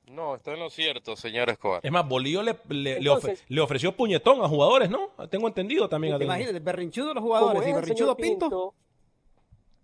No, 0.07 0.33
está 0.35 0.53
en 0.53 0.61
lo 0.61 0.71
cierto, 0.71 1.15
señor 1.15 1.51
Escobar. 1.51 1.79
Es 1.83 1.91
más, 1.91 2.07
Bolío 2.09 2.41
le, 2.41 2.57
le, 2.69 2.75
le 2.75 2.97
Entonces- 2.97 3.41
ofre- 3.43 3.45
le 3.49 3.61
ofreció 3.61 3.95
puñetón 3.95 4.41
a 4.43 4.47
jugadores, 4.49 4.89
¿no? 4.89 5.09
Tengo 5.29 5.47
entendido 5.47 5.87
también. 5.87 6.15
Adrián. 6.15 6.31
Imagínate, 6.31 6.59
berrinchudo 6.59 7.13
los 7.13 7.23
jugadores 7.23 7.61
es 7.61 7.67
y 7.67 7.69
el 7.69 7.75
berrinchudo 7.75 8.17
Pinto. 8.17 8.73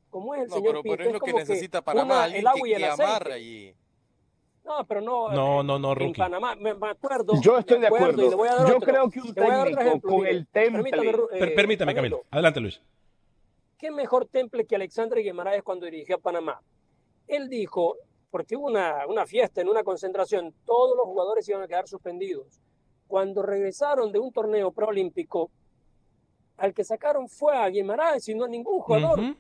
como 0.10 0.34
es 0.34 0.42
el 0.42 0.48
No, 0.50 0.56
señor 0.56 0.72
pero, 0.72 0.82
Pinto, 0.84 0.98
pero 0.98 1.10
es 1.10 1.14
lo 1.14 1.20
que 1.20 1.34
necesita 1.34 1.84
Panamá, 1.84 2.24
alguien 2.24 2.42
el 2.42 2.48
agua 2.48 2.68
y 2.68 2.72
que, 2.72 2.76
el 2.78 2.82
que 2.82 2.88
amarre 3.04 3.34
allí. 3.34 3.76
No, 4.70 4.86
pero 4.86 5.02
no. 5.02 5.30
No, 5.32 5.62
eh, 5.62 5.64
no, 5.64 5.80
no, 5.80 5.92
En 5.94 5.98
Rookie. 6.00 6.20
Panamá, 6.20 6.56
me, 6.56 6.76
me 6.76 6.90
acuerdo. 6.90 7.34
Yo 7.42 7.58
estoy 7.58 7.78
me 7.78 7.82
de 7.82 7.88
acuerdo. 7.88 8.24
y 8.24 8.30
le 8.30 8.36
voy 8.36 8.48
a 8.50 8.56
dar 8.56 8.68
Yo 8.68 8.78
otro. 8.78 8.88
creo 8.88 9.10
que 9.10 9.20
un 9.20 9.34
técnico 9.34 9.82
ejemplo, 9.82 10.10
con 10.12 10.20
mire. 10.20 10.32
el 10.32 10.48
temple- 10.48 10.84
Permítame, 10.92 11.12
Ru- 11.12 11.30
Per- 11.30 11.50
eh, 11.50 11.56
permítame, 11.56 11.96
Camilo. 11.96 12.22
Adelante, 12.30 12.60
Luis. 12.60 12.80
¿Qué 13.80 13.90
mejor 13.90 14.28
temple 14.28 14.66
que 14.66 14.76
Alexandre 14.76 15.22
Guimaraes 15.22 15.64
cuando 15.64 15.86
dirigió 15.88 16.18
a 16.18 16.20
Panamá? 16.20 16.62
Él 17.28 17.50
dijo, 17.50 17.96
porque 18.30 18.56
hubo 18.56 18.68
una, 18.68 19.08
una 19.08 19.26
fiesta 19.26 19.62
en 19.62 19.70
una 19.70 19.84
concentración, 19.84 20.54
todos 20.66 20.96
los 20.96 21.06
jugadores 21.06 21.48
iban 21.50 21.64
a 21.64 21.68
quedar 21.68 21.88
suspendidos. 21.88 22.60
Cuando 23.08 23.42
regresaron 23.42 24.12
de 24.12 24.20
un 24.20 24.32
torneo 24.32 24.72
preolímpico, 24.72 25.50
al 26.58 26.74
que 26.76 26.84
sacaron 26.84 27.28
fue 27.28 27.56
a 27.58 27.68
Guimaraes 27.70 28.28
y 28.30 28.36
no 28.36 28.46
a 28.46 28.48
ningún 28.50 28.80
jugador. 28.82 29.20
Ujú. 29.20 29.36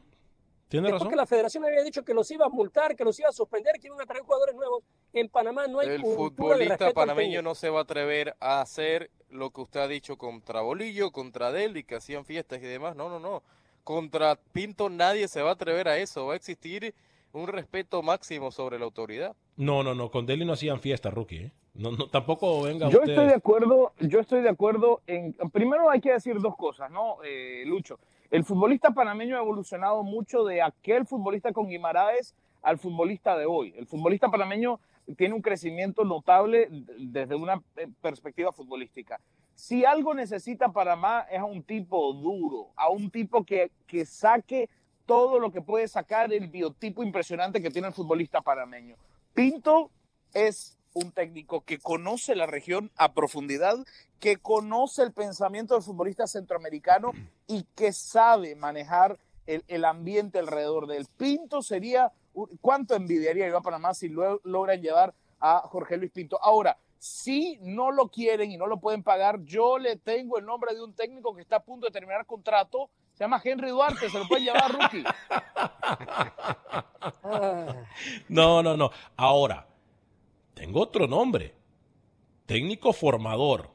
Tiene 0.69 0.85
Después 0.87 0.99
razón. 1.01 1.09
que 1.09 1.15
la 1.15 1.25
federación 1.25 1.65
había 1.65 1.83
dicho 1.83 2.05
que 2.05 2.13
los 2.13 2.29
iba 2.29 2.45
a 2.45 2.49
multar, 2.49 2.95
que 2.95 3.03
los 3.03 3.19
iba 3.19 3.27
a 3.27 3.31
suspender, 3.33 3.79
que 3.81 3.87
iban 3.87 3.99
a 3.99 4.05
traer 4.05 4.23
jugadores 4.23 4.55
nuevos, 4.55 4.83
en 5.13 5.27
Panamá 5.27 5.67
no 5.67 5.79
hay 5.79 5.89
El 5.89 6.01
futbolista 6.01 6.91
panameño 6.91 7.41
no 7.41 7.55
se 7.55 7.69
va 7.69 7.79
a 7.79 7.83
atrever 7.83 8.35
a 8.39 8.61
hacer 8.61 9.09
lo 9.29 9.49
que 9.49 9.61
usted 9.61 9.79
ha 9.79 9.87
dicho 9.87 10.17
contra 10.17 10.61
Bolillo, 10.61 11.11
contra 11.11 11.51
Deli, 11.51 11.83
que 11.83 11.95
hacían 11.95 12.23
fiestas 12.23 12.59
y 12.59 12.65
demás. 12.67 12.95
No, 12.95 13.09
no, 13.09 13.19
no. 13.19 13.41
Contra 13.83 14.35
Pinto 14.35 14.89
nadie 14.89 15.27
se 15.27 15.41
va 15.41 15.49
a 15.49 15.53
atrever 15.53 15.87
a 15.87 15.97
eso. 15.97 16.27
Va 16.27 16.33
a 16.33 16.37
existir 16.37 16.93
un 17.33 17.47
respeto 17.47 18.03
máximo 18.03 18.51
sobre 18.51 18.77
la 18.77 18.85
autoridad. 18.85 19.35
No, 19.57 19.81
no, 19.81 19.95
no. 19.95 20.11
Con 20.11 20.27
Deli 20.27 20.45
no 20.45 20.53
hacían 20.53 20.79
fiesta, 20.79 21.09
Rookie. 21.09 21.45
¿eh? 21.45 21.51
No, 21.73 21.91
no, 21.91 22.07
tampoco 22.09 22.61
venga 22.61 22.89
Yo 22.89 22.99
usted. 22.99 23.13
estoy 23.13 23.27
de 23.27 23.33
acuerdo, 23.35 23.93
yo 23.99 24.19
estoy 24.19 24.41
de 24.41 24.49
acuerdo 24.49 25.01
en, 25.07 25.33
primero 25.51 25.89
hay 25.89 26.01
que 26.01 26.11
decir 26.11 26.39
dos 26.39 26.55
cosas, 26.55 26.91
¿no, 26.91 27.17
eh, 27.23 27.63
Lucho? 27.65 27.99
El 28.31 28.43
futbolista 28.43 28.91
panameño 28.91 29.37
ha 29.37 29.41
evolucionado 29.41 30.03
mucho 30.03 30.43
de 30.43 30.61
aquel 30.61 31.07
futbolista 31.07 31.51
con 31.51 31.67
Guimaraes 31.67 32.35
al 32.61 32.77
futbolista 32.77 33.35
de 33.35 33.45
hoy. 33.45 33.73
El 33.75 33.87
futbolista 33.87 34.29
panameño 34.29 34.79
tiene 35.17 35.33
un 35.33 35.41
crecimiento 35.41 36.05
notable 36.05 36.67
desde 36.97 37.35
una 37.35 37.61
eh, 37.75 37.87
perspectiva 38.01 38.51
futbolística. 38.51 39.19
Si 39.55 39.83
algo 39.83 40.13
necesita 40.13 40.71
Panamá 40.71 41.25
es 41.31 41.39
a 41.39 41.45
un 41.45 41.63
tipo 41.63 42.13
duro, 42.13 42.69
a 42.75 42.89
un 42.89 43.09
tipo 43.09 43.43
que, 43.43 43.71
que 43.87 44.05
saque 44.05 44.69
todo 45.07 45.39
lo 45.39 45.51
que 45.51 45.61
puede 45.61 45.87
sacar 45.87 46.31
el 46.31 46.47
biotipo 46.47 47.01
impresionante 47.03 47.61
que 47.61 47.71
tiene 47.71 47.87
el 47.87 47.93
futbolista 47.93 48.41
panameño. 48.41 48.95
Pinto 49.33 49.89
es 50.33 50.78
un 50.93 51.11
técnico 51.11 51.61
que 51.61 51.77
conoce 51.79 52.35
la 52.35 52.45
región 52.45 52.91
a 52.97 53.13
profundidad, 53.13 53.77
que 54.19 54.37
conoce 54.37 55.03
el 55.03 55.13
pensamiento 55.13 55.73
del 55.75 55.83
futbolista 55.83 56.27
centroamericano 56.27 57.11
y 57.47 57.63
que 57.75 57.91
sabe 57.93 58.55
manejar 58.55 59.17
el, 59.47 59.63
el 59.67 59.85
ambiente 59.85 60.39
alrededor 60.39 60.87
del 60.87 61.05
Pinto 61.17 61.61
sería, 61.61 62.11
¿cuánto 62.61 62.95
envidiaría 62.95 63.47
yo 63.49 63.57
a 63.57 63.61
Panamá 63.61 63.93
si 63.93 64.09
lo- 64.09 64.41
logran 64.43 64.81
llevar 64.81 65.13
a 65.39 65.59
Jorge 65.65 65.97
Luis 65.97 66.11
Pinto? 66.11 66.37
Ahora, 66.41 66.77
si 66.99 67.57
no 67.61 67.91
lo 67.91 68.09
quieren 68.09 68.51
y 68.51 68.57
no 68.57 68.67
lo 68.67 68.77
pueden 68.79 69.03
pagar, 69.03 69.41
yo 69.43 69.77
le 69.79 69.95
tengo 69.95 70.37
el 70.37 70.45
nombre 70.45 70.75
de 70.75 70.83
un 70.83 70.93
técnico 70.93 71.33
que 71.33 71.41
está 71.41 71.55
a 71.57 71.63
punto 71.63 71.85
de 71.87 71.91
terminar 71.93 72.25
contrato, 72.25 72.89
se 73.13 73.23
llama 73.23 73.41
Henry 73.43 73.69
Duarte, 73.69 74.09
se 74.09 74.19
lo 74.19 74.27
pueden 74.27 74.43
llevar, 74.45 74.71
Rookie. 74.71 75.03
Ah, 77.23 77.73
No, 78.29 78.61
no, 78.61 78.75
no. 78.77 78.91
Ahora, 79.17 79.65
tengo 80.59 80.81
otro 80.81 81.07
nombre. 81.07 81.55
Técnico 82.45 82.91
formador. 82.91 83.69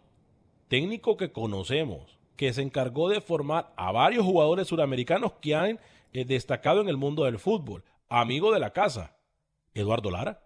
Técnico 0.69 1.17
que 1.17 1.33
conocemos. 1.33 2.19
Que 2.37 2.53
se 2.53 2.61
encargó 2.61 3.09
de 3.09 3.23
formar 3.23 3.73
a 3.77 3.91
varios 3.91 4.27
jugadores 4.27 4.69
suramericanos 4.69 5.33
que 5.41 5.55
han 5.55 5.81
eh, 6.13 6.27
destacado 6.27 6.83
en 6.83 6.89
el 6.91 6.99
mundo 6.99 7.25
del 7.25 7.39
fútbol. 7.39 7.85
Amigo 8.11 8.53
de 8.53 8.61
la 8.61 8.75
casa. 8.75 9.17
Eduardo 9.73 10.11
Lara. 10.11 10.43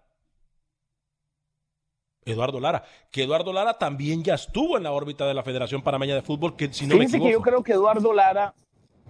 Eduardo 2.23 2.61
Lara. 2.61 2.85
Que 3.11 3.23
Eduardo 3.23 3.51
Lara 3.51 3.77
también 3.77 4.23
ya 4.23 4.35
estuvo 4.35 4.77
en 4.77 4.83
la 4.83 4.93
órbita 4.93 5.27
de 5.27 5.33
la 5.33 5.43
Federación 5.43 5.81
Panameña 5.81 6.15
de 6.15 6.21
Fútbol, 6.21 6.55
que 6.55 6.71
si 6.71 6.85
no 6.85 6.95
me 6.95 6.99
Fíjense 6.99 7.17
que 7.17 7.23
yo 7.23 7.27
equivoco. 7.29 7.49
creo 7.49 7.63
que 7.63 7.73
Eduardo 7.73 8.13
Lara 8.13 8.55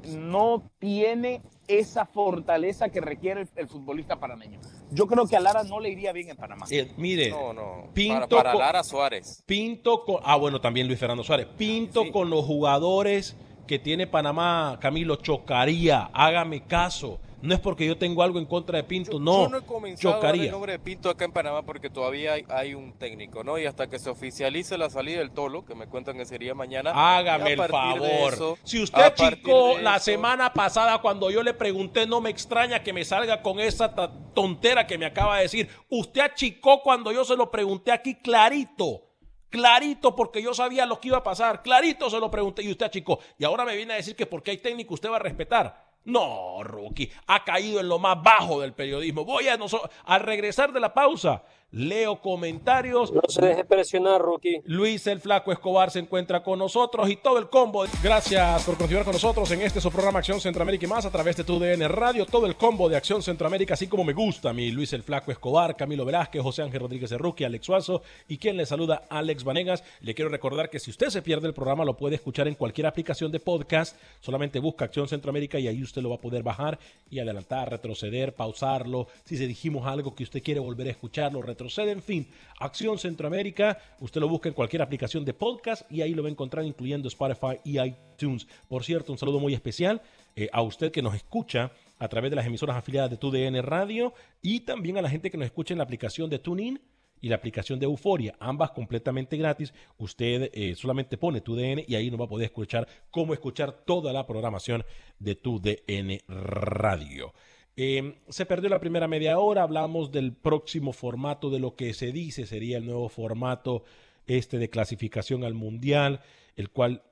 no 0.08 0.70
tiene 0.80 1.42
esa 1.68 2.06
fortaleza 2.06 2.90
que 2.90 3.00
requiere 3.02 3.42
el, 3.42 3.50
el 3.56 3.68
futbolista 3.68 4.20
panameño. 4.20 4.60
Yo 4.92 5.06
creo 5.08 5.28
que 5.28 5.36
a 5.38 5.40
Lara 5.40 5.64
no 5.64 5.80
le 5.80 5.90
iría 5.90 6.12
bien 6.14 6.30
en 6.30 6.38
Panamá. 6.38 6.66
Eh, 6.72 6.92
mire, 6.98 7.30
No, 7.30 7.54
no. 7.54 7.90
Pinto 7.94 8.28
para 8.30 8.38
para 8.38 8.52
con- 8.54 8.62
Lara 8.62 8.84
Suárez. 8.84 9.44
Pinto 9.46 10.04
con. 10.04 10.18
Ah, 10.24 10.36
bueno, 10.36 10.60
también 10.62 10.88
Luis 10.88 11.00
Fernando 11.00 11.24
Suárez. 11.24 11.48
Pinto 11.58 12.04
Sí. 12.04 12.12
con 12.12 12.30
los 12.30 12.44
jugadores 12.46 13.36
que 13.70 13.78
tiene 13.78 14.08
Panamá, 14.08 14.80
Camilo, 14.82 15.16
chocaría. 15.18 16.10
Hágame 16.12 16.64
caso. 16.66 17.20
No 17.44 17.54
es 17.54 17.60
porque 17.60 17.86
yo 17.86 17.96
tengo 18.00 18.24
algo 18.24 18.40
en 18.40 18.48
contra 18.48 18.78
de 18.78 18.84
Pinto, 18.84 19.12
Yo- 19.12 19.20
no. 19.20 19.44
Yo 19.44 19.50
no 19.50 19.58
he 19.60 19.62
comenzado 19.62 20.16
a 20.16 20.18
dar 20.18 20.26
el 20.26 20.32
chocaría. 20.32 20.52
nombre 20.52 20.72
de 20.72 20.80
Pinto 20.80 21.08
acá 21.08 21.24
en 21.26 21.32
Panamá 21.32 21.62
porque 21.62 21.92
todavía 21.92 22.34
hay, 22.34 22.46
hay 22.50 22.74
un 22.74 22.94
técnico, 22.94 23.44
¿no? 23.44 23.60
Y 23.60 23.68
hasta 23.68 23.86
que 23.88 24.00
se 24.00 24.10
oficialice 24.10 24.76
la 24.80 24.90
salida 24.90 25.20
del 25.20 25.30
Tolo, 25.30 25.66
que 25.66 25.76
me 25.76 25.86
cuentan 25.86 26.18
que 26.18 26.26
sería 26.26 26.56
mañana. 26.56 26.94
Hágame 26.96 27.52
a 27.52 27.54
el 27.54 27.60
favor. 27.68 28.34
eso- 28.34 28.58
si 28.64 28.80
a 28.80 28.84
usted 28.84 29.14
de 29.46 29.82
la 29.84 29.98
eso- 29.98 30.06
semana 30.06 30.52
pasada 30.52 30.98
cuando 31.00 31.30
yo 31.30 31.44
le 31.44 31.54
pregunté, 31.54 32.08
no 32.08 32.22
me 32.22 32.32
extraña 32.32 32.82
que 32.82 32.92
me 32.92 33.06
salga 33.06 33.44
con 33.44 33.60
esa 33.60 33.94
tontera 34.34 34.88
que 34.88 34.98
me 34.98 35.06
acaba 35.06 35.38
de 35.38 35.44
decir. 35.44 35.70
Usted 35.90 36.22
achicó 36.22 36.82
cuando 36.82 37.12
yo 37.12 37.24
se 37.24 37.36
lo 37.36 37.52
pregunté 37.52 37.92
aquí 37.92 38.16
clarito. 38.16 39.04
Clarito, 39.50 40.16
porque 40.16 40.42
yo 40.42 40.54
sabía 40.54 40.86
lo 40.86 41.00
que 41.00 41.10
iba 41.10 41.18
a 41.18 41.24
pasar. 41.24 41.62
Clarito 41.62 42.10
se 42.10 42.20
lo 42.20 42.30
pregunté 42.30 42.64
y 42.64 42.72
usted 42.72 42.86
achicó. 42.86 43.20
Y 43.38 43.44
ahora 43.46 43.66
me 43.66 43.76
viene 43.76 43.94
a 43.94 43.98
decir 43.98 44.16
que 44.16 44.26
porque 44.26 44.52
hay 44.52 44.58
técnico 44.58 44.94
usted 44.94 45.10
va 45.10 45.16
a 45.18 45.20
respetar. 45.20 45.90
No, 46.06 46.64
Rookie, 46.64 47.12
ha 47.28 47.44
caído 47.44 47.80
en 47.80 47.90
lo 47.90 48.00
más 48.00 48.22
bajo 48.24 48.62
del 48.62 48.74
periodismo. 48.74 49.26
Voy 49.26 49.48
a, 49.48 49.58
noso- 49.58 49.90
al 50.06 50.22
regresar 50.22 50.72
de 50.72 50.80
la 50.80 50.94
pausa, 50.94 51.44
leo 51.72 52.22
comentarios. 52.22 53.12
No 53.12 53.22
se 53.28 53.42
deje 53.42 53.64
presionar, 53.66 54.22
Rookie. 54.22 54.62
Luis 54.66 55.06
el 55.08 55.20
Flaco 55.20 55.52
Escobar 55.52 55.92
se 55.92 56.00
encuentra 56.00 56.44
con 56.44 56.60
nosotros 56.60 57.10
y 57.10 57.16
todo 57.16 57.38
el 57.38 57.50
combo. 57.50 57.86
Gracias 58.04 58.64
por 58.64 58.78
continuar 58.78 59.06
con 59.06 59.14
nosotros 59.14 59.50
en 59.52 59.62
este 59.62 59.82
su 59.82 59.92
programa 59.92 60.20
Acción 60.20 60.40
Centroamérica 60.40 60.86
y 60.86 60.90
más 60.90 61.06
a 61.06 61.12
través 61.12 61.38
de 61.38 61.44
tu 61.44 61.60
DN 61.60 61.88
Radio. 61.88 62.26
Todo 62.26 62.46
el 62.46 62.56
combo 62.56 62.90
de 62.90 62.98
Acción 62.98 63.22
Centroamérica, 63.22 63.74
así 63.74 63.88
como 63.88 64.04
me 64.04 64.14
gusta 64.14 64.54
mi 64.54 64.72
Luis 64.72 64.94
el 64.94 65.04
Flaco 65.04 65.32
Escobar, 65.32 65.76
Camilo 65.76 66.06
Velázquez, 66.06 66.42
José 66.42 66.64
Ángel 66.64 66.82
Rodríguez 66.82 67.10
de 67.10 67.18
Rookie, 67.18 67.46
Alex 67.46 67.66
Suazo 67.66 68.02
y 68.28 68.38
quien 68.38 68.58
le 68.58 68.66
saluda, 68.66 69.04
Alex 69.10 69.44
Vanegas. 69.44 69.84
Le 70.02 70.16
quiero 70.16 70.30
recordar 70.30 70.70
que 70.70 70.80
si 70.80 70.92
usted 70.92 71.10
se 71.10 71.22
pierde 71.22 71.48
el 71.48 71.54
programa, 71.54 71.86
lo 71.86 71.98
puede 71.98 72.16
escuchar 72.16 72.48
en 72.48 72.56
cualquier 72.56 72.88
aplicación 72.88 73.32
de 73.32 73.40
podcast. 73.40 73.98
Solamente 74.22 74.60
busca 74.60 74.86
Acción 74.86 75.08
Centroamérica 75.08 75.60
y 75.60 75.68
ahí 75.68 75.84
usted 75.84 76.02
lo 76.02 76.10
va 76.10 76.16
a 76.16 76.22
poder 76.22 76.44
bajar 76.44 76.80
y 77.10 77.20
adelantar, 77.20 77.70
retroceder, 77.70 78.34
pausarlo. 78.34 79.08
Si 79.26 79.38
se 79.38 79.48
dijimos 79.48 79.86
algo 79.88 80.16
que 80.16 80.24
usted 80.24 80.42
quiere 80.42 80.60
volver 80.60 80.88
a 80.88 80.92
escucharlo, 80.92 81.42
retrocede, 81.60 81.92
en 81.92 82.02
fin. 82.02 82.28
Acción 82.60 82.98
Centroamérica, 82.98 83.78
usted 84.00 84.22
lo 84.22 84.30
busca 84.30 84.48
en 84.48 84.56
cualquier 84.56 84.82
aplicación 84.82 85.26
de 85.26 85.34
podcast 85.34 85.90
y 85.92 86.02
ahí 86.02 86.14
lo 86.14 86.24
va 86.24 86.30
a 86.30 86.32
encontrar 86.32 86.64
incluyendo 86.66 87.10
Spotify 87.10 87.60
y 87.66 87.80
iTunes. 87.80 88.48
Por 88.70 88.84
cierto, 88.84 89.12
un 89.12 89.18
saludo 89.18 89.40
muy 89.40 89.54
especial 89.54 90.02
eh, 90.36 90.48
a 90.54 90.62
usted 90.62 90.92
que 90.92 91.02
nos 91.02 91.16
escucha 91.16 91.72
a 91.98 92.08
través 92.08 92.30
de 92.30 92.38
las 92.38 92.46
emisoras 92.46 92.78
afiliadas 92.78 93.10
de 93.10 93.18
TUDN 93.18 93.62
Radio 93.62 94.14
y 94.42 94.62
también 94.62 94.98
a 94.98 95.02
la 95.02 95.10
gente 95.10 95.30
que 95.30 95.38
nos 95.38 95.48
escucha 95.48 95.74
en 95.74 95.80
la 95.80 95.84
aplicación 95.84 96.30
de 96.30 96.40
TuneIn 96.40 96.80
y 97.22 97.28
la 97.28 97.36
aplicación 97.36 97.78
de 97.78 97.86
Euforia, 97.86 98.36
ambas 98.40 98.72
completamente 98.72 99.36
gratis. 99.36 99.74
Usted 99.98 100.50
eh, 100.54 100.76
solamente 100.76 101.18
pone 101.18 101.42
tu 101.42 101.56
DN 101.56 101.84
y 101.86 101.96
ahí 101.96 102.10
nos 102.10 102.22
va 102.22 102.26
a 102.26 102.30
poder 102.30 102.46
escuchar 102.46 102.88
cómo 103.12 103.34
escuchar 103.34 103.84
toda 103.86 104.14
la 104.14 104.26
programación 104.26 104.86
de 105.20 105.36
tu 105.36 105.60
DN 105.60 106.22
Radio. 106.30 107.34
Eh, 107.82 108.16
se 108.28 108.46
perdió 108.46 108.70
la 108.70 108.82
primera 108.82 109.08
media 109.08 109.40
hora, 109.40 109.64
hablamos 109.64 110.12
del 110.12 110.34
próximo 110.34 110.92
formato 110.92 111.50
de 111.50 111.60
lo 111.60 111.78
que 111.78 111.94
se 111.94 112.12
dice 112.12 112.46
sería 112.46 112.76
el 112.76 112.86
nuevo 112.86 113.08
formato 113.08 113.86
este 114.28 114.58
de 114.58 114.70
clasificación 114.70 115.46
al 115.46 115.54
mundial, 115.54 116.20
el 116.58 116.72
cual 116.72 117.04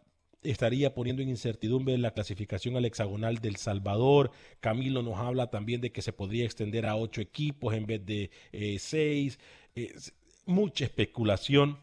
estaría 0.44 0.94
poniendo 0.94 1.22
en 1.22 1.30
incertidumbre 1.30 1.98
la 1.98 2.12
clasificación 2.12 2.76
al 2.76 2.84
hexagonal 2.84 3.38
del 3.38 3.56
Salvador. 3.56 4.32
Camilo 4.60 5.02
nos 5.04 5.18
habla 5.20 5.50
también 5.50 5.80
de 5.80 5.94
que 5.94 6.02
se 6.02 6.12
podría 6.12 6.44
extender 6.44 6.86
a 6.86 6.98
ocho 6.98 7.22
equipos 7.22 7.74
en 7.74 7.86
vez 7.86 8.06
de 8.06 8.30
eh, 8.52 8.78
seis. 8.78 9.40
mucha 10.46 10.84
especulación. 10.84 11.80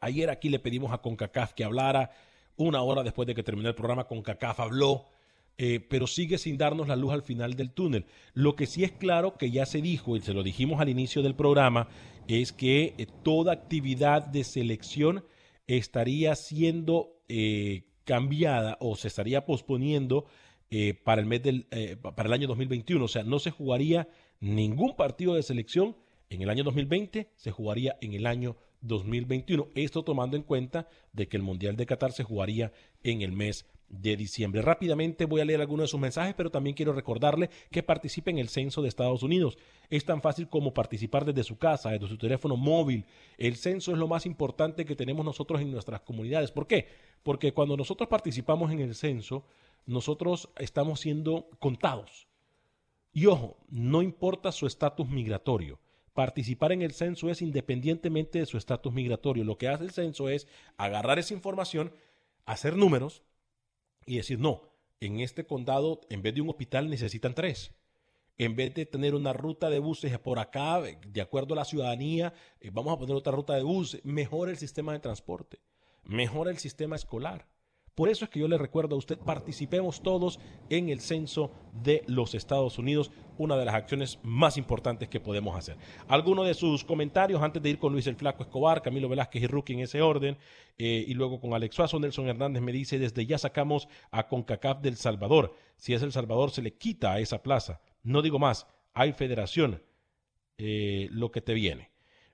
Ayer 0.00 0.30
aquí 0.30 0.48
le 0.48 0.58
pedimos 0.58 0.92
a 0.92 0.98
CONCACAF 0.98 1.52
que 1.52 1.62
hablara. 1.62 2.10
Una 2.56 2.82
hora 2.82 3.04
después 3.04 3.28
de 3.28 3.36
que 3.36 3.44
terminó 3.44 3.68
el 3.68 3.76
programa, 3.76 4.08
CONCACAF 4.08 4.58
habló. 4.58 5.06
Eh, 5.62 5.78
pero 5.78 6.06
sigue 6.06 6.38
sin 6.38 6.56
darnos 6.56 6.88
la 6.88 6.96
luz 6.96 7.12
al 7.12 7.20
final 7.20 7.52
del 7.52 7.70
túnel. 7.70 8.06
Lo 8.32 8.56
que 8.56 8.64
sí 8.64 8.82
es 8.82 8.92
claro 8.92 9.36
que 9.36 9.50
ya 9.50 9.66
se 9.66 9.82
dijo, 9.82 10.16
y 10.16 10.22
se 10.22 10.32
lo 10.32 10.42
dijimos 10.42 10.80
al 10.80 10.88
inicio 10.88 11.20
del 11.20 11.34
programa, 11.34 11.86
es 12.28 12.50
que 12.50 12.94
eh, 12.96 13.06
toda 13.22 13.52
actividad 13.52 14.24
de 14.24 14.42
selección 14.42 15.22
estaría 15.66 16.34
siendo 16.34 17.20
eh, 17.28 17.84
cambiada 18.04 18.78
o 18.80 18.96
se 18.96 19.08
estaría 19.08 19.44
posponiendo 19.44 20.24
para 21.04 21.20
el 21.20 21.26
mes 21.26 21.42
del, 21.42 21.66
para 22.00 22.28
el 22.28 22.32
año 22.32 22.46
2021. 22.46 23.04
O 23.04 23.08
sea, 23.08 23.24
no 23.24 23.38
se 23.38 23.50
jugaría 23.50 24.08
ningún 24.38 24.96
partido 24.96 25.34
de 25.34 25.42
selección 25.42 25.96
en 26.30 26.42
el 26.42 26.48
año 26.48 26.62
2020, 26.64 27.32
se 27.36 27.50
jugaría 27.50 27.98
en 28.00 28.14
el 28.14 28.26
año 28.26 28.56
2021. 28.80 29.68
Esto 29.74 30.04
tomando 30.04 30.36
en 30.36 30.44
cuenta 30.44 30.86
de 31.12 31.28
que 31.28 31.36
el 31.36 31.42
Mundial 31.42 31.76
de 31.76 31.86
Qatar 31.86 32.12
se 32.12 32.22
jugaría 32.22 32.72
en 33.02 33.20
el 33.22 33.32
mes 33.32 33.66
diciembre. 33.90 34.62
Rápidamente 34.62 35.24
voy 35.26 35.40
a 35.40 35.44
leer 35.44 35.60
algunos 35.60 35.84
de 35.84 35.88
sus 35.88 36.00
mensajes, 36.00 36.34
pero 36.34 36.50
también 36.50 36.76
quiero 36.76 36.92
recordarle 36.92 37.50
que 37.70 37.82
participe 37.82 38.30
en 38.30 38.38
el 38.38 38.48
censo 38.48 38.82
de 38.82 38.88
Estados 38.88 39.22
Unidos. 39.22 39.58
Es 39.90 40.04
tan 40.04 40.22
fácil 40.22 40.48
como 40.48 40.72
participar 40.72 41.24
desde 41.24 41.44
su 41.44 41.58
casa, 41.58 41.90
desde 41.90 42.08
su 42.08 42.16
teléfono 42.16 42.56
móvil. 42.56 43.04
El 43.36 43.56
censo 43.56 43.92
es 43.92 43.98
lo 43.98 44.06
más 44.08 44.26
importante 44.26 44.84
que 44.84 44.96
tenemos 44.96 45.24
nosotros 45.24 45.60
en 45.60 45.72
nuestras 45.72 46.00
comunidades. 46.02 46.52
¿Por 46.52 46.66
qué? 46.66 46.86
Porque 47.22 47.52
cuando 47.52 47.76
nosotros 47.76 48.08
participamos 48.08 48.70
en 48.70 48.80
el 48.80 48.94
censo, 48.94 49.44
nosotros 49.86 50.48
estamos 50.58 51.00
siendo 51.00 51.48
contados. 51.58 52.28
Y 53.12 53.26
ojo, 53.26 53.56
no 53.68 54.02
importa 54.02 54.52
su 54.52 54.66
estatus 54.66 55.08
migratorio. 55.08 55.80
Participar 56.14 56.72
en 56.72 56.82
el 56.82 56.92
censo 56.92 57.28
es 57.28 57.42
independientemente 57.42 58.38
de 58.38 58.46
su 58.46 58.56
estatus 58.56 58.92
migratorio. 58.92 59.42
Lo 59.44 59.58
que 59.58 59.68
hace 59.68 59.84
el 59.84 59.90
censo 59.90 60.28
es 60.28 60.46
agarrar 60.76 61.18
esa 61.18 61.34
información, 61.34 61.92
hacer 62.46 62.76
números, 62.76 63.22
y 64.10 64.16
decir, 64.16 64.40
no, 64.40 64.62
en 64.98 65.20
este 65.20 65.46
condado, 65.46 66.00
en 66.10 66.20
vez 66.20 66.34
de 66.34 66.40
un 66.40 66.48
hospital, 66.48 66.90
necesitan 66.90 67.32
tres. 67.32 67.76
En 68.38 68.56
vez 68.56 68.74
de 68.74 68.84
tener 68.84 69.14
una 69.14 69.32
ruta 69.32 69.70
de 69.70 69.78
buses 69.78 70.18
por 70.18 70.40
acá, 70.40 70.82
de 70.82 71.20
acuerdo 71.20 71.54
a 71.54 71.58
la 71.58 71.64
ciudadanía, 71.64 72.34
eh, 72.58 72.70
vamos 72.72 72.92
a 72.92 72.98
poner 72.98 73.14
otra 73.14 73.30
ruta 73.30 73.54
de 73.54 73.62
buses. 73.62 74.04
Mejora 74.04 74.50
el 74.50 74.56
sistema 74.56 74.92
de 74.92 74.98
transporte, 74.98 75.60
mejora 76.02 76.50
el 76.50 76.58
sistema 76.58 76.96
escolar. 76.96 77.46
Por 77.94 78.08
eso 78.08 78.24
es 78.24 78.30
que 78.30 78.40
yo 78.40 78.48
le 78.48 78.58
recuerdo 78.58 78.94
a 78.94 78.98
usted, 78.98 79.18
participemos 79.18 80.02
todos 80.02 80.40
en 80.68 80.88
el 80.88 81.00
censo 81.00 81.50
de 81.82 82.02
los 82.06 82.34
Estados 82.34 82.78
Unidos, 82.78 83.10
una 83.38 83.56
de 83.56 83.64
las 83.64 83.74
acciones 83.74 84.18
más 84.22 84.56
importantes 84.56 85.08
que 85.08 85.20
podemos 85.20 85.56
hacer. 85.56 85.76
Algunos 86.08 86.46
de 86.46 86.54
sus 86.54 86.84
comentarios 86.84 87.42
antes 87.42 87.62
de 87.62 87.70
ir 87.70 87.78
con 87.78 87.92
Luis 87.92 88.06
el 88.06 88.16
Flaco 88.16 88.42
Escobar, 88.42 88.82
Camilo 88.82 89.08
Velázquez 89.08 89.42
y 89.42 89.46
Rookie 89.46 89.74
en 89.74 89.80
ese 89.80 90.02
orden, 90.02 90.38
eh, 90.78 91.04
y 91.06 91.14
luego 91.14 91.40
con 91.40 91.52
Alex 91.54 91.74
Suazo, 91.74 91.98
Nelson 91.98 92.28
Hernández 92.28 92.62
me 92.62 92.72
dice, 92.72 92.98
desde 92.98 93.26
ya 93.26 93.38
sacamos 93.38 93.88
a 94.10 94.28
CONCACAF 94.28 94.80
del 94.80 94.96
Salvador. 94.96 95.54
Si 95.76 95.94
es 95.94 96.02
El 96.02 96.12
Salvador, 96.12 96.50
se 96.50 96.62
le 96.62 96.74
quita 96.74 97.12
a 97.12 97.20
esa 97.20 97.42
plaza. 97.42 97.80
No 98.02 98.22
digo 98.22 98.38
más, 98.38 98.66
hay 98.94 99.12
federación, 99.12 99.82
eh, 100.58 101.08
lo 101.10 101.30
que 101.30 101.40
te 101.40 101.54
viene. 101.54 101.89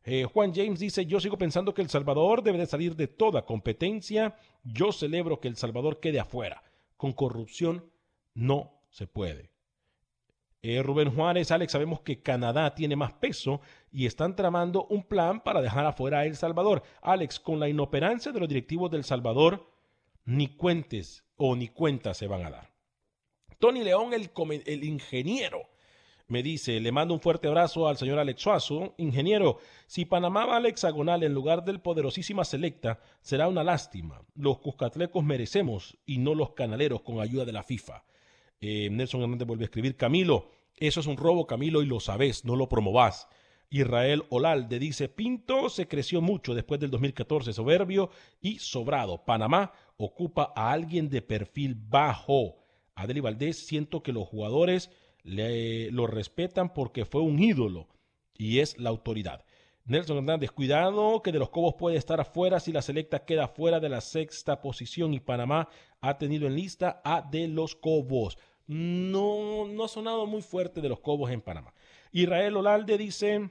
Eh, 0.08 0.24
Juan 0.24 0.54
James 0.54 0.78
dice, 0.78 1.04
yo 1.04 1.18
sigo 1.18 1.36
pensando 1.36 1.74
que 1.74 1.82
El 1.82 1.90
Salvador 1.90 2.44
debe 2.44 2.58
de 2.58 2.66
salir 2.66 2.94
de 2.94 3.08
toda 3.08 3.44
competencia. 3.44 4.36
Yo 4.62 4.92
celebro 4.92 5.40
que 5.40 5.48
El 5.48 5.56
Salvador 5.56 5.98
quede 5.98 6.20
afuera. 6.20 6.62
Con 6.96 7.12
corrupción 7.12 7.90
no 8.32 8.80
se 8.88 9.08
puede. 9.08 9.50
Eh, 10.62 10.80
Rubén 10.80 11.12
Juárez, 11.12 11.50
Alex, 11.50 11.72
sabemos 11.72 12.00
que 12.02 12.22
Canadá 12.22 12.72
tiene 12.74 12.94
más 12.94 13.14
peso 13.14 13.60
y 13.90 14.06
están 14.06 14.36
tramando 14.36 14.86
un 14.86 15.02
plan 15.02 15.42
para 15.42 15.60
dejar 15.60 15.84
afuera 15.84 16.20
a 16.20 16.26
El 16.26 16.36
Salvador. 16.36 16.84
Alex, 17.02 17.40
con 17.40 17.58
la 17.58 17.68
inoperancia 17.68 18.30
de 18.30 18.38
los 18.38 18.48
directivos 18.48 18.92
del 18.92 19.02
Salvador, 19.02 19.72
ni 20.24 20.48
cuentes 20.56 21.24
o 21.36 21.56
ni 21.56 21.68
cuentas 21.68 22.16
se 22.16 22.28
van 22.28 22.44
a 22.46 22.50
dar. 22.50 22.72
Tony 23.58 23.82
León, 23.82 24.12
el, 24.12 24.30
el 24.66 24.84
ingeniero, 24.84 25.68
me 26.28 26.42
dice, 26.42 26.80
le 26.80 26.90
mando 26.90 27.14
un 27.14 27.20
fuerte 27.20 27.46
abrazo 27.46 27.86
al 27.86 27.96
señor 27.96 28.18
Alex 28.18 28.40
Suazo. 28.40 28.94
Ingeniero, 28.98 29.58
si 29.86 30.04
Panamá 30.04 30.44
va 30.44 30.56
al 30.56 30.66
hexagonal 30.66 31.22
en 31.22 31.32
lugar 31.32 31.64
del 31.64 31.80
poderosísima 31.80 32.44
selecta, 32.44 33.00
será 33.20 33.46
una 33.48 33.62
lástima. 33.62 34.22
Los 34.34 34.58
cuscatlecos 34.58 35.24
merecemos 35.24 35.96
y 36.04 36.18
no 36.18 36.34
los 36.34 36.50
canaleros 36.52 37.02
con 37.02 37.20
ayuda 37.20 37.44
de 37.44 37.52
la 37.52 37.62
FIFA. 37.62 38.04
Eh, 38.60 38.88
Nelson 38.90 39.22
Hernández 39.22 39.46
vuelve 39.46 39.64
a 39.64 39.66
escribir, 39.66 39.96
Camilo, 39.96 40.50
eso 40.76 41.00
es 41.00 41.06
un 41.06 41.16
robo, 41.16 41.46
Camilo, 41.46 41.82
y 41.82 41.86
lo 41.86 42.00
sabes, 42.00 42.44
no 42.44 42.56
lo 42.56 42.68
promovás. 42.68 43.28
Israel 43.70 44.24
Olalde 44.30 44.78
dice, 44.78 45.08
Pinto 45.08 45.68
se 45.68 45.88
creció 45.88 46.20
mucho 46.20 46.54
después 46.54 46.80
del 46.80 46.90
2014, 46.90 47.52
soberbio 47.52 48.10
y 48.40 48.58
sobrado. 48.58 49.24
Panamá 49.24 49.72
ocupa 49.96 50.52
a 50.54 50.72
alguien 50.72 51.08
de 51.08 51.22
perfil 51.22 51.74
bajo. 51.74 52.56
Adeli 52.94 53.20
Valdés, 53.20 53.66
siento 53.66 54.02
que 54.02 54.12
los 54.12 54.26
jugadores 54.26 54.90
lo 55.26 56.06
respetan 56.06 56.72
porque 56.72 57.04
fue 57.04 57.20
un 57.20 57.38
ídolo 57.38 57.88
y 58.34 58.60
es 58.60 58.78
la 58.78 58.90
autoridad. 58.90 59.44
Nelson 59.84 60.16
Hernández, 60.16 60.50
cuidado 60.50 61.22
que 61.22 61.30
de 61.30 61.38
los 61.38 61.50
Cobos 61.50 61.74
puede 61.78 61.96
estar 61.96 62.20
afuera 62.20 62.58
si 62.58 62.72
la 62.72 62.82
selecta 62.82 63.24
queda 63.24 63.46
fuera 63.46 63.78
de 63.78 63.88
la 63.88 64.00
sexta 64.00 64.60
posición 64.60 65.14
y 65.14 65.20
Panamá 65.20 65.68
ha 66.00 66.18
tenido 66.18 66.46
en 66.48 66.56
lista 66.56 67.00
a 67.04 67.22
de 67.22 67.46
los 67.46 67.76
Cobos. 67.76 68.36
No, 68.66 69.66
no 69.68 69.84
ha 69.84 69.88
sonado 69.88 70.26
muy 70.26 70.42
fuerte 70.42 70.80
de 70.80 70.88
los 70.88 70.98
Cobos 70.98 71.30
en 71.30 71.40
Panamá. 71.40 71.72
Israel 72.10 72.56
Olalde 72.56 72.98
dice, 72.98 73.50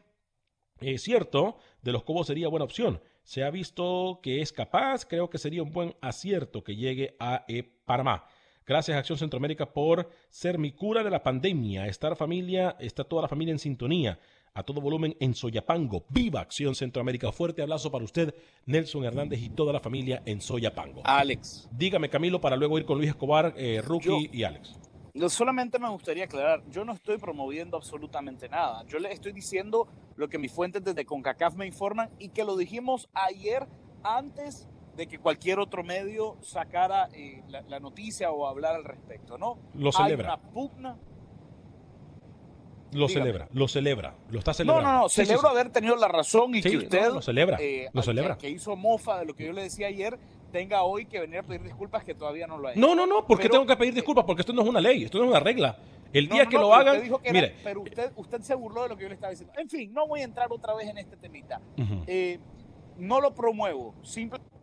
es 0.82 1.04
cierto, 1.04 1.58
de 1.82 1.94
los 1.94 2.04
Cobos 2.04 2.28
sería 2.28 2.50
buena 2.50 2.66
opción. 2.66 3.02
Se 3.24 3.44
ha 3.44 3.50
visto 3.50 4.20
que 4.22 4.42
es 4.42 4.52
capaz, 4.52 5.06
creo 5.06 5.30
que 5.30 5.38
sería 5.38 5.64
un 5.64 5.72
buen 5.72 5.96
acierto 6.02 6.66
que 6.66 6.76
llegue 6.76 7.16
a 7.20 7.46
e 7.48 7.64
Panamá. 7.64 8.26
Gracias 8.68 8.98
Acción 8.98 9.20
Centroamérica 9.20 9.72
por 9.72 10.10
ser 10.32 10.58
mi 10.58 10.72
cura 10.72 11.04
de 11.04 11.12
la 11.12 11.22
pandemia. 11.22 11.86
Estar 11.86 12.16
familia, 12.16 12.76
está 12.80 13.04
toda 13.04 13.22
la 13.22 13.28
familia 13.28 13.52
en 13.52 13.60
sintonía. 13.60 14.20
A 14.56 14.64
todo 14.64 14.82
volumen 14.82 15.16
en 15.20 15.36
Soyapango. 15.36 16.06
¡Viva 16.10 16.40
Acción 16.40 16.74
Centroamérica! 16.74 17.32
Fuerte 17.32 17.62
abrazo 17.62 17.92
para 17.92 18.04
usted, 18.04 18.34
Nelson 18.66 19.04
Hernández 19.04 19.40
y 19.42 19.50
toda 19.50 19.72
la 19.72 19.80
familia 19.80 20.24
en 20.26 20.42
Soyapango. 20.42 21.02
Alex. 21.04 21.70
Dígame, 21.74 22.10
Camilo, 22.10 22.42
para 22.42 22.56
luego 22.56 22.80
ir 22.80 22.86
con 22.86 22.98
Luis 22.98 23.10
Escobar, 23.10 23.54
eh, 23.56 23.84
Rookie 23.86 24.32
y 24.34 24.44
Alex. 24.44 24.80
Solamente 25.30 25.78
me 25.78 25.90
gustaría 25.90 26.24
aclarar, 26.24 26.64
yo 26.72 26.84
no 26.84 26.94
estoy 26.94 27.18
promoviendo 27.18 27.78
absolutamente 27.78 28.50
nada. 28.50 28.84
Yo 28.88 28.98
le 28.98 29.12
estoy 29.12 29.32
diciendo 29.32 29.88
lo 30.16 30.28
que 30.28 30.40
mis 30.40 30.52
fuentes 30.52 30.84
desde 30.84 31.06
CONCACAF 31.06 31.56
me 31.56 31.68
informan 31.68 32.10
y 32.18 32.30
que 32.30 32.44
lo 32.44 32.58
dijimos 32.58 33.10
ayer 33.14 33.68
antes 34.04 34.68
de 34.96 35.08
que 35.08 35.20
cualquier 35.20 35.60
otro 35.60 35.84
medio 35.84 36.38
sacara 36.42 37.10
eh, 37.14 37.44
la, 37.50 37.80
noticia 37.80 38.32
o 38.32 38.48
hablar 38.48 38.76
al 38.76 38.84
respecto, 38.84 39.38
¿no? 39.38 39.58
Lo 39.74 39.92
celebra. 39.92 40.34
Hay 40.34 40.40
una 40.40 40.52
pugna. 40.52 40.98
Lo 42.92 43.08
Dígame. 43.08 43.26
celebra, 43.26 43.48
lo 43.52 43.68
celebra, 43.68 44.16
lo 44.30 44.40
está 44.40 44.52
No, 44.52 44.56
celebrando. 44.56 44.90
no, 44.92 45.00
no, 45.02 45.10
sí, 45.10 45.26
celebro 45.26 45.50
sí. 45.50 45.54
haber 45.54 45.70
tenido 45.70 45.96
la 45.98 46.08
razón 46.08 46.56
y 46.56 46.62
Sí, 46.62 46.70
que 46.70 46.76
no, 46.78 46.84
usted 46.84 47.08
lo 47.12 47.22
celebra, 47.22 47.58
eh, 47.60 47.90
lo 47.92 48.02
que- 48.02 48.06
celebra. 48.06 48.38
Que, 48.38 48.50
hizo 48.50 48.76
mofa 48.78 49.20
de 49.20 49.26
lo 49.26 49.36
que 49.36 49.46
yo 49.46 49.52
le 49.52 49.64
decía 49.64 49.88
ayer, 49.88 50.18
tenga 50.54 50.84
hoy 50.84 51.06
que 51.06 51.20
venir 51.20 51.40
a 51.40 51.44
pedir 51.44 51.62
disculpas 51.64 52.06
que 52.06 52.14
todavía 52.16 52.48
no 52.48 52.58
lo 52.58 52.70
ha 52.70 52.72
hecho. 52.72 52.80
No, 52.80 52.96
no, 52.96 53.06
no, 53.06 53.26
¿por 53.28 53.38
qué 53.40 53.50
tengo 53.50 53.66
que 53.66 53.76
pedir 53.76 53.94
disculpas? 53.94 54.24
Porque 54.24 54.44
esto 54.44 54.54
no 54.54 54.62
es 54.62 54.70
una 54.70 54.80
ley, 54.80 55.04
esto 55.04 55.18
no 55.18 55.26
es 55.26 55.30
una 55.32 55.42
regla. 55.42 55.78
El 56.14 56.30
No, 56.30 56.36
día 56.36 56.44
no, 56.46 56.50
que 56.50 56.56
no, 56.56 56.62
lo 56.62 56.74
hagan, 56.74 56.94
usted 56.94 57.04
dijo 57.04 57.18
que 57.20 57.30
era- 57.30 57.42
mire, 57.42 57.56
pero 57.66 57.82
usted, 57.82 58.12
usted 58.16 58.40
se 58.42 58.56
burló 58.56 58.84
de 58.84 58.90
lo 58.90 58.96
que 58.96 59.04
yo 59.04 59.10
le 59.10 59.16
estaba 59.16 59.32
diciendo. 59.32 59.54
En 59.58 59.70
fin, 59.70 59.94
no 59.94 60.08
voy 60.08 60.22
a 60.22 60.24
entrar 60.24 60.48
otra 60.50 60.74
vez 60.74 60.88
en 60.88 60.98
este 60.98 61.18
temita. 61.18 61.60
Eh, 62.08 62.40
no 62.98 63.20
lo 63.20 63.36
promuevo, 63.36 63.94
simplemente 64.04 64.55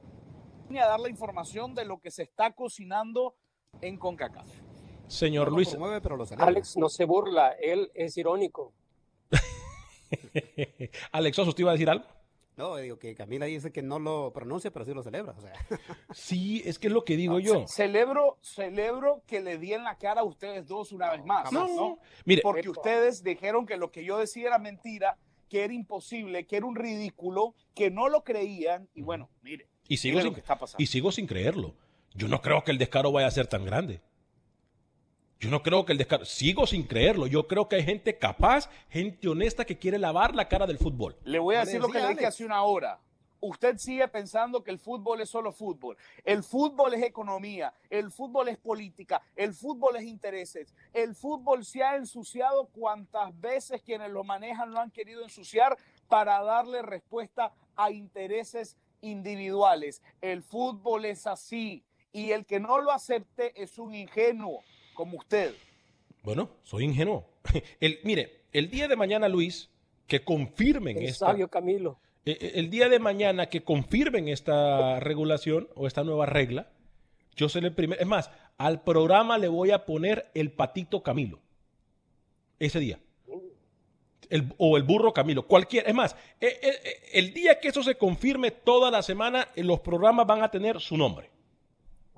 a 0.81 0.87
dar 0.87 1.01
la 1.01 1.09
información 1.09 1.75
de 1.75 1.85
lo 1.85 1.99
que 2.01 2.11
se 2.11 2.23
está 2.23 2.53
cocinando 2.53 3.35
en 3.81 3.97
CONCACAF. 3.99 4.47
señor 5.09 5.47
No 5.47 5.51
lo 5.51 5.57
Luis, 5.57 5.71
promueve, 5.71 6.01
pero 6.01 6.17
lo 6.17 6.27
celebra. 6.27 6.47
Alex 6.49 6.77
no 6.77 6.89
se 6.89 7.05
burla, 7.05 7.53
él 7.61 7.91
es 7.95 8.17
irónico. 8.17 8.73
Alex 11.13 11.39
Oso, 11.39 11.51
¿usted 11.51 11.63
iba 11.63 11.71
a 11.71 11.75
decir 11.75 11.89
algo? 11.91 12.05
No, 12.55 12.77
digo 12.77 12.99
que 12.99 13.15
Camila 13.15 13.47
dice 13.47 13.73
que 13.73 13.81
no 13.83 13.99
lo 13.99 14.31
pronuncia, 14.33 14.71
pero 14.71 14.85
sí 14.85 14.93
lo 14.93 15.03
celebra. 15.03 15.35
O 15.37 15.41
sea, 15.41 15.53
Sí, 16.13 16.63
es 16.67 16.79
que 16.79 16.89
es 16.89 16.93
lo 16.93 17.03
que 17.05 17.17
digo 17.17 17.39
yo. 17.41 17.67
Ce- 17.67 17.85
Celebro, 17.87 18.37
celebro 18.43 19.23
que 19.27 19.41
le 19.41 19.57
di 19.57 19.73
en 19.73 19.85
la 19.85 19.97
cara 19.97 20.21
a 20.21 20.25
ustedes 20.25 20.67
dos 20.67 20.93
una 20.93 21.11
vez 21.13 21.25
más. 21.25 21.51
¿no? 21.51 21.67
no. 21.67 21.99
Mire, 22.27 22.43
Porque 22.43 22.69
ustedes 22.69 23.23
dijeron 23.23 23.65
que 23.65 23.79
lo 23.79 23.91
que 23.91 24.05
yo 24.05 24.19
decía 24.19 24.49
era 24.49 24.59
mentira, 24.59 25.17
que 25.49 25.65
era 25.65 25.73
imposible, 25.73 26.47
que 26.47 26.59
era 26.59 26.67
un 26.67 26.77
ridículo, 26.77 27.55
que 27.75 27.91
no 27.91 28.09
lo 28.11 28.23
creían. 28.23 28.87
Y 28.95 29.01
bueno, 29.01 29.31
mire, 29.41 29.67
y 29.93 29.97
sigo, 29.99 30.23
sin, 30.23 30.35
y 30.79 30.87
sigo 30.87 31.11
creerlo. 31.27 31.75
Yo 32.15 32.27
no 32.27 32.41
creo 32.41 32.65
que 32.65 32.71
el 32.71 32.79
descaro 32.79 33.13
vaya 33.13 33.27
a 33.27 33.31
ser 33.31 33.47
tan 33.47 33.67
grande. 33.67 34.01
Yo 35.39 35.51
no 35.51 35.63
creo 35.63 35.85
que 35.85 35.93
el 35.93 35.99
descaro, 35.99 36.25
sigo 36.25 36.67
sin 36.67 36.85
creerlo. 36.85 37.27
Yo 37.27 37.47
creo 37.47 37.69
que 37.69 37.77
hay 37.77 37.85
gente 37.85 38.17
capaz, 38.17 38.71
gente 38.89 39.29
honesta 39.29 39.67
que 39.67 39.77
quiere 39.77 39.99
lavar 39.99 40.35
la 40.35 40.49
cara 40.49 40.67
del 40.67 40.79
fútbol. 40.79 41.15
Le 41.25 41.39
voy 41.39 41.57
a 41.57 41.67
decir 41.67 41.79
lo 41.79 41.89
que 41.89 42.01
le 42.01 42.09
dije 42.09 42.25
hace 42.25 42.43
una 42.43 42.63
hora. 42.63 43.01
Usted 43.41 43.77
sigue 43.77 44.09
pensando 44.09 44.63
que 44.65 44.71
el 44.71 44.79
fútbol 44.79 45.21
es 45.21 45.29
solo 45.29 45.53
fútbol. 45.53 45.99
El 46.25 46.43
fútbol 46.43 46.95
es 46.95 47.03
economía, 47.03 47.75
el 47.91 48.11
fútbol 48.11 48.49
es 48.49 48.57
política, 48.57 49.21
el 49.37 49.53
fútbol 49.53 49.97
es 49.97 50.05
intereses. 50.05 50.73
El 50.95 51.15
fútbol 51.15 51.67
se 51.67 51.83
ha 51.83 51.97
ensuciado 51.97 52.67
cuantas 52.67 53.39
veces 53.39 53.83
quienes 53.83 54.11
lo 54.11 54.25
manejan 54.25 54.73
lo 54.73 54.81
han 54.81 54.91
querido 54.91 55.23
ensuciar 55.23 55.77
para 56.09 56.41
darle 56.43 56.81
respuesta 56.81 57.53
a 57.77 57.91
intereses 57.91 58.77
individuales. 59.03 60.03
El 60.23 60.43
fútbol 60.43 61.05
es 61.05 61.27
así 61.27 61.85
y 62.13 62.31
el 62.31 62.47
que 62.47 62.59
no 62.61 62.81
lo 62.81 62.91
acepte 62.91 63.53
es 63.61 63.79
un 63.79 63.95
ingenuo 63.95 64.63
como 64.95 65.19
usted. 65.19 65.55
Bueno, 66.23 66.51
soy 66.63 66.85
ingenuo. 66.85 67.29
El, 67.81 67.99
mire, 68.05 68.45
el 68.53 68.71
día 68.71 68.87
de 68.87 68.95
mañana, 68.97 69.29
Luis, 69.29 69.71
que 70.07 70.23
confirmen 70.23 70.97
El 70.99 71.05
esta, 71.07 71.27
sabio 71.27 71.49
Camilo. 71.49 71.99
eh, 72.25 72.39
eh, 72.41 72.53
el 72.55 72.71
día 72.71 72.89
de 72.89 73.01
mañana 73.01 73.47
que 73.47 73.65
confirmen 73.65 74.29
esta 74.29 75.01
regulación 75.01 75.69
o 75.75 75.87
esta 75.89 76.05
nueva 76.05 76.27
regla, 76.27 76.71
yo 77.35 77.49
seré 77.49 77.69
el 77.69 77.75
primero. 77.75 78.01
Es 78.01 78.07
más, 78.07 78.31
al 78.59 78.83
programa 78.83 79.39
le 79.39 79.49
voy 79.49 79.73
a 79.73 79.85
poner 79.85 80.31
el 80.35 80.53
patito 80.53 81.03
Camilo. 81.03 81.41
Ese 82.61 82.79
día. 82.79 83.01
El- 84.33 84.53
o 84.59 84.77
el 84.77 84.83
burro 84.83 85.13
Camilo, 85.13 85.47
cualquier. 85.47 85.87
Es 85.89 85.95
más, 85.95 86.17
eh, 86.41 86.59
eh, 86.63 86.71
eh, 86.85 86.91
el 87.13 87.35
día 87.35 87.61
que 87.61 87.69
eso 87.69 87.83
se 87.83 87.97
confirme 87.97 88.51
toda 88.51 88.91
la 88.91 89.03
semana, 89.03 89.49
eh, 89.55 89.63
los 89.63 89.81
programas 89.81 90.27
van 90.27 90.43
a 90.43 90.51
tener 90.51 90.81
su 90.81 90.97
nombre. 90.97 91.31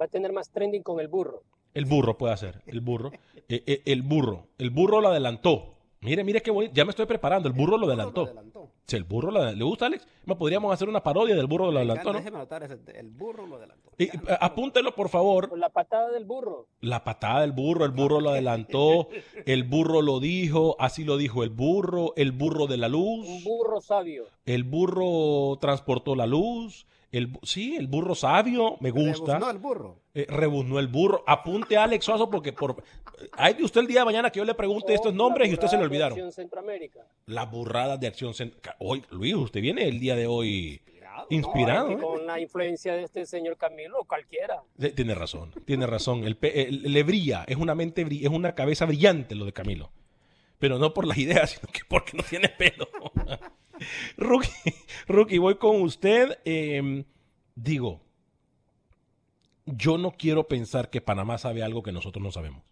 Va 0.01 0.05
a 0.07 0.09
tener 0.09 0.33
más 0.33 0.49
trending 0.51 0.83
con 0.83 1.01
el 1.01 1.09
burro. 1.09 1.43
El 1.75 1.87
burro 1.87 2.17
puede 2.17 2.33
hacer, 2.33 2.63
el 2.67 2.81
burro. 2.81 3.11
Eh, 3.49 3.63
eh, 3.67 3.83
el 3.87 4.03
burro. 4.03 4.47
El 4.59 4.71
burro 4.71 5.01
lo 5.01 5.09
adelantó. 5.09 5.74
Mire, 6.05 6.23
mire 6.25 6.43
qué 6.43 6.51
bonito. 6.51 6.73
Ya 6.75 6.85
me 6.85 6.91
estoy 6.91 7.07
preparando. 7.07 7.49
El 7.49 7.55
burro 7.55 7.77
lo 7.79 7.87
adelantó. 7.87 8.25
adelantó. 8.25 8.71
Si 8.87 8.97
el 8.97 9.05
burro 9.05 9.31
lo- 9.31 9.51
le 9.53 9.65
gusta, 9.65 9.87
Alex, 9.87 10.07
¿Me 10.27 10.37
podríamos 10.37 10.73
hacer 10.73 10.89
una 10.89 11.03
parodia 11.03 11.35
del 11.37 11.47
burro 11.47 11.71
lo 11.71 11.79
adelantó, 11.79 12.13
¿no? 12.13 12.19
Déjeme 12.19 12.37
anotar 12.39 12.63
ese, 12.63 12.79
el 12.99 13.11
burro 13.11 13.47
lo 13.47 13.57
adelantó. 13.57 13.91
Y, 13.99 14.05
eh, 14.05 14.11
apúntelo, 14.41 14.95
por 14.95 15.11
favor. 15.11 15.51
Con 15.51 15.61
la 15.61 15.69
patada 15.69 16.11
del 16.13 16.25
burro. 16.25 16.67
La 16.81 17.05
patada 17.05 17.43
del 17.43 17.53
burro, 17.53 17.85
el 17.85 17.91
burro 17.91 18.21
lo 18.21 18.31
adelantó, 18.31 19.09
el 19.47 19.65
burro 19.65 20.01
lo 20.01 20.21
dijo, 20.21 20.77
así 20.79 21.05
lo 21.05 21.19
dijo 21.19 21.43
el 21.45 21.51
burro, 21.51 22.15
el 22.17 22.33
burro 22.33 22.67
de 22.67 22.79
la 22.79 22.87
Un 22.87 22.93
luz, 22.93 23.45
burro 23.45 23.81
sabio. 23.83 24.25
el 24.47 24.65
burro 24.65 25.59
transportó 25.61 26.15
la 26.17 26.27
luz, 26.27 26.87
el, 27.17 27.39
sí, 27.43 27.77
el 27.77 27.87
burro 27.87 28.15
sabio, 28.15 28.77
me 28.81 28.91
gusta. 28.91 29.39
No, 29.39 29.51
el 29.51 29.59
burro. 29.59 30.01
Eh, 30.15 30.27
rebuznó 30.29 30.79
el 30.79 30.89
burro. 30.89 31.23
Apunte 31.27 31.77
a 31.77 31.85
Alex 31.85 32.05
Suazo 32.05 32.31
porque 32.31 32.53
por 32.53 32.83
hay 33.33 33.55
de 33.55 33.65
usted 33.65 33.81
el 33.81 33.87
día 33.87 34.01
de 34.01 34.05
mañana 34.07 34.31
que 34.31 34.39
yo 34.39 34.45
le 34.45 34.55
pregunte 34.55 34.93
estos 34.95 35.15
nombres 35.15 35.49
la 35.49 35.51
y 35.51 35.55
usted 35.55 35.67
se 35.69 35.77
le 35.77 35.79
burrada 35.79 35.89
de 35.89 35.95
olvidaron. 35.95 36.13
Acción 36.19 36.33
Centroamérica. 36.33 37.01
Las 37.27 37.51
burradas 37.51 38.01
de 38.01 38.07
acción. 38.07 38.33
Cent- 38.33 38.55
Hoy, 38.79 39.03
Luis, 39.11 39.35
usted 39.35 39.61
viene 39.61 39.89
el 39.89 39.99
día 40.01 40.17
de 40.17 40.27
hoy 40.27 40.81
inspirado. 41.31 41.91
¿eh? 41.91 41.99
con 41.99 42.27
la 42.27 42.41
influencia 42.41 42.93
de 42.95 43.05
este 43.05 43.25
señor 43.27 43.57
Camilo, 43.57 44.05
cualquiera. 44.09 44.63
Sí, 44.79 44.91
Tiene 44.91 45.15
razón, 45.15 45.53
tiene 45.65 45.87
razón. 45.87 46.25
El, 46.25 46.37
el- 46.43 46.93
le 46.93 47.03
brilla, 47.03 47.45
es 47.47 47.57
una 47.57 47.75
mente, 47.75 48.03
es 48.03 48.29
una 48.29 48.55
cabeza 48.55 48.85
brillante 48.85 49.35
lo 49.35 49.45
de 49.45 49.53
Camilo. 49.53 49.91
Pero 50.59 50.79
no 50.79 50.93
por 50.95 51.07
las 51.07 51.19
ideas, 51.19 51.51
sino 51.51 51.71
que 51.73 51.81
porque 51.89 52.17
no 52.17 52.23
tiene 52.23 52.49
pelo. 52.49 52.89
Rookie, 54.17 54.51
Rookie, 55.09 55.39
voy 55.39 55.57
con 55.57 55.83
usted. 55.83 56.39
Eh, 56.45 57.05
digo, 57.55 58.01
yo 59.67 59.99
no 59.99 60.13
quiero 60.13 60.47
pensar 60.49 60.91
que 60.91 61.01
Panamá 61.01 61.39
sabe 61.39 61.63
algo 61.63 61.83
que 61.83 61.93
nosotros 61.93 62.23
no 62.23 62.31
sabemos. 62.33 62.63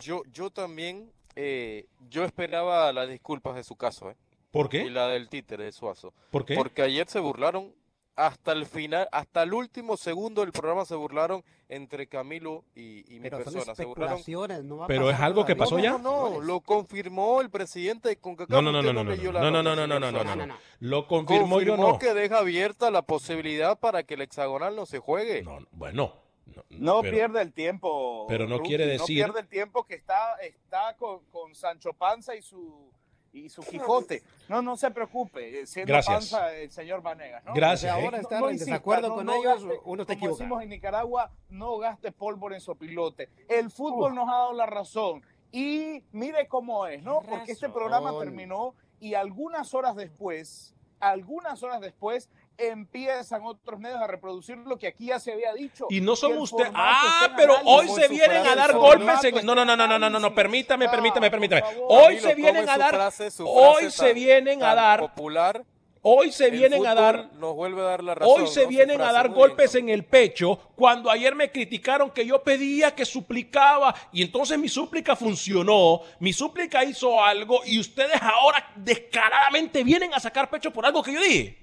Yo, 0.00 0.22
yo 0.32 0.50
también, 0.50 1.12
eh, 1.36 1.86
yo 2.10 2.24
esperaba 2.24 2.92
las 2.92 3.08
disculpas 3.08 3.54
de 3.54 3.64
su 3.64 3.76
caso, 3.76 4.10
¿eh? 4.10 4.16
¿Por 4.50 4.66
Y 4.66 4.68
qué? 4.68 4.90
la 4.90 5.08
del 5.08 5.28
títere 5.28 5.64
de 5.64 5.72
Suazo. 5.72 6.12
¿Por 6.30 6.44
qué? 6.44 6.54
Porque 6.56 6.82
ayer 6.82 7.08
se 7.08 7.20
burlaron, 7.20 7.72
hasta 8.14 8.52
el 8.52 8.66
final, 8.66 9.08
hasta 9.10 9.42
el 9.42 9.54
último 9.54 9.96
segundo 9.96 10.42
del 10.42 10.52
programa 10.52 10.84
se 10.84 10.94
burlaron 10.94 11.42
entre 11.68 12.06
Camilo 12.06 12.64
y, 12.74 13.00
y 13.14 13.18
mi 13.20 13.30
Pero 13.30 13.42
son 13.44 13.54
persona. 13.54 13.74
Se 13.74 13.84
burlaron. 13.86 14.20
No 14.68 14.76
va 14.78 14.84
a 14.84 14.88
Pero 14.88 15.04
pasar 15.06 15.14
es 15.20 15.24
algo 15.24 15.46
que 15.46 15.56
pasó 15.56 15.78
ya. 15.78 15.92
No, 15.92 16.30
no, 16.30 16.40
lo 16.40 16.60
confirmó 16.60 17.40
el 17.40 17.48
presidente 17.50 18.10
de 18.10 18.16
CONCACAF. 18.16 18.50
No, 18.50 18.60
no, 18.60 18.70
no, 18.70 18.82
no, 18.82 18.92
no, 18.92 19.04
no, 19.04 19.14
no, 19.14 19.16
no, 19.50 19.62
no, 19.62 19.86
no, 19.86 19.98
no, 19.98 20.10
no, 20.10 20.24
no, 20.36 20.46
no. 20.46 20.54
Lo 20.80 21.06
confirmó 21.06 21.60
yo 21.60 21.72
Confirmó 21.76 21.92
no. 21.92 21.98
que 21.98 22.12
deja 22.14 22.38
abierta 22.38 22.90
la 22.90 23.02
posibilidad 23.02 23.78
para 23.78 24.02
que 24.02 24.14
el 24.14 24.20
hexagonal 24.22 24.76
no 24.76 24.84
se 24.86 24.98
juegue. 24.98 25.42
No, 25.42 25.58
bueno. 25.72 26.14
No, 26.44 26.64
No 26.68 27.00
pero- 27.00 27.14
pierde 27.16 27.40
el 27.40 27.52
tiempo. 27.54 28.26
pero 28.28 28.46
no 28.46 28.56
Rookie, 28.58 28.68
quiere 28.68 28.86
decir- 28.86 28.98
No 29.00 29.06
pierde 29.32 29.40
el 29.40 29.48
tiempo 29.48 29.84
que 29.84 29.94
está, 29.94 30.34
está 30.42 30.94
con, 30.98 31.20
con 31.30 31.54
Sancho 31.54 31.94
Panza 31.94 32.34
y 32.36 32.42
su, 32.42 32.90
y 33.32 33.48
su 33.48 33.62
Quijote. 33.62 34.22
No, 34.48 34.60
no 34.62 34.76
se 34.76 34.90
preocupe. 34.90 35.60
eh, 35.60 35.66
Siendo 35.66 35.92
Gracias. 35.92 36.30
Panza 36.30 36.54
el 36.54 36.70
señor 36.70 37.02
Vanegas. 37.02 37.44
¿no? 37.44 37.54
Gracias. 37.54 37.94
Desde 37.94 38.04
ahora 38.04 38.18
¿eh? 38.18 38.20
estar 38.20 38.42
en 38.42 38.50
insista, 38.50 38.72
desacuerdo 38.72 39.08
no- 39.08 39.14
con 39.16 39.26
no 39.26 39.34
ellos, 39.34 39.64
gaste- 39.64 39.80
uno 39.84 40.02
está 40.02 40.14
Como 40.14 40.24
equivocado. 40.26 40.36
decimos 40.36 40.62
en 40.62 40.68
Nicaragua, 40.68 41.30
no 41.48 41.78
gaste 41.78 42.12
pólvora 42.12 42.54
en 42.54 42.60
sopilote. 42.60 43.30
El 43.48 43.70
fútbol 43.70 44.14
nos 44.14 44.28
ha 44.28 44.32
dado 44.32 44.52
la 44.52 44.66
razón. 44.66 45.22
Y 45.50 46.02
mire 46.12 46.46
cómo 46.48 46.86
es, 46.86 47.02
¿no? 47.02 47.20
Porque 47.22 47.52
este 47.52 47.68
programa 47.68 48.18
terminó 48.18 48.74
y 49.00 49.14
algunas 49.14 49.74
horas 49.74 49.96
después, 49.96 50.74
algunas 51.00 51.62
horas 51.62 51.80
después, 51.80 52.30
empiezan 52.58 53.42
otros 53.44 53.78
medios 53.80 54.00
a 54.00 54.06
reproducir 54.06 54.56
lo 54.58 54.78
que 54.78 54.86
aquí 54.88 55.06
ya 55.06 55.18
se 55.18 55.32
había 55.32 55.52
dicho. 55.52 55.86
Y 55.90 56.00
no 56.00 56.12
que 56.12 56.20
son 56.20 56.32
el 56.32 56.38
usted. 56.38 56.64
formato 56.64 56.78
Ah, 56.84 57.32
pero 57.36 57.54
hoy 57.64 57.88
se 57.88 58.08
vienen 58.08 58.46
a 58.46 58.54
dar 58.54 58.72
golpes 58.72 59.24
en. 59.24 59.44
No, 59.46 59.54
no, 59.54 59.64
no, 59.64 59.76
no, 59.76 59.86
no, 59.86 59.98
no, 59.98 60.10
no, 60.10 60.18
no, 60.18 60.34
permítame, 60.34 60.88
permítame, 60.88 61.30
permítame. 61.30 61.62
Hoy 61.88 62.18
se 62.18 62.34
vienen 62.34 62.68
a 62.68 62.78
dar. 62.78 63.12
Hoy 63.44 63.90
se 63.90 64.06
tan- 64.06 64.14
vienen 64.14 64.62
a 64.62 64.74
dar. 64.74 65.00
Popular. 65.00 65.64
Hoy 66.04 66.32
se 66.32 66.50
vienen 66.50 66.84
a 66.84 66.96
dar. 66.96 67.32
Nos 67.34 67.54
vuelve 67.54 67.80
a 67.80 67.84
dar 67.84 68.02
la 68.02 68.16
razón. 68.16 68.42
Hoy 68.42 68.48
se 68.48 68.66
vienen 68.66 69.00
a 69.00 69.12
dar 69.12 69.28
bien, 69.28 69.38
golpes 69.38 69.70
Camilo. 69.70 69.88
en 69.92 69.94
el 69.94 70.04
pecho 70.04 70.58
cuando 70.74 71.08
ayer 71.08 71.32
me 71.36 71.52
criticaron 71.52 72.10
que 72.10 72.26
yo 72.26 72.42
pedía, 72.42 72.92
que 72.92 73.04
suplicaba 73.04 73.94
y 74.12 74.22
entonces 74.22 74.58
mi 74.58 74.68
súplica 74.68 75.14
funcionó, 75.14 76.00
mi 76.18 76.32
súplica 76.32 76.84
hizo 76.84 77.22
algo 77.22 77.60
y 77.64 77.78
ustedes 77.78 78.20
ahora 78.20 78.68
descaradamente 78.74 79.84
vienen 79.84 80.12
a 80.12 80.18
sacar 80.18 80.50
pecho 80.50 80.72
por 80.72 80.84
algo 80.84 81.04
que 81.04 81.12
yo 81.12 81.20
dije. 81.20 81.61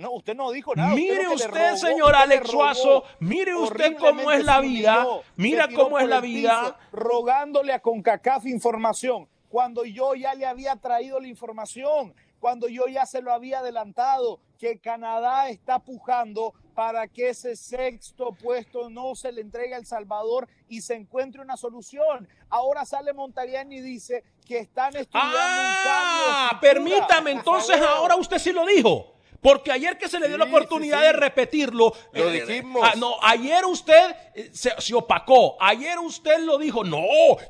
No, 0.00 0.12
usted 0.12 0.34
no 0.34 0.50
dijo 0.50 0.74
nada. 0.74 0.94
Mire 0.94 1.28
usted, 1.28 1.50
robó, 1.50 1.76
señor 1.76 2.14
Alex. 2.14 2.48
Suazo, 2.50 3.04
mire 3.20 3.54
usted 3.54 3.96
cómo 3.98 4.32
es 4.32 4.44
la 4.44 4.60
vida, 4.60 5.00
humilló, 5.06 5.22
mira 5.36 5.68
cómo 5.74 5.98
es 5.98 6.08
la 6.08 6.20
vida. 6.20 6.78
rogándole 6.90 7.72
a 7.72 7.80
CONCACAF 7.80 8.46
información, 8.46 9.28
cuando 9.48 9.84
yo 9.84 10.14
ya 10.14 10.34
le 10.34 10.46
había 10.46 10.76
traído 10.76 11.20
la 11.20 11.28
información, 11.28 12.14
cuando 12.38 12.68
yo 12.68 12.86
ya 12.86 13.04
se 13.04 13.20
lo 13.20 13.32
había 13.32 13.58
adelantado, 13.58 14.40
que 14.58 14.78
Canadá 14.78 15.48
está 15.50 15.78
pujando 15.80 16.54
para 16.74 17.06
que 17.08 17.28
ese 17.30 17.56
sexto 17.56 18.32
puesto 18.32 18.88
no 18.88 19.14
se 19.14 19.32
le 19.32 19.42
entregue 19.42 19.74
a 19.74 19.78
El 19.78 19.84
Salvador 19.86 20.48
y 20.68 20.80
se 20.80 20.94
encuentre 20.94 21.42
una 21.42 21.56
solución. 21.58 22.26
Ahora 22.48 22.86
sale 22.86 23.12
Montagliani 23.12 23.76
y 23.76 23.80
dice 23.82 24.24
que 24.46 24.58
están 24.58 24.96
estudiando 24.96 25.36
un 25.36 25.42
cambio 25.84 25.90
Ah, 25.92 26.48
estructura. 26.52 26.60
permítame, 26.60 27.30
entonces 27.32 27.78
ahora 27.82 28.16
usted 28.16 28.38
sí 28.38 28.52
lo 28.52 28.64
dijo. 28.64 29.14
Porque 29.40 29.72
ayer 29.72 29.96
que 29.96 30.08
se 30.08 30.18
le 30.20 30.28
dio 30.28 30.36
la 30.36 30.44
oportunidad 30.44 31.00
de 31.00 31.12
repetirlo, 31.12 31.92
Lo 32.12 32.28
eh, 32.30 32.44
dijimos. 32.44 32.82
ah, 32.84 32.92
no, 32.96 33.14
ayer 33.22 33.64
usted 33.64 34.14
eh, 34.34 34.50
se, 34.52 34.72
se 34.78 34.94
opacó. 34.94 35.56
Ayer 35.60 35.98
usted 35.98 36.40
lo 36.40 36.58
dijo. 36.58 36.84
No, 36.84 37.00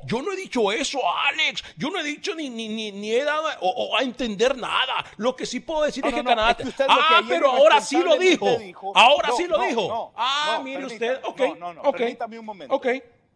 yo 0.05 0.21
no 0.21 0.31
he 0.31 0.35
dicho 0.37 0.71
eso, 0.71 0.99
Alex. 1.27 1.63
Yo 1.77 1.89
no 1.89 1.99
he 1.99 2.03
dicho 2.03 2.33
ni, 2.33 2.49
ni, 2.49 2.69
ni, 2.69 2.91
ni 2.91 3.11
he 3.11 3.23
dado 3.23 3.43
o, 3.59 3.69
o 3.69 3.97
a 3.97 4.03
entender 4.03 4.55
nada. 4.57 5.05
Lo 5.17 5.35
que 5.35 5.45
sí 5.45 5.59
puedo 5.59 5.83
decir 5.83 6.03
No, 6.03 6.09
es 6.09 6.15
no, 6.15 6.17
que 6.19 6.23
no, 6.23 6.29
Canadá. 6.29 6.55
es 6.59 6.73
que 6.75 6.83
ah, 6.87 7.21
pero 7.27 7.51
ahora 7.51 7.81
sí 7.81 8.01
lo 8.01 8.17
dijo. 8.17 8.47
Ahora 8.95 9.29
sí 9.35 9.45
lo 9.47 9.59
dijo. 9.59 10.13
ah, 10.15 10.61
mire 10.63 10.85
usted. 10.85 11.19
Ok. 11.25 11.39
No, 11.39 11.55
no, 11.55 11.73
no, 11.73 11.81
ok, 11.81 11.97
permítame 11.97 12.39
un 12.39 12.45
momento. 12.45 12.73
Ok. 12.75 12.87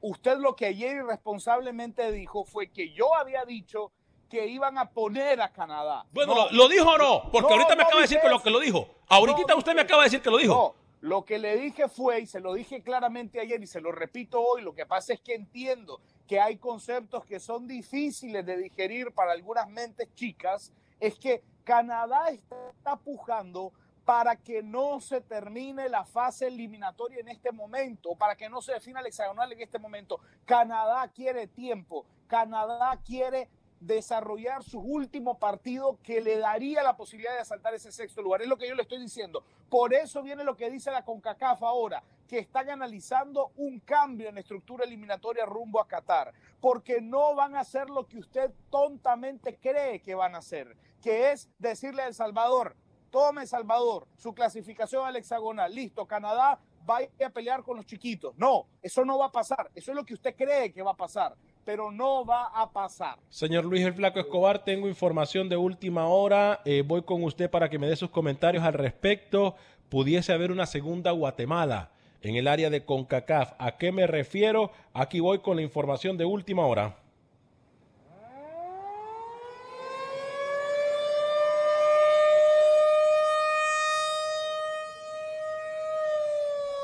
Usted 0.01 0.38
lo 0.38 0.56
que 0.56 0.68
ayer 0.68 0.97
irresponsablemente 0.97 2.12
dijo 2.12 2.45
fue 2.45 2.72
que 2.72 2.93
yo 2.93 3.16
había 3.16 3.43
dicho 3.43 3.91
que 4.30 4.47
iban 4.47 4.78
a 4.78 4.89
poner 4.89 5.41
a 5.41 5.49
Canadá. 5.51 6.05
Bueno, 6.11 6.34
No. 6.36 6.45
lo, 6.45 6.51
lo 6.51 6.67
dijo 6.69 6.89
o 6.89 6.97
no? 6.97 7.32
Porque 7.32 7.47
No, 7.49 7.53
ahorita 7.55 7.76
me 7.76 7.84
acaba 7.84 7.97
de 7.97 8.01
decir 8.03 8.19
que 8.21 8.30
lo 8.30 8.41
que 8.41 8.49
lo 8.49 8.59
dijo. 8.59 8.88
Ahorita 9.07 9.55
usted 9.55 9.73
me 9.76 9.82
acaba 9.82 10.01
de 10.03 10.07
decir 10.07 10.21
que 10.21 10.30
lo 10.32 10.38
dijo. 10.38 10.53
No, 11.01 11.07
lo 11.07 11.23
que 11.26 11.38
le 11.38 11.55
dije 11.57 11.88
fue, 11.88 12.21
y 12.21 12.26
se 12.26 12.39
lo 12.39 12.53
dije 12.53 12.82
claramente 12.82 13.39
ayer 13.39 13.61
y 13.61 13.67
se 13.67 13.82
lo 13.82 13.91
repito 13.91 14.41
hoy, 14.41 14.61
lo 14.63 14.73
que 14.73 14.86
pasa 14.86 15.13
es 15.13 15.21
que 15.21 15.36
entiendo 15.36 16.01
que 16.28 16.39
hay 16.39 16.57
conceptos 16.57 17.23
que 17.26 17.39
son 17.39 17.67
difíciles 17.67 18.43
de 18.45 18.57
digerir 18.57 19.11
para 19.11 19.34
algunas 19.34 19.69
mentes 19.69 20.07
chicas, 20.15 20.71
es 20.99 21.15
que 21.19 21.43
Canadá 21.63 22.30
está 22.30 22.95
pujando 22.95 23.71
para 24.05 24.36
que 24.36 24.61
no 24.63 24.99
se 25.01 25.21
termine 25.21 25.89
la 25.89 26.05
fase 26.05 26.47
eliminatoria 26.47 27.19
en 27.19 27.28
este 27.28 27.51
momento, 27.51 28.15
para 28.15 28.36
que 28.36 28.49
no 28.49 28.61
se 28.61 28.73
defina 28.73 28.99
el 28.99 29.07
hexagonal 29.07 29.51
en 29.51 29.61
este 29.61 29.78
momento. 29.80 30.19
Canadá 30.45 31.07
quiere 31.13 31.47
tiempo, 31.47 32.05
Canadá 32.28 32.99
quiere 33.05 33.49
desarrollar 33.80 34.63
su 34.63 34.80
último 34.80 35.38
partido 35.38 35.99
que 36.03 36.21
le 36.21 36.38
daría 36.38 36.82
la 36.84 36.95
posibilidad 36.95 37.34
de 37.34 37.41
asaltar 37.41 37.73
ese 37.73 37.91
sexto 37.91 38.21
lugar. 38.21 38.41
Es 38.41 38.47
lo 38.47 38.57
que 38.57 38.67
yo 38.67 38.76
le 38.76 38.84
estoy 38.84 38.99
diciendo. 38.99 39.43
Por 39.69 39.93
eso 39.93 40.23
viene 40.23 40.43
lo 40.43 40.55
que 40.55 40.69
dice 40.69 40.91
la 40.91 41.03
CONCACAF 41.03 41.63
ahora, 41.63 42.03
que 42.28 42.39
están 42.39 42.69
analizando 42.69 43.51
un 43.55 43.80
cambio 43.80 44.30
en 44.30 44.36
la 44.36 44.41
estructura 44.41 44.86
eliminatoria 44.86 45.45
rumbo 45.45 45.80
a 45.80 45.88
Qatar, 45.88 46.34
porque 46.59 47.01
no 47.01 47.36
van 47.36 47.55
a 47.55 47.61
hacer 47.61 47.89
lo 47.89 48.07
que 48.07 48.17
usted 48.17 48.51
tontamente 48.69 49.57
cree 49.57 50.01
que 50.01 50.15
van 50.15 50.36
a 50.36 50.39
hacer, 50.39 50.76
que 51.01 51.32
es 51.32 51.49
decirle 51.59 52.01
a 52.01 52.07
El 52.07 52.13
Salvador, 52.13 52.76
tome 53.11 53.45
Salvador, 53.45 54.07
su 54.17 54.34
clasificación 54.34 55.05
al 55.05 55.15
hexagonal, 55.15 55.73
listo, 55.73 56.05
Canadá 56.07 56.59
vaya 56.86 57.09
a 57.26 57.30
pelear 57.30 57.63
con 57.63 57.78
los 57.78 57.86
chiquitos. 57.86 58.36
No, 58.38 58.67
eso 58.82 59.05
no 59.05 59.17
va 59.17 59.28
a 59.28 59.32
pasar, 59.32 59.69
eso 59.76 59.91
es 59.91 59.95
lo 59.95 60.05
que 60.05 60.13
usted 60.13 60.36
cree 60.36 60.71
que 60.71 60.82
va 60.82 60.91
a 60.91 60.97
pasar, 60.97 61.36
pero 61.66 61.91
no 61.91 62.24
va 62.24 62.45
a 62.45 62.72
pasar. 62.72 63.18
Señor 63.30 63.66
Luis 63.66 63.84
el 63.84 63.93
Flaco 63.93 64.20
Escobar, 64.20 64.63
tengo 64.63 64.88
información 64.88 65.49
de 65.49 65.57
última 65.57 66.07
hora. 66.07 66.61
Eh, 66.63 66.84
voy 66.86 67.01
con 67.01 67.24
usted 67.24 67.49
para 67.49 67.70
que 67.70 67.80
me 67.80 67.88
dé 67.88 67.95
sus 67.95 68.11
comentarios 68.11 68.63
al 68.63 68.74
respecto. 68.74 69.55
Pudiese 69.89 70.32
haber 70.32 70.51
una 70.51 70.68
segunda 70.68 71.11
Guatemala 71.11 71.91
en 72.22 72.36
el 72.36 72.47
área 72.47 72.70
de 72.70 72.86
CONCACAF. 72.86 73.53
¿A 73.57 73.78
qué 73.78 73.91
me 73.91 74.07
refiero? 74.07 74.72
Aquí 74.93 75.20
voy 75.20 75.39
con 75.39 75.57
la 75.57 75.63
información 75.63 76.18
de 76.18 76.26
última 76.26 76.66
hora. 76.66 76.95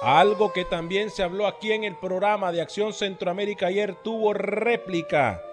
Algo 0.02 0.52
que 0.52 0.66
también 0.66 1.12
se 1.12 1.22
habló 1.22 1.46
aquí 1.46 1.72
en 1.74 1.84
el 1.84 1.96
programa 1.96 2.52
de 2.52 2.60
Acción 2.60 2.92
Centroamérica 2.92 3.68
ayer 3.68 3.94
tuvo 4.04 4.34
réplica 4.34 5.44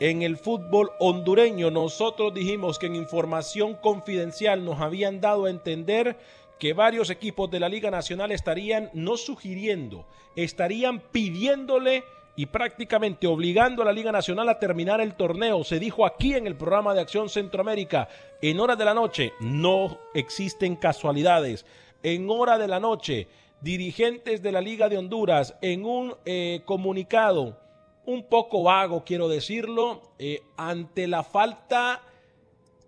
en 0.00 0.22
el 0.22 0.38
fútbol 0.38 0.92
hondureño. 0.98 1.70
Nosotros 1.70 2.32
dijimos 2.32 2.78
que 2.78 2.86
en 2.86 2.96
información 2.96 3.74
confidencial 3.74 4.64
nos 4.64 4.80
habían 4.80 5.20
dado 5.20 5.44
a 5.44 5.50
entender 5.50 6.16
que 6.58 6.72
varios 6.72 7.10
equipos 7.10 7.50
de 7.50 7.60
la 7.60 7.68
Liga 7.68 7.90
Nacional 7.90 8.32
estarían 8.32 8.88
no 8.94 9.18
sugiriendo, 9.18 10.06
estarían 10.36 11.00
pidiéndole 11.00 12.02
y 12.34 12.46
prácticamente 12.46 13.26
obligando 13.26 13.82
a 13.82 13.84
la 13.84 13.92
Liga 13.92 14.10
Nacional 14.10 14.48
a 14.48 14.58
terminar 14.58 15.02
el 15.02 15.16
torneo. 15.16 15.64
Se 15.64 15.78
dijo 15.78 16.06
aquí 16.06 16.32
en 16.32 16.46
el 16.46 16.56
programa 16.56 16.94
de 16.94 17.02
Acción 17.02 17.28
Centroamérica, 17.28 18.08
en 18.40 18.58
horas 18.58 18.78
de 18.78 18.86
la 18.86 18.94
noche, 18.94 19.34
no 19.40 19.98
existen 20.14 20.76
casualidades. 20.76 21.66
En 22.02 22.30
hora 22.30 22.56
de 22.56 22.68
la 22.68 22.80
noche, 22.80 23.26
dirigentes 23.60 24.42
de 24.42 24.52
la 24.52 24.60
Liga 24.60 24.88
de 24.88 24.98
Honduras, 24.98 25.54
en 25.60 25.84
un 25.84 26.14
eh, 26.24 26.62
comunicado 26.64 27.58
un 28.06 28.22
poco 28.22 28.62
vago, 28.62 29.04
quiero 29.04 29.28
decirlo, 29.28 30.00
eh, 30.18 30.40
ante 30.56 31.06
la 31.06 31.22
falta 31.22 32.00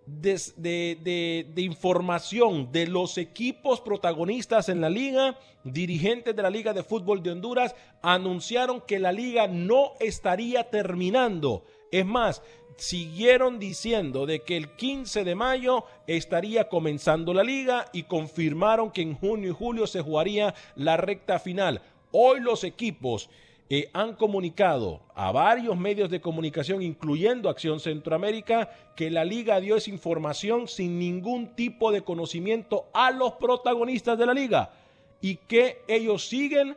de, 0.07 1.47
de, 1.55 1.62
información 1.62 2.73
de 2.73 2.87
los 2.87 3.18
equipos 3.18 3.81
protagonistas 3.81 4.68
en 4.68 4.81
la 4.81 4.91
liga, 4.91 5.39
dirigentes 5.62 6.35
de 6.35 6.43
la 6.43 6.51
Liga 6.51 6.73
de 6.73 6.83
Fútbol 6.83 7.23
de 7.23 7.33
Honduras 7.33 7.77
anunciaron 8.03 8.81
que 8.81 8.99
la 8.99 9.12
liga 9.12 9.47
no 9.47 9.93
estaría 10.01 10.71
terminando. 10.71 11.64
Es 11.93 12.07
más, 12.07 12.43
siguieron 12.77 13.59
diciendo 13.59 14.27
de 14.27 14.41
que 14.41 14.57
el 14.57 14.71
15 14.71 15.25
de 15.25 15.35
mayo 15.35 15.85
estaría 16.07 16.68
comenzando 16.68 17.35
la 17.35 17.43
liga 17.43 17.87
y 17.93 18.05
confirmaron 18.05 18.91
que 18.91 19.03
en 19.03 19.14
junio 19.14 19.51
y 19.51 19.55
julio 19.55 19.87
se 19.87 20.01
jugaría 20.01 20.55
la 20.77 20.97
recta 20.97 21.39
final. 21.39 21.83
Hoy 22.12 22.41
los 22.41 22.64
equipos 22.64 23.31
eh, 23.73 23.89
han 23.93 24.14
comunicado 24.14 25.01
a 25.14 25.31
varios 25.31 25.79
medios 25.79 26.11
de 26.11 26.21
comunicación, 26.21 26.83
incluyendo 26.83 27.49
Acción 27.49 27.79
Centroamérica, 27.79 28.68
que 28.97 29.11
la 29.11 29.25
liga 29.25 29.61
dio 29.61 29.77
esa 29.77 29.91
información 29.91 30.66
sin 30.66 30.99
ningún 30.99 31.55
tipo 31.55 31.93
de 31.93 32.03
conocimiento 32.03 32.87
a 32.93 33.12
los 33.12 33.35
protagonistas 33.35 34.18
de 34.18 34.27
la 34.27 34.35
liga 34.35 34.73
y 35.21 35.37
que 35.37 35.83
ellos 35.87 36.27
siguen 36.27 36.77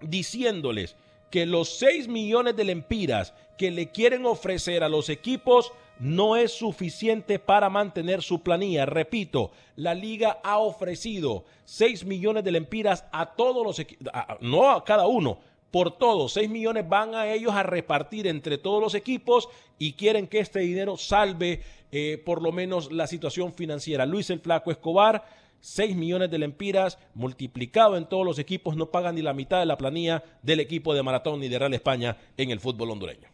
diciéndoles 0.00 0.96
que 1.30 1.46
los 1.46 1.76
6 1.78 2.08
millones 2.08 2.56
de 2.56 2.64
lempiras 2.64 3.34
que 3.58 3.70
le 3.70 3.90
quieren 3.90 4.26
ofrecer 4.26 4.82
a 4.82 4.88
los 4.88 5.08
equipos 5.08 5.72
no 5.98 6.36
es 6.36 6.52
suficiente 6.52 7.38
para 7.38 7.70
mantener 7.70 8.22
su 8.22 8.42
planilla. 8.42 8.86
Repito, 8.86 9.50
la 9.76 9.94
liga 9.94 10.40
ha 10.42 10.58
ofrecido 10.58 11.44
6 11.64 12.04
millones 12.04 12.44
de 12.44 12.52
lempiras 12.52 13.04
a 13.12 13.34
todos 13.34 13.64
los 13.64 13.78
equipos, 13.78 14.12
no 14.40 14.70
a 14.70 14.84
cada 14.84 15.06
uno, 15.06 15.38
por 15.70 15.96
todos. 15.96 16.32
6 16.34 16.48
millones 16.48 16.88
van 16.88 17.14
a 17.14 17.32
ellos 17.32 17.52
a 17.52 17.62
repartir 17.62 18.26
entre 18.26 18.58
todos 18.58 18.80
los 18.80 18.94
equipos 18.94 19.48
y 19.78 19.94
quieren 19.94 20.26
que 20.26 20.40
este 20.40 20.60
dinero 20.60 20.96
salve 20.96 21.62
eh, 21.92 22.22
por 22.24 22.42
lo 22.42 22.52
menos 22.52 22.92
la 22.92 23.06
situación 23.06 23.52
financiera. 23.52 24.06
Luis 24.06 24.30
el 24.30 24.40
Flaco 24.40 24.70
Escobar, 24.70 25.24
6 25.66 25.96
millones 25.96 26.30
de 26.30 26.38
lempiras 26.38 26.96
multiplicado 27.14 27.96
en 27.96 28.08
todos 28.08 28.24
los 28.24 28.38
equipos, 28.38 28.76
no 28.76 28.92
pagan 28.92 29.16
ni 29.16 29.22
la 29.22 29.32
mitad 29.32 29.58
de 29.58 29.66
la 29.66 29.76
planilla 29.76 30.22
del 30.40 30.60
equipo 30.60 30.94
de 30.94 31.02
Maratón 31.02 31.40
ni 31.40 31.48
de 31.48 31.58
Real 31.58 31.74
España 31.74 32.16
en 32.36 32.52
el 32.52 32.60
fútbol 32.60 32.92
hondureño. 32.92 33.28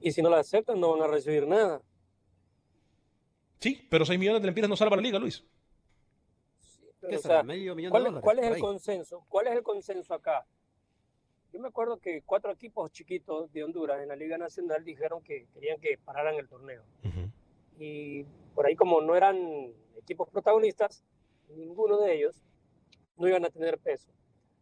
Y 0.00 0.12
si 0.12 0.22
no 0.22 0.30
la 0.30 0.38
aceptan, 0.38 0.78
no 0.78 0.92
van 0.92 1.02
a 1.02 1.12
recibir 1.12 1.48
nada. 1.48 1.82
Sí, 3.58 3.84
pero 3.90 4.04
6 4.04 4.20
millones 4.20 4.40
de 4.40 4.46
lempiras 4.46 4.70
no 4.70 4.76
salva 4.76 4.94
la 4.94 5.02
liga, 5.02 5.18
Luis. 5.18 5.44
Pero, 7.00 7.18
o 7.18 7.20
sea, 7.20 7.42
¿cuál, 7.90 8.20
¿cuál, 8.20 8.38
es 8.38 8.46
el 8.46 8.60
consenso? 8.60 9.24
¿Cuál 9.28 9.48
es 9.48 9.54
el 9.54 9.64
consenso 9.64 10.14
acá? 10.14 10.46
Yo 11.52 11.58
me 11.58 11.66
acuerdo 11.66 11.98
que 11.98 12.22
cuatro 12.22 12.52
equipos 12.52 12.92
chiquitos 12.92 13.52
de 13.52 13.64
Honduras 13.64 14.00
en 14.00 14.06
la 14.06 14.14
Liga 14.14 14.38
Nacional 14.38 14.84
dijeron 14.84 15.24
que 15.24 15.48
querían 15.52 15.80
que 15.80 15.98
pararan 16.04 16.36
el 16.36 16.48
torneo. 16.48 16.84
Uh 17.02 17.08
-huh. 17.08 17.30
Y 17.80 18.24
por 18.54 18.66
ahí 18.66 18.76
como 18.76 19.00
no 19.00 19.16
eran 19.16 19.72
equipos 20.00 20.28
protagonistas, 20.28 21.04
ninguno 21.48 21.98
de 21.98 22.14
ellos 22.14 22.42
no 23.16 23.28
iban 23.28 23.44
a 23.44 23.50
tener 23.50 23.78
peso. 23.78 24.10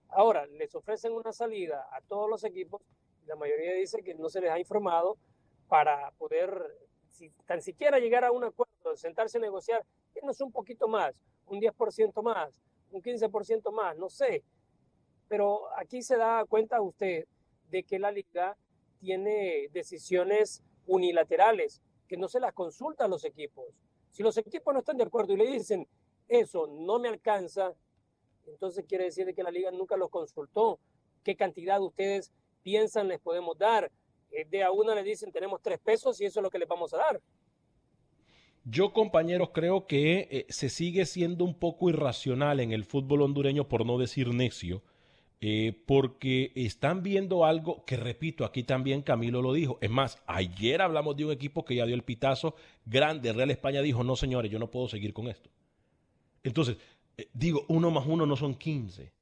Ahora, 0.09 0.47
les 0.47 0.75
ofrecen 0.75 1.13
una 1.13 1.33
salida 1.33 1.87
a 1.93 2.01
todos 2.03 2.29
los 2.29 2.45
equipos, 2.45 2.83
la 3.27 3.37
mayoría 3.37 3.75
dice 3.75 4.03
que 4.03 4.15
no 4.15 4.29
se 4.29 4.41
les 4.41 4.51
ha 4.51 4.59
informado 4.59 5.17
para 5.69 6.11
poder 6.13 6.51
si, 7.09 7.31
tan 7.47 7.61
siquiera 7.61 7.99
llegar 7.99 8.25
a 8.25 8.33
un 8.33 8.45
acuerdo, 8.45 8.97
sentarse 8.97 9.39
a 9.39 9.41
negociar, 9.41 9.85
no 10.23 10.31
es 10.31 10.41
un 10.41 10.53
poquito 10.53 10.89
más, 10.89 11.15
un 11.47 11.61
10% 11.61 12.23
más, 12.23 12.61
un 12.91 13.03
15% 13.03 13.73
más, 13.73 13.97
no 13.97 14.09
sé. 14.09 14.43
Pero 15.29 15.69
aquí 15.77 16.03
se 16.03 16.17
da 16.17 16.45
cuenta 16.47 16.81
usted 16.81 17.27
de 17.71 17.83
que 17.83 17.99
la 17.99 18.11
liga 18.11 18.57
tiene 18.99 19.69
decisiones 19.73 20.63
unilaterales, 20.87 21.83
que 22.09 22.17
no 22.17 22.29
se 22.29 22.41
las 22.41 22.55
consulta 22.55 23.05
a 23.05 23.09
los 23.09 23.25
equipos. 23.25 23.67
Si 24.11 24.23
los 24.23 24.37
equipos 24.37 24.73
no 24.73 24.81
están 24.81 24.97
de 24.97 25.05
acuerdo 25.05 25.35
y 25.35 25.37
le 25.37 25.47
dicen, 25.47 25.87
eso 26.29 26.67
no 26.67 26.99
me 26.99 27.09
alcanza, 27.09 27.75
entonces 28.47 28.85
quiere 28.89 29.05
decir 29.05 29.33
que 29.35 29.43
la 29.43 29.51
liga 29.51 29.71
nunca 29.71 29.97
los 29.97 30.11
consultó. 30.11 30.79
¿Qué 31.23 31.37
cantidad 31.37 31.81
ustedes 31.81 32.33
piensan 32.63 33.09
les 33.09 33.21
podemos 33.21 33.57
dar? 33.59 33.91
De 34.51 34.63
a 34.63 34.71
una 34.71 34.95
le 34.95 35.03
dicen, 35.03 35.33
tenemos 35.33 35.61
tres 35.63 35.79
pesos 35.79 36.21
y 36.21 36.27
eso 36.27 36.41
es 36.41 36.43
lo 36.43 36.51
que 36.51 36.59
les 36.59 36.69
vamos 36.69 36.93
a 36.93 36.99
dar. 36.99 37.21
Yo, 38.65 38.93
compañeros, 38.93 39.51
creo 39.55 39.87
que 39.87 40.29
eh, 40.31 40.47
se 40.51 40.69
sigue 40.69 41.07
siendo 41.07 41.45
un 41.45 41.59
poco 41.59 41.89
irracional 41.89 42.61
en 42.61 42.73
el 42.73 42.85
fútbol 42.85 43.23
hondureño, 43.23 43.67
por 43.67 43.87
no 43.87 43.97
decir 43.97 44.35
necio, 44.35 44.83
eh, 45.41 45.85
porque 45.87 46.53
están 46.57 47.03
viendo 47.03 47.45
algo 47.45 47.85
que, 47.85 47.97
repito, 47.97 48.45
aquí 48.45 48.65
también 48.65 49.03
Camilo 49.03 49.41
lo 49.41 49.53
dijo. 49.53 49.79
Es 49.81 49.91
más, 49.91 50.21
ayer 50.27 50.83
hablamos 50.83 51.17
de 51.17 51.27
un 51.27 51.33
equipo 51.33 51.65
que 51.65 51.77
ya 51.77 51.87
dio 51.87 51.95
el 51.95 52.03
pitazo 52.03 52.57
grande. 52.85 53.33
Real 53.33 53.51
España 53.51 53.81
dijo, 53.81 54.03
no, 54.03 54.17
señores, 54.17 54.51
yo 54.51 54.59
no 54.59 54.71
puedo 54.71 54.89
seguir 54.89 55.13
con 55.13 55.29
esto. 55.29 55.51
Entonces, 56.43 56.77
eh, 57.17 57.29
digo, 57.33 57.65
uno 57.69 57.91
más 57.91 58.07
uno 58.07 58.27
no 58.27 58.37
son 58.37 58.55
15. 58.55 59.13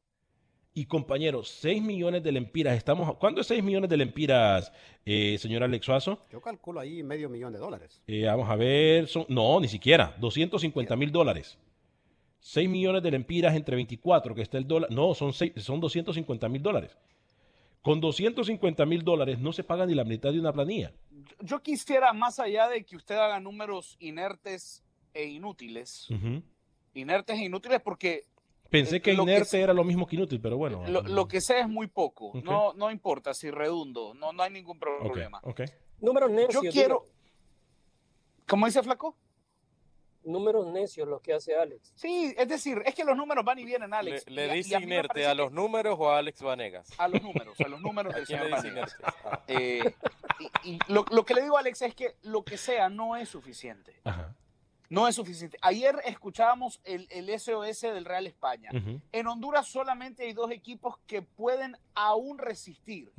Y 0.72 0.84
compañeros, 0.84 1.48
6 1.60 1.82
millones 1.82 2.22
de 2.22 2.32
lempiras. 2.32 2.76
Estamos, 2.76 3.16
¿Cuándo 3.16 3.40
es 3.40 3.46
6 3.46 3.64
millones 3.64 3.88
de 3.88 3.96
lempiras, 3.96 4.72
eh, 5.06 5.38
señor 5.38 5.62
Alex 5.62 5.86
Suazo? 5.86 6.20
Yo 6.30 6.42
calculo 6.42 6.80
ahí 6.80 7.02
medio 7.02 7.30
millón 7.30 7.54
de 7.54 7.58
dólares. 7.58 8.02
Eh, 8.06 8.26
vamos 8.26 8.48
a 8.50 8.56
ver, 8.56 9.06
son, 9.06 9.24
no, 9.30 9.58
ni 9.58 9.68
siquiera, 9.68 10.14
250 10.20 10.94
mil 10.96 11.10
dólares. 11.10 11.58
6 12.48 12.68
millones 12.68 13.02
de 13.02 13.10
lempiras 13.10 13.56
entre 13.56 13.74
24, 13.74 14.32
que 14.34 14.42
está 14.42 14.56
el 14.56 14.68
dólar. 14.68 14.88
No, 14.92 15.14
son, 15.14 15.32
seis- 15.32 15.52
son 15.56 15.80
250 15.80 16.48
mil 16.48 16.62
dólares. 16.62 16.96
Con 17.82 18.00
250 18.00 18.86
mil 18.86 19.02
dólares 19.02 19.40
no 19.40 19.52
se 19.52 19.64
paga 19.64 19.84
ni 19.84 19.94
la 19.96 20.04
mitad 20.04 20.32
de 20.32 20.38
una 20.38 20.52
planilla. 20.52 20.92
Yo 21.40 21.60
quisiera, 21.60 22.12
más 22.12 22.38
allá 22.38 22.68
de 22.68 22.84
que 22.84 22.94
usted 22.94 23.16
haga 23.16 23.40
números 23.40 23.96
inertes 23.98 24.84
e 25.12 25.24
inútiles, 25.24 26.06
inertes 26.94 27.36
e 27.38 27.44
inútiles 27.44 27.80
porque 27.80 28.22
Pensé 28.70 28.96
Eh, 28.96 29.00
que 29.02 29.12
inerte 29.14 29.60
era 29.60 29.72
lo 29.72 29.82
mismo 29.84 30.06
que 30.06 30.14
inútil, 30.16 30.40
pero 30.40 30.56
bueno. 30.56 30.84
lo, 30.88 31.02
lo 31.02 31.26
que 31.28 31.40
sé 31.40 31.60
es 31.60 31.68
muy 31.68 31.86
poco. 31.88 32.32
No, 32.44 32.72
no 32.74 32.90
importa 32.92 33.34
si 33.34 33.50
redundo, 33.50 34.14
no, 34.14 34.32
no 34.32 34.42
hay 34.44 34.50
ningún 34.52 34.78
problema. 34.78 35.40
ok. 35.42 35.62
Números 36.00 36.30
necios. 36.30 36.62
Yo 36.64 36.70
quiero. 36.70 37.04
¿cómo 38.46 38.66
dice 38.66 38.82
Flaco? 38.82 39.16
Números 40.26 40.66
necios 40.66 41.06
los 41.08 41.20
que 41.22 41.32
hace 41.32 41.54
Alex. 41.56 41.92
Sí, 41.94 42.34
es 42.36 42.48
decir, 42.48 42.82
es 42.84 42.94
que 42.94 43.04
los 43.04 43.16
números 43.16 43.44
van 43.44 43.58
y 43.58 43.64
vienen, 43.64 43.90
¿Le, 43.90 43.96
Alex. 43.96 44.28
le 44.28 44.46
y 44.48 44.50
dice 44.58 44.76
a 44.76 44.80
inerte 44.80 45.24
a 45.26 45.30
que- 45.30 45.34
los 45.36 45.52
números 45.52 45.96
o 45.98 46.10
a 46.10 46.18
Alex 46.18 46.42
Vanegas? 46.42 46.88
a 46.98 47.08
los 47.08 47.22
números, 47.22 47.58
a 47.60 47.68
los 47.68 47.80
números 47.80 48.12
¿A 48.12 48.16
del 48.18 48.26
señor 48.26 48.46
le 48.50 48.56
dice 48.56 48.68
Vanegas. 48.68 48.96
inerte? 49.00 49.18
Ah. 49.24 49.42
Eh, 49.48 49.94
y 50.64 50.70
y 50.74 50.78
lo, 50.88 51.04
lo 51.10 51.24
que 51.24 51.32
le 51.34 51.42
digo 51.42 51.56
a 51.56 51.60
Alex 51.60 51.80
es 51.82 51.94
que 51.94 52.16
lo 52.22 52.44
que 52.44 52.58
sea 52.58 52.88
no 52.88 53.16
es 53.16 53.28
suficiente. 53.28 54.00
Ajá. 54.04 54.34
No 54.88 55.08
es 55.08 55.16
suficiente. 55.16 55.58
Ayer 55.62 55.96
escuchábamos 56.04 56.80
el, 56.84 57.08
el 57.10 57.28
SOS 57.40 57.80
del 57.82 58.04
Real 58.04 58.26
España. 58.26 58.70
En 59.12 59.26
Honduras 59.26 59.66
solamente 59.66 60.24
hay 60.24 60.32
dos 60.32 60.50
equipos 60.52 60.96
que 61.08 61.22
pueden 61.22 61.76
aún 61.94 62.38
resistir, 62.38 63.12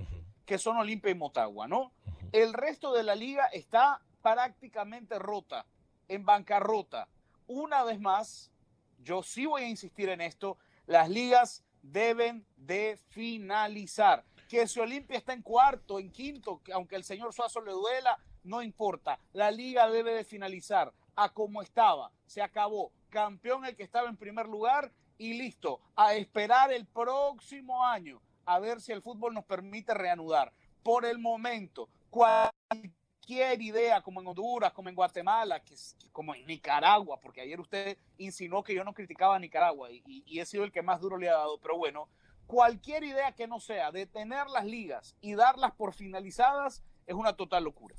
que 0.45 0.57
son 0.57 0.77
Olimpia 0.77 1.11
y 1.11 1.15
Motagua, 1.15 1.67
¿no? 1.67 1.91
El 2.31 2.53
resto 2.53 2.93
de 2.93 3.03
la 3.03 3.15
liga 3.15 3.45
está 3.47 4.01
prácticamente 4.21 5.19
rota, 5.19 5.65
en 6.07 6.25
bancarrota. 6.25 7.07
Una 7.47 7.83
vez 7.83 7.99
más, 7.99 8.51
yo 8.99 9.23
sí 9.23 9.45
voy 9.45 9.63
a 9.63 9.69
insistir 9.69 10.09
en 10.09 10.21
esto, 10.21 10.57
las 10.85 11.09
ligas 11.09 11.63
deben 11.81 12.45
de 12.55 12.99
finalizar. 13.09 14.23
Que 14.49 14.67
si 14.67 14.79
Olimpia 14.79 15.17
está 15.17 15.33
en 15.33 15.41
cuarto, 15.41 15.99
en 15.99 16.11
quinto, 16.11 16.61
que 16.63 16.73
aunque 16.73 16.95
el 16.95 17.03
señor 17.03 17.33
Suazo 17.33 17.61
le 17.61 17.71
duela, 17.71 18.17
no 18.43 18.61
importa. 18.61 19.19
La 19.33 19.51
liga 19.51 19.89
debe 19.89 20.13
de 20.13 20.23
finalizar 20.23 20.93
a 21.15 21.29
como 21.33 21.61
estaba. 21.61 22.11
Se 22.25 22.41
acabó. 22.41 22.91
Campeón 23.09 23.65
el 23.65 23.75
que 23.75 23.83
estaba 23.83 24.09
en 24.09 24.17
primer 24.17 24.47
lugar 24.47 24.91
y 25.17 25.33
listo. 25.33 25.81
A 25.95 26.15
esperar 26.15 26.71
el 26.71 26.85
próximo 26.85 27.83
año 27.83 28.21
a 28.47 28.59
ver 28.59 28.81
si 28.81 28.93
el 28.93 29.01
fútbol 29.01 29.33
nos 29.33 29.45
permite 29.45 29.93
reanudar. 29.93 30.53
Por 30.81 31.05
el 31.05 31.19
momento, 31.19 31.89
cualquier 32.09 32.93
idea, 33.29 34.01
como 34.01 34.21
en 34.21 34.27
Honduras, 34.27 34.73
como 34.73 34.89
en 34.89 34.95
Guatemala, 34.95 35.59
que, 35.59 35.75
como 36.11 36.33
en 36.35 36.45
Nicaragua, 36.45 37.19
porque 37.19 37.41
ayer 37.41 37.59
usted 37.59 37.97
insinuó 38.17 38.63
que 38.63 38.73
yo 38.73 38.83
no 38.83 38.93
criticaba 38.93 39.35
a 39.35 39.39
Nicaragua 39.39 39.89
y, 39.91 40.39
he 40.39 40.45
sido 40.45 40.63
el 40.63 40.71
que 40.71 40.81
más 40.81 41.01
duro 41.01 41.17
le 41.17 41.29
ha 41.29 41.33
dado, 41.33 41.59
pero 41.59 41.77
bueno, 41.77 42.07
cualquier 42.45 43.03
idea 43.03 43.33
que 43.33 43.47
no 43.47 43.59
sea 43.59 43.91
detener 43.91 44.47
las 44.47 44.65
ligas 44.65 45.15
y 45.21 45.35
darlas 45.35 45.73
por 45.73 45.93
finalizadas 45.93 46.83
es 47.05 47.15
una 47.15 47.33
total 47.33 47.63
locura. 47.63 47.95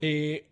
Eh, 0.00 0.48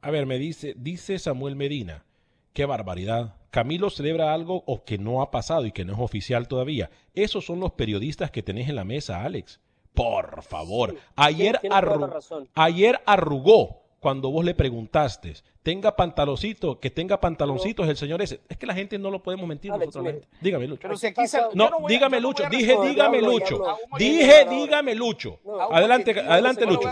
a 0.00 0.10
ver, 0.10 0.26
me 0.26 0.38
dice, 0.38 0.74
dice 0.76 1.18
Samuel 1.18 1.56
Medina, 1.56 2.04
qué 2.52 2.64
barbaridad. 2.66 3.36
Camilo 3.50 3.88
celebra 3.90 4.34
algo 4.34 4.64
o 4.66 4.84
que 4.84 4.98
no 4.98 5.22
ha 5.22 5.30
pasado 5.30 5.64
y 5.66 5.72
que 5.72 5.84
no 5.84 5.94
es 5.94 5.98
oficial 5.98 6.46
todavía. 6.48 6.90
Esos 7.14 7.46
son 7.46 7.60
los 7.60 7.72
periodistas 7.72 8.30
que 8.30 8.42
tenés 8.42 8.68
en 8.68 8.76
la 8.76 8.84
mesa, 8.84 9.24
Alex. 9.24 9.60
Por 9.96 10.42
favor. 10.42 10.90
Sí, 10.90 10.96
ayer, 11.16 11.58
tiene- 11.58 11.74
tiene 11.74 11.80
toda 11.80 11.96
la 11.98 12.06
arru- 12.06 12.12
razón. 12.12 12.48
ayer 12.54 13.00
arrugó 13.06 13.82
cuando 13.98 14.30
vos 14.30 14.44
le 14.44 14.54
preguntaste, 14.54 15.34
tenga 15.64 15.96
pantaloncito, 15.96 16.78
que 16.78 16.90
tenga 16.90 17.18
pantaloncitos 17.18 17.88
el 17.88 17.96
señor 17.96 18.22
ese. 18.22 18.40
Es 18.48 18.56
que 18.56 18.66
la 18.66 18.74
gente 18.74 18.98
no 19.00 19.10
lo 19.10 19.20
podemos 19.20 19.48
mentir 19.48 19.72
Alex, 19.72 19.86
nosotros. 19.96 20.14
mire. 20.14 20.28
Dígame, 20.40 20.68
Lucho. 20.68 20.82
Pero 20.82 20.96
si 20.96 21.06
aquí 21.08 21.26
se- 21.26 21.38
yo 21.38 21.50
No, 21.54 21.64
a- 21.64 21.88
dígame, 21.88 22.20
no 22.20 22.28
Lucho. 22.28 22.44
Dije, 22.48 22.76
dígame, 22.84 23.20
Lucho. 23.20 23.64
Dije, 23.98 24.46
dígame, 24.48 24.94
Lucho. 24.94 25.40
Adelante, 25.72 26.12
adelante, 26.20 26.66
Lucho. 26.66 26.88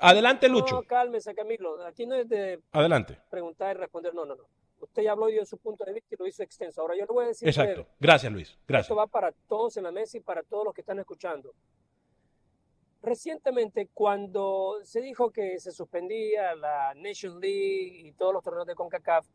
Adelante, 0.00 0.48
No, 0.48 0.54
Lucho. 0.54 0.82
cálmese, 0.86 1.34
Camilo. 1.34 1.84
Aquí 1.84 2.06
no 2.06 2.14
es 2.14 2.26
de 2.28 2.60
Adelante. 2.72 3.18
preguntar 3.28 3.76
y 3.76 3.80
responder. 3.80 4.14
No, 4.14 4.24
no, 4.24 4.36
no. 4.36 4.44
Usted 4.80 5.02
ya 5.02 5.12
habló 5.12 5.28
y 5.28 5.32
dio 5.34 5.44
su 5.44 5.58
punto 5.58 5.84
de 5.84 5.92
vista 5.92 6.14
y 6.14 6.18
lo 6.18 6.26
hizo 6.26 6.42
extenso. 6.42 6.80
Ahora 6.80 6.94
yo 6.94 7.02
le 7.02 7.12
voy 7.12 7.24
a 7.26 7.28
decir. 7.28 7.46
Exacto. 7.46 7.86
Gracias, 8.00 8.32
Luis. 8.32 8.56
Gracias. 8.66 8.86
Esto 8.86 8.96
va 8.96 9.06
para 9.06 9.32
todos 9.48 9.76
en 9.76 9.84
la 9.84 9.92
mesa 9.92 10.16
y 10.16 10.20
para 10.20 10.42
todos 10.42 10.64
los 10.64 10.72
que 10.74 10.80
están 10.80 10.98
escuchando. 10.98 11.52
Recientemente, 13.02 13.88
cuando 13.92 14.78
se 14.84 15.00
dijo 15.00 15.32
que 15.32 15.58
se 15.58 15.72
suspendía 15.72 16.54
la 16.54 16.94
Nation 16.94 17.40
League 17.40 18.00
y 18.04 18.12
todos 18.12 18.32
los 18.32 18.44
torneos 18.44 18.66
de 18.66 18.76
CONCACAF, 18.76 19.26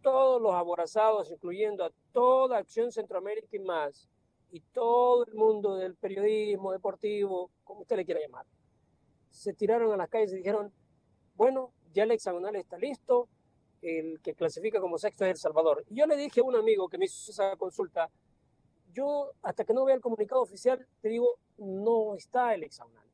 todos 0.00 0.40
los 0.40 0.54
aborazados, 0.54 1.28
incluyendo 1.28 1.84
a 1.84 1.90
toda 2.12 2.58
Acción 2.58 2.92
Centroamérica 2.92 3.48
y 3.50 3.58
más, 3.58 4.08
y 4.52 4.60
todo 4.60 5.26
el 5.26 5.34
mundo 5.34 5.74
del 5.74 5.96
periodismo 5.96 6.70
deportivo, 6.70 7.50
como 7.64 7.80
usted 7.80 7.96
le 7.96 8.04
quiera 8.04 8.20
llamar, 8.20 8.46
se 9.28 9.54
tiraron 9.54 9.92
a 9.92 9.96
las 9.96 10.08
calles 10.08 10.32
y 10.32 10.36
dijeron, 10.36 10.72
bueno, 11.34 11.72
ya 11.92 12.04
el 12.04 12.12
hexagonal 12.12 12.54
está 12.54 12.78
listo, 12.78 13.28
el 13.82 14.20
que 14.20 14.34
clasifica 14.34 14.80
como 14.80 14.98
sexto 14.98 15.24
es 15.24 15.32
El 15.32 15.36
Salvador. 15.36 15.84
Y 15.88 15.96
yo 15.96 16.06
le 16.06 16.16
dije 16.16 16.40
a 16.40 16.44
un 16.44 16.54
amigo 16.54 16.88
que 16.88 16.98
me 16.98 17.06
hizo 17.06 17.32
esa 17.32 17.56
consulta, 17.56 18.08
yo 18.92 19.32
hasta 19.42 19.64
que 19.64 19.74
no 19.74 19.84
vea 19.84 19.94
el 19.94 20.00
comunicado 20.00 20.42
oficial, 20.42 20.86
te 21.00 21.08
digo, 21.08 21.38
no 21.58 22.14
está 22.14 22.54
el 22.54 22.64
hexagonal. 22.64 23.06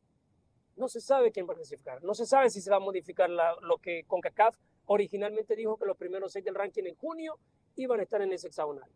No 0.77 0.89
se 0.89 1.01
sabe 1.01 1.33
quién 1.33 1.49
va 1.49 1.53
a 1.53 1.57
clasificar. 1.57 2.03
No 2.05 2.15
se 2.15 2.27
sabe 2.27 2.51
si 2.51 2.61
se 2.61 2.71
va 2.71 2.77
a 2.77 2.81
modificar 2.81 3.31
lo 3.31 3.79
que 3.79 4.05
CONCACAF 4.05 4.57
originalmente 4.87 5.57
dijo 5.57 5.77
que 5.77 5.87
los 5.87 5.97
primeros 5.97 6.33
seis 6.33 6.45
del 6.45 6.55
ranking 6.55 6.85
en 6.85 6.97
junio 6.97 7.39
iban 7.77 8.01
a 8.01 8.03
estar 8.03 8.21
en 8.23 8.33
ese 8.33 8.49
hexagonal. 8.49 8.91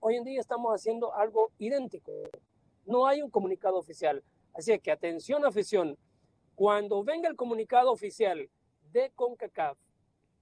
Hoy 0.00 0.16
en 0.16 0.24
día 0.24 0.40
estamos 0.40 0.72
haciendo 0.72 1.14
algo 1.14 1.52
idéntico. 1.58 2.12
No 2.84 3.06
hay 3.06 3.22
un 3.22 3.30
comunicado 3.30 3.76
oficial. 3.76 4.22
Así 4.54 4.72
es 4.72 4.80
que 4.80 4.90
atención 4.90 5.44
afición, 5.44 5.98
cuando 6.54 7.04
venga 7.04 7.28
el 7.28 7.36
comunicado 7.36 7.92
oficial 7.92 8.48
de 8.92 9.10
CONCACAF 9.14 9.76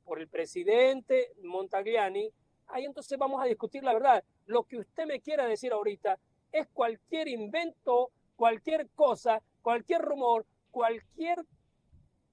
por 0.05 0.20
el 0.20 0.28
presidente 0.28 1.32
Montagliani, 1.43 2.30
ahí 2.68 2.84
entonces 2.84 3.18
vamos 3.18 3.42
a 3.42 3.46
discutir 3.46 3.82
la 3.82 3.92
verdad. 3.92 4.24
Lo 4.46 4.64
que 4.64 4.78
usted 4.78 5.06
me 5.06 5.20
quiera 5.20 5.46
decir 5.46 5.72
ahorita 5.72 6.18
es 6.52 6.66
cualquier 6.68 7.28
invento, 7.28 8.10
cualquier 8.36 8.88
cosa, 8.94 9.42
cualquier 9.62 10.02
rumor, 10.02 10.46
cualquier 10.70 11.44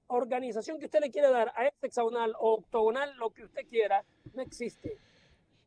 organización 0.06 0.78
que 0.78 0.86
usted 0.86 1.00
le 1.00 1.10
quiera 1.10 1.30
dar 1.30 1.52
a 1.56 1.66
este 1.66 1.86
hexagonal 1.86 2.34
o 2.38 2.54
octogonal, 2.54 3.16
lo 3.16 3.30
que 3.30 3.44
usted 3.44 3.66
quiera, 3.68 4.04
no 4.34 4.42
existe. 4.42 4.98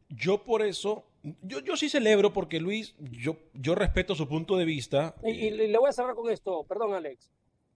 Yo 0.10 0.44
por 0.44 0.62
eso, 0.62 1.04
yo, 1.42 1.60
yo 1.60 1.76
sí 1.76 1.90
celebro 1.90 2.32
porque 2.32 2.60
Luis, 2.60 2.96
yo, 3.00 3.38
yo 3.54 3.74
respeto 3.74 4.14
su 4.14 4.28
punto 4.28 4.56
de 4.56 4.66
vista. 4.66 5.16
Y, 5.24 5.32
y 5.32 5.52
le 5.52 5.78
voy 5.78 5.90
a 5.90 5.94
cerrar 5.94 6.16
con 6.16 6.30
esto, 6.32 6.64
perdón 6.64 6.94
Alex. 6.94 7.32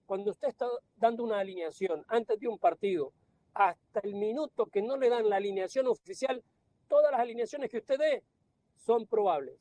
Cuando 0.06 0.30
usted 0.30 0.48
está 0.48 0.66
dando 0.96 1.24
una 1.24 1.40
alineación 1.40 2.04
antes 2.08 2.38
de 2.38 2.48
un 2.48 2.58
partido, 2.58 3.12
hasta 3.54 4.00
el 4.00 4.14
minuto 4.14 4.66
que 4.66 4.82
no 4.82 4.96
le 4.96 5.08
dan 5.08 5.28
la 5.28 5.36
alineación 5.36 5.86
oficial, 5.88 6.42
todas 6.90 7.10
las 7.10 7.20
alineaciones 7.20 7.70
que 7.70 7.78
usted 7.78 7.98
dé 7.98 8.22
son 8.76 9.06
probables. 9.06 9.54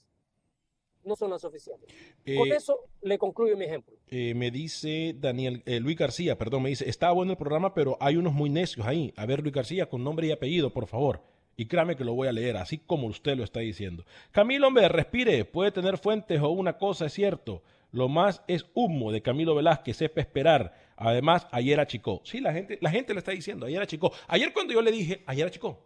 No 1.06 1.16
son 1.16 1.30
las 1.30 1.46
oficiales. 1.46 1.86
Con 2.26 2.48
Eh, 2.52 2.56
eso 2.58 2.78
le 3.02 3.18
concluyo 3.18 3.56
mi 3.56 3.64
ejemplo. 3.64 3.96
eh, 4.10 4.34
me 4.36 4.52
dice 4.52 5.16
Daniel, 5.18 5.64
eh, 5.66 5.80
Luis 5.80 5.96
García, 5.98 6.38
perdón, 6.38 6.64
me 6.64 6.70
dice, 6.70 6.90
está 6.90 7.12
bueno 7.12 7.32
el 7.32 7.38
programa, 7.38 7.74
pero 7.74 7.98
hay 8.02 8.18
unos 8.18 8.34
muy 8.34 8.50
necios 8.50 8.86
ahí. 8.86 9.14
A 9.16 9.26
ver, 9.26 9.42
Luis 9.42 9.54
García, 9.54 9.86
con 9.88 10.04
nombre 10.04 10.28
y 10.28 10.32
apellido, 10.32 10.74
por 10.74 10.88
favor. 10.88 11.22
Y 11.56 11.68
créame 11.68 11.96
que 11.96 12.04
lo 12.04 12.14
voy 12.16 12.28
a 12.28 12.34
leer, 12.34 12.58
así 12.58 12.80
como 12.80 13.08
usted 13.08 13.38
lo 13.38 13.44
está 13.46 13.62
diciendo. 13.62 14.04
Camilo, 14.32 14.68
hombre, 14.68 14.90
respire, 14.90 15.46
puede 15.46 15.72
tener 15.72 15.98
fuentes 15.98 16.42
o 16.42 16.50
una 16.50 16.78
cosa, 16.78 17.06
es 17.06 17.14
cierto. 17.14 17.64
Lo 17.92 18.08
más 18.10 18.42
es 18.48 18.66
humo 18.74 19.12
de 19.12 19.22
Camilo 19.22 19.56
Velázquez, 19.56 19.98
sepa 19.98 20.22
esperar. 20.22 20.74
Además, 20.98 21.48
ayer 21.52 21.80
achicó. 21.80 22.22
Sí, 22.26 22.40
la 22.42 22.52
gente, 22.54 22.78
la 22.82 22.92
gente 22.92 23.14
le 23.14 23.20
está 23.20 23.32
diciendo, 23.32 23.66
ayer 23.66 23.82
achicó. 23.82 24.12
Ayer 24.28 24.52
cuando 24.54 24.74
yo 24.74 24.82
le 24.82 24.92
dije, 24.92 25.24
ayer 25.26 25.48
achicó. 25.48 25.80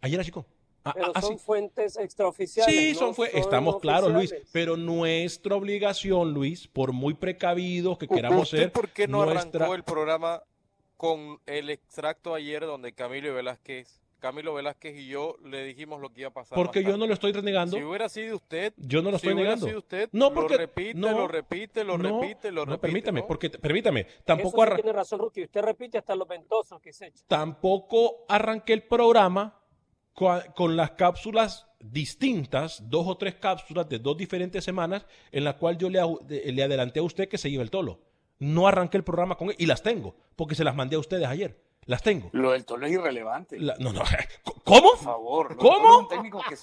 Ayer 0.00 0.18
achicó. 0.20 0.46
Ah, 0.82 0.92
Pero 0.94 1.12
ah, 1.14 1.20
son 1.20 1.34
así. 1.34 1.44
fuentes 1.44 1.96
extraoficiales. 1.98 2.74
Sí, 2.74 2.92
no 2.94 2.98
son 2.98 3.14
fue, 3.14 3.30
son 3.30 3.40
estamos 3.40 3.80
claros, 3.80 4.10
Luis, 4.12 4.34
pero 4.52 4.76
nuestra 4.78 5.54
obligación, 5.54 6.32
Luis, 6.32 6.68
por 6.68 6.92
muy 6.92 7.12
precavidos 7.14 7.98
que 7.98 8.08
queramos 8.08 8.44
¿Usted 8.44 8.58
ser, 8.58 8.72
por 8.72 8.88
qué 8.88 9.06
no 9.06 9.24
nuestra- 9.26 9.60
arrancó 9.60 9.74
el 9.74 9.82
programa 9.84 10.42
con 10.96 11.38
el 11.46 11.68
extracto 11.70 12.34
ayer 12.34 12.62
donde 12.64 12.92
Camilo 12.92 13.34
Velázquez, 13.34 14.00
Camilo 14.20 14.52
Velázquez 14.54 14.96
y 14.96 15.06
yo 15.08 15.36
le 15.44 15.64
dijimos 15.64 16.00
lo 16.00 16.10
que 16.12 16.20
iba 16.22 16.28
a 16.28 16.32
pasar? 16.32 16.56
porque 16.56 16.82
yo 16.82 16.96
no 16.96 17.06
lo 17.06 17.12
estoy 17.14 17.32
renegando. 17.32 17.76
Si 17.76 17.82
hubiera 17.82 18.08
sido 18.08 18.36
usted, 18.36 18.72
Yo 18.78 19.00
no 19.02 19.10
lo 19.10 19.18
si 19.18 19.26
estoy 19.26 19.34
hubiera 19.34 19.50
negando. 19.50 19.66
sido 19.66 19.78
usted, 19.80 20.08
No, 20.12 20.32
porque- 20.32 20.54
lo 20.54 20.60
repite, 20.60 20.94
no, 20.98 21.10
lo 21.12 21.28
repite, 21.28 21.84
lo 21.84 21.98
no, 21.98 22.20
repite, 22.20 22.52
lo 22.52 22.64
no, 22.66 22.72
repite. 22.72 22.80
permítame, 22.80 23.20
¿no? 23.20 23.26
porque 23.26 23.50
permítame, 23.50 24.06
tampoco 24.24 24.48
Eso 24.48 24.56
sí 24.56 24.62
arran- 24.62 24.76
tiene 24.76 24.92
razón, 24.92 25.18
Ruki. 25.20 25.42
Usted 25.44 25.60
repite 25.62 25.98
hasta 25.98 26.14
los 26.14 26.26
ventosos 26.28 26.80
que 26.80 26.92
se 26.92 27.06
echa. 27.08 27.22
tampoco 27.28 28.24
arranqué 28.28 28.72
el 28.74 28.82
programa 28.82 29.59
con 30.54 30.76
las 30.76 30.90
cápsulas 30.92 31.66
distintas, 31.80 32.90
dos 32.90 33.06
o 33.06 33.16
tres 33.16 33.36
cápsulas 33.36 33.88
de 33.88 33.98
dos 33.98 34.16
diferentes 34.16 34.62
semanas, 34.62 35.06
en 35.32 35.44
la 35.44 35.56
cual 35.56 35.78
yo 35.78 35.88
le, 35.88 36.00
le 36.52 36.62
adelanté 36.62 37.00
a 37.00 37.04
usted 37.04 37.28
que 37.28 37.38
se 37.38 37.48
iba 37.48 37.62
el 37.62 37.70
tolo. 37.70 38.00
No 38.38 38.66
arranqué 38.66 38.98
el 38.98 39.04
programa 39.04 39.36
con 39.36 39.48
él 39.48 39.56
y 39.58 39.66
las 39.66 39.82
tengo, 39.82 40.14
porque 40.36 40.54
se 40.54 40.64
las 40.64 40.74
mandé 40.74 40.96
a 40.96 41.00
ustedes 41.00 41.26
ayer. 41.26 41.58
Las 41.86 42.02
tengo. 42.02 42.28
Lo 42.32 42.52
del 42.52 42.64
Tolo 42.66 42.86
es 42.86 42.92
irrelevante. 42.92 43.58
La- 43.58 43.74
no, 43.78 43.92
no. 43.92 44.02
¿Cómo? 44.64 44.90
Por 44.90 44.98
favor. 44.98 45.56
¿Cómo? 45.56 46.08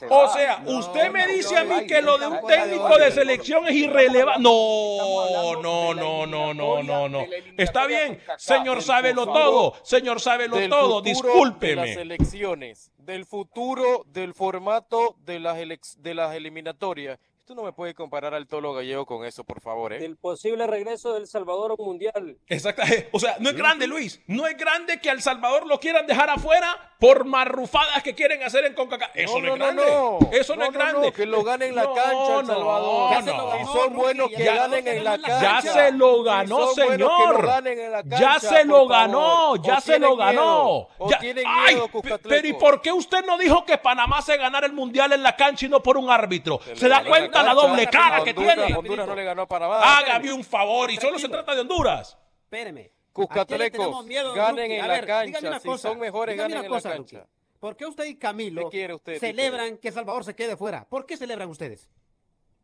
O 0.09 0.29
sea, 0.33 0.59
No, 0.59 0.77
usted 0.79 1.11
me 1.11 1.25
no, 1.27 1.33
dice 1.33 1.55
no, 1.55 1.59
a 1.59 1.63
mí 1.79 1.87
que 1.87 2.01
lo 2.01 2.17
de 2.17 2.27
un 2.27 2.39
técnico 2.47 2.97
de 2.97 3.11
selección 3.11 3.67
es 3.67 3.73
irrelevante. 3.73 4.41
No, 4.41 5.61
no, 5.61 5.93
no, 5.93 6.25
no, 6.25 6.53
no, 6.53 6.83
no, 6.83 7.09
no. 7.09 7.25
Está 7.57 7.87
bien, 7.87 8.21
señor 8.37 8.81
sábelo 8.81 9.25
todo, 9.25 9.73
señor 9.83 10.21
sábelo 10.21 10.55
todo, 10.69 11.01
futuro 11.01 11.01
De 11.01 11.09
las 11.11 11.23
discúlpeme. 11.23 11.93
elecciones, 11.93 12.91
del 12.97 13.25
futuro, 13.25 14.05
del 14.07 14.33
formato 14.33 15.15
de 15.25 15.39
las, 15.39 15.57
de 16.01 16.13
las 16.13 16.35
eliminatorias. 16.35 17.19
Tú 17.47 17.55
no 17.55 17.63
me 17.63 17.71
puedes 17.71 17.95
comparar 17.95 18.33
al 18.33 18.45
Tolo 18.45 18.73
Gallego 18.73 19.05
con 19.05 19.23
eso, 19.23 19.45
por 19.45 19.61
favor, 19.61 19.93
¿eh? 19.93 19.99
Del 19.99 20.17
posible 20.17 20.67
regreso 20.67 21.13
del 21.13 21.27
Salvador 21.27 21.71
a 21.71 21.75
un 21.75 21.85
mundial. 21.85 22.37
Exacto. 22.47 22.81
O 23.13 23.21
sea, 23.21 23.37
no 23.39 23.49
es 23.49 23.55
grande, 23.55 23.87
Luis. 23.87 24.19
No 24.27 24.45
es 24.47 24.57
grande 24.57 24.99
que 24.99 25.09
al 25.09 25.21
Salvador 25.21 25.65
lo 25.65 25.79
quieran 25.79 26.05
dejar 26.05 26.29
afuera 26.29 26.93
por 26.99 27.23
marrufadas 27.23 28.03
que 28.03 28.13
quieren 28.15 28.43
hacer 28.43 28.65
en 28.65 28.73
CONCACAF. 28.73 29.11
Eso 29.13 29.39
no, 29.39 29.53
es 29.53 29.59
grande. 29.59 29.83
Eso 30.31 30.57
no, 30.57 30.65
es 30.65 30.71
grande. 30.73 31.13
que 31.13 31.25
lo 31.25 31.41
ganen 31.41 31.69
en 31.69 31.75
la 31.75 31.83
No, 31.83 31.93
cancha, 31.93 32.39
El 32.41 32.45
Salvador. 32.47 33.11
Ya 33.11 33.21
se 33.21 33.31
lo 33.37 33.51
Si 33.57 33.65
son 33.65 33.93
buenos, 33.93 34.29
que 34.29 34.43
ya 34.43 34.55
ganen 34.55 34.87
en 34.87 35.03
la 35.05 35.17
la 35.17 35.27
Ya 35.27 35.39
cancha. 35.39 35.73
se 35.73 35.91
lo 35.93 36.23
ganó, 36.23 36.67
señor. 36.73 37.45
ya 37.45 38.03
cancha, 38.03 38.39
se 38.41 38.65
lo 38.65 38.87
ganó, 38.87 39.55
ya 39.63 39.79
se 39.79 39.99
lo 39.99 40.17
ganó. 40.17 40.89
pero 42.27 42.47
¿y 42.47 42.53
por 42.53 42.81
qué 42.81 42.91
usted 42.91 43.25
no 43.25 43.37
dijo 43.37 43.63
que 43.63 43.77
Panamá 43.77 44.21
se 44.21 44.35
ganara 44.35 44.65
el 44.67 44.73
mundial 44.73 45.13
en 45.13 45.23
la 45.23 45.35
cancha 45.37 45.65
y 45.65 45.69
no 45.69 45.81
por 45.81 45.95
un 45.97 46.09
árbitro? 46.09 46.59
Se 46.65 46.75
¿Se 46.75 46.83
le 46.83 46.89
da 46.89 47.01
ganó 47.03 47.09
la 47.43 47.53
doble 47.53 47.87
cara 47.87 48.23
que 48.23 48.33
tiene? 48.33 48.73
Honduras 48.75 49.07
no 49.07 49.15
le 49.15 49.23
ganó 49.23 49.41
a 49.43 49.47
Panamá. 49.47 49.97
Hágame 49.97 50.33
un 50.33 50.43
favor, 50.43 50.89
y 50.91 50.97
solo 50.97 51.17
se 51.19 51.29
trata 51.29 51.53
de 51.55 51.61
Honduras. 51.61 52.17
Espéreme. 52.43 52.91
Cuscatlecos, 53.13 53.41
¿A 53.41 53.45
quién 53.47 53.59
le 53.59 53.71
tenemos 53.71 54.05
miedo, 54.05 54.33
ganen 54.33 54.71
en 54.71 54.87
la 54.87 55.01
cancha. 55.05 55.59
Si 55.59 55.77
son 55.79 55.99
mejores, 55.99 56.37
ganen 56.37 56.63
en 56.65 56.71
la 56.71 56.81
cancha. 56.81 57.25
¿Por 57.59 57.75
qué 57.75 57.87
usted 57.87 58.05
y 58.05 58.15
Camilo 58.15 58.69
¿Qué 58.69 58.77
quiere 58.77 58.93
usted, 58.93 59.19
celebran 59.19 59.77
que 59.77 59.91
Salvador 59.91 60.23
se 60.23 60.35
quede 60.35 60.55
fuera? 60.55 60.85
¿Por 60.87 61.07
qué 61.07 61.17
celebran 61.17 61.49
ustedes? 61.49 61.89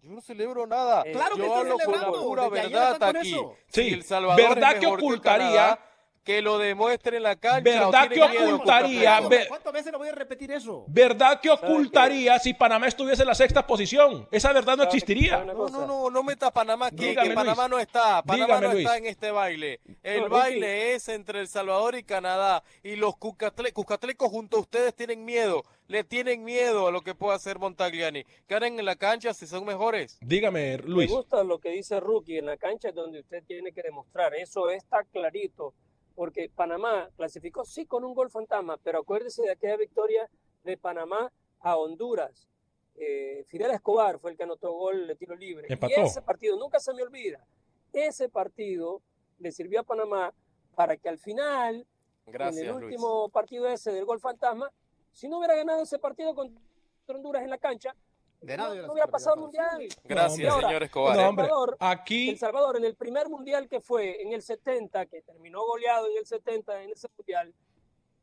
Yo 0.04 0.12
no 0.12 0.22
celebro 0.22 0.68
nada. 0.68 1.04
Claro 1.04 1.36
que 1.36 1.42
Yo 1.42 1.46
está 1.48 1.60
hablo 1.60 1.78
con 1.80 2.00
la 2.02 2.12
pura 2.12 2.50
verdad 2.50 3.04
aquí. 3.04 3.32
Sí, 3.32 3.42
Si 3.70 3.90
el 3.94 4.04
Salvador 4.04 4.50
¿verdad 4.50 4.74
es 4.74 4.80
que 4.80 4.86
ocultaría- 4.86 5.48
Canadá, 5.50 5.80
que 6.24 6.42
lo 6.42 6.58
demuestre 6.58 7.18
en 7.18 7.24
la 7.24 7.36
cancha. 7.36 7.62
¿Verdad 7.62 8.06
o 8.06 8.10
que 8.10 8.22
ocultaría- 8.22 9.22
¿Cuántas 9.48 9.74
veces 9.74 9.92
le 9.92 9.98
voy 9.98 10.08
a 10.08 10.12
repetir 10.14 10.52
eso? 10.52 10.86
¿Verdad 10.88 11.40
que 11.42 11.50
ocultaría 11.50 12.40
si 12.40 12.54
Panamá 12.54 12.88
estuviese 12.88 13.24
en 13.24 13.28
la 13.28 13.36
sexta 13.36 13.68
posición? 13.68 14.28
Esa 14.32 14.54
verdad 14.54 14.78
no 14.78 14.84
¿Sabe- 14.84 14.96
existiría. 14.96 15.44
No, 15.44 15.68
no, 15.68 15.86
no, 15.86 16.10
no 16.10 16.24
metas 16.24 16.52
Panamá 16.52 16.88
aquí, 16.88 17.08
Dígame, 17.10 17.30
que 17.30 17.36
Panamá 17.36 17.64
Luis. 17.68 17.72
no 17.72 17.80
está. 17.80 18.24
Panamá 18.24 18.46
Dígame, 18.46 18.68
no 18.68 18.74
Luis. 18.74 18.86
está 18.86 18.98
en 18.98 19.06
este 19.06 19.32
baile. 19.32 19.80
El 20.02 20.22
No, 20.22 20.30
baile 20.30 20.94
es 20.94 21.10
entre 21.10 21.42
El 21.42 21.48
Salvador 21.48 21.96
y 21.96 22.04
Canadá. 22.04 22.64
Y 22.84 22.96
los 22.96 23.16
Cuscatle- 23.16 23.74
Cuscatlecos 23.74 24.30
junto 24.30 24.58
a 24.58 24.60
ustedes 24.62 24.96
tienen 24.96 25.26
miedo. 25.26 25.64
Le 25.88 26.06
tienen 26.06 26.46
miedo 26.46 26.88
a 26.88 26.92
lo 26.92 27.02
que 27.02 27.14
pueda 27.14 27.36
hacer 27.36 27.60
Montagliani. 27.60 28.24
Ganen 28.48 28.80
en 28.80 28.86
la 28.86 28.96
cancha 28.96 29.34
si 29.34 29.46
son 29.46 29.66
mejores. 29.66 30.18
Dígame, 30.22 30.78
Luis. 30.78 31.10
Me 31.10 31.18
gusta 31.18 31.44
lo 31.44 31.60
que 31.60 31.70
dice 31.72 32.00
Rookie, 32.00 32.38
en 32.38 32.46
la 32.46 32.56
cancha 32.56 32.90
es 32.90 32.96
donde 32.96 33.20
usted 33.20 33.44
tiene 33.46 33.74
que 33.74 33.82
demostrar, 33.82 34.34
eso 34.36 34.70
está 34.70 35.04
clarito, 35.12 35.74
porque 36.16 36.50
Panamá 36.50 37.10
clasificó 37.16 37.66
sí 37.66 37.86
con 37.86 38.04
un 38.04 38.14
gol 38.14 38.30
fantasma, 38.30 38.78
pero 38.78 39.00
acuérdese 39.00 39.42
de 39.44 39.52
aquella 39.52 39.78
victoria 39.78 40.30
de 40.64 40.78
Panamá 40.78 41.32
a 41.60 41.78
Honduras. 41.78 42.48
Eh, 42.96 43.44
Fidel 43.48 43.72
Escobar 43.72 44.20
fue 44.20 44.32
el 44.32 44.38
que 44.38 44.44
anotó 44.44 44.72
gol 44.74 45.08
de 45.08 45.16
tiro 45.16 45.36
libre. 45.36 45.68
Empató. 45.70 45.94
Y 45.98 46.04
ese 46.04 46.22
partido, 46.22 46.58
nunca 46.58 46.80
se 46.80 46.94
me 46.94 47.02
olvida, 47.02 47.46
ese 47.92 48.30
partido 48.30 49.02
le 49.40 49.52
sirvió 49.52 49.80
a 49.80 49.84
Panamá 49.84 50.34
para 50.76 50.98
que 50.98 51.10
al 51.10 51.18
final, 51.18 51.86
Gracias, 52.28 52.64
en 52.64 52.70
el 52.70 52.76
Luis. 52.76 52.86
último 52.86 53.30
partido 53.30 53.68
ese 53.68 53.92
del 53.92 54.06
gol 54.06 54.20
fantasma, 54.20 54.72
si 55.12 55.28
no 55.28 55.40
hubiera 55.40 55.56
ganado 55.56 55.84
ese 55.84 56.00
partido 56.00 56.34
contra 56.36 56.60
Honduras 57.08 57.44
en 57.44 57.50
la 57.50 57.58
cancha, 57.58 57.96
De 58.44 58.58
nada 58.58 58.68
no, 58.70 58.72
hubiera 58.74 58.88
no 58.88 58.94
hubiera 58.94 59.08
pasado 59.08 59.36
el 59.36 59.42
mundial. 59.42 59.88
Gracias, 60.04 60.54
Ahora, 60.54 60.68
señor 60.68 60.84
Escobar. 60.84 61.16
No, 61.18 61.30
hombre, 61.30 61.46
Salvador, 61.46 61.78
aquí 61.80 62.30
El 62.30 62.38
Salvador, 62.38 62.78
en 62.78 62.86
el 62.86 62.96
primer 62.96 63.30
mundial 63.30 63.68
que 63.70 63.80
fue 63.82 64.22
en 64.22 64.34
el 64.34 64.42
70, 64.42 65.06
que 65.06 65.22
terminó 65.22 65.66
goleado 65.66 66.08
en 66.12 66.18
el 66.18 66.26
70 66.26 66.84
en 66.84 66.92
ese 66.92 67.08
mundial, 67.18 67.54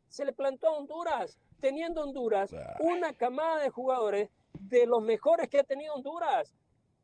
se 0.09 0.25
le 0.25 0.33
plantó 0.33 0.68
a 0.68 0.73
Honduras, 0.73 1.39
teniendo 1.61 2.03
Honduras 2.03 2.55
una 2.81 3.12
camada 3.12 3.62
de 3.62 3.71
jugadores 3.71 4.29
de 4.59 4.87
los 4.87 5.03
mejores 5.03 5.49
que 5.49 5.61
ha 5.61 5.64
tenido 5.64 5.95
Honduras. 5.95 6.55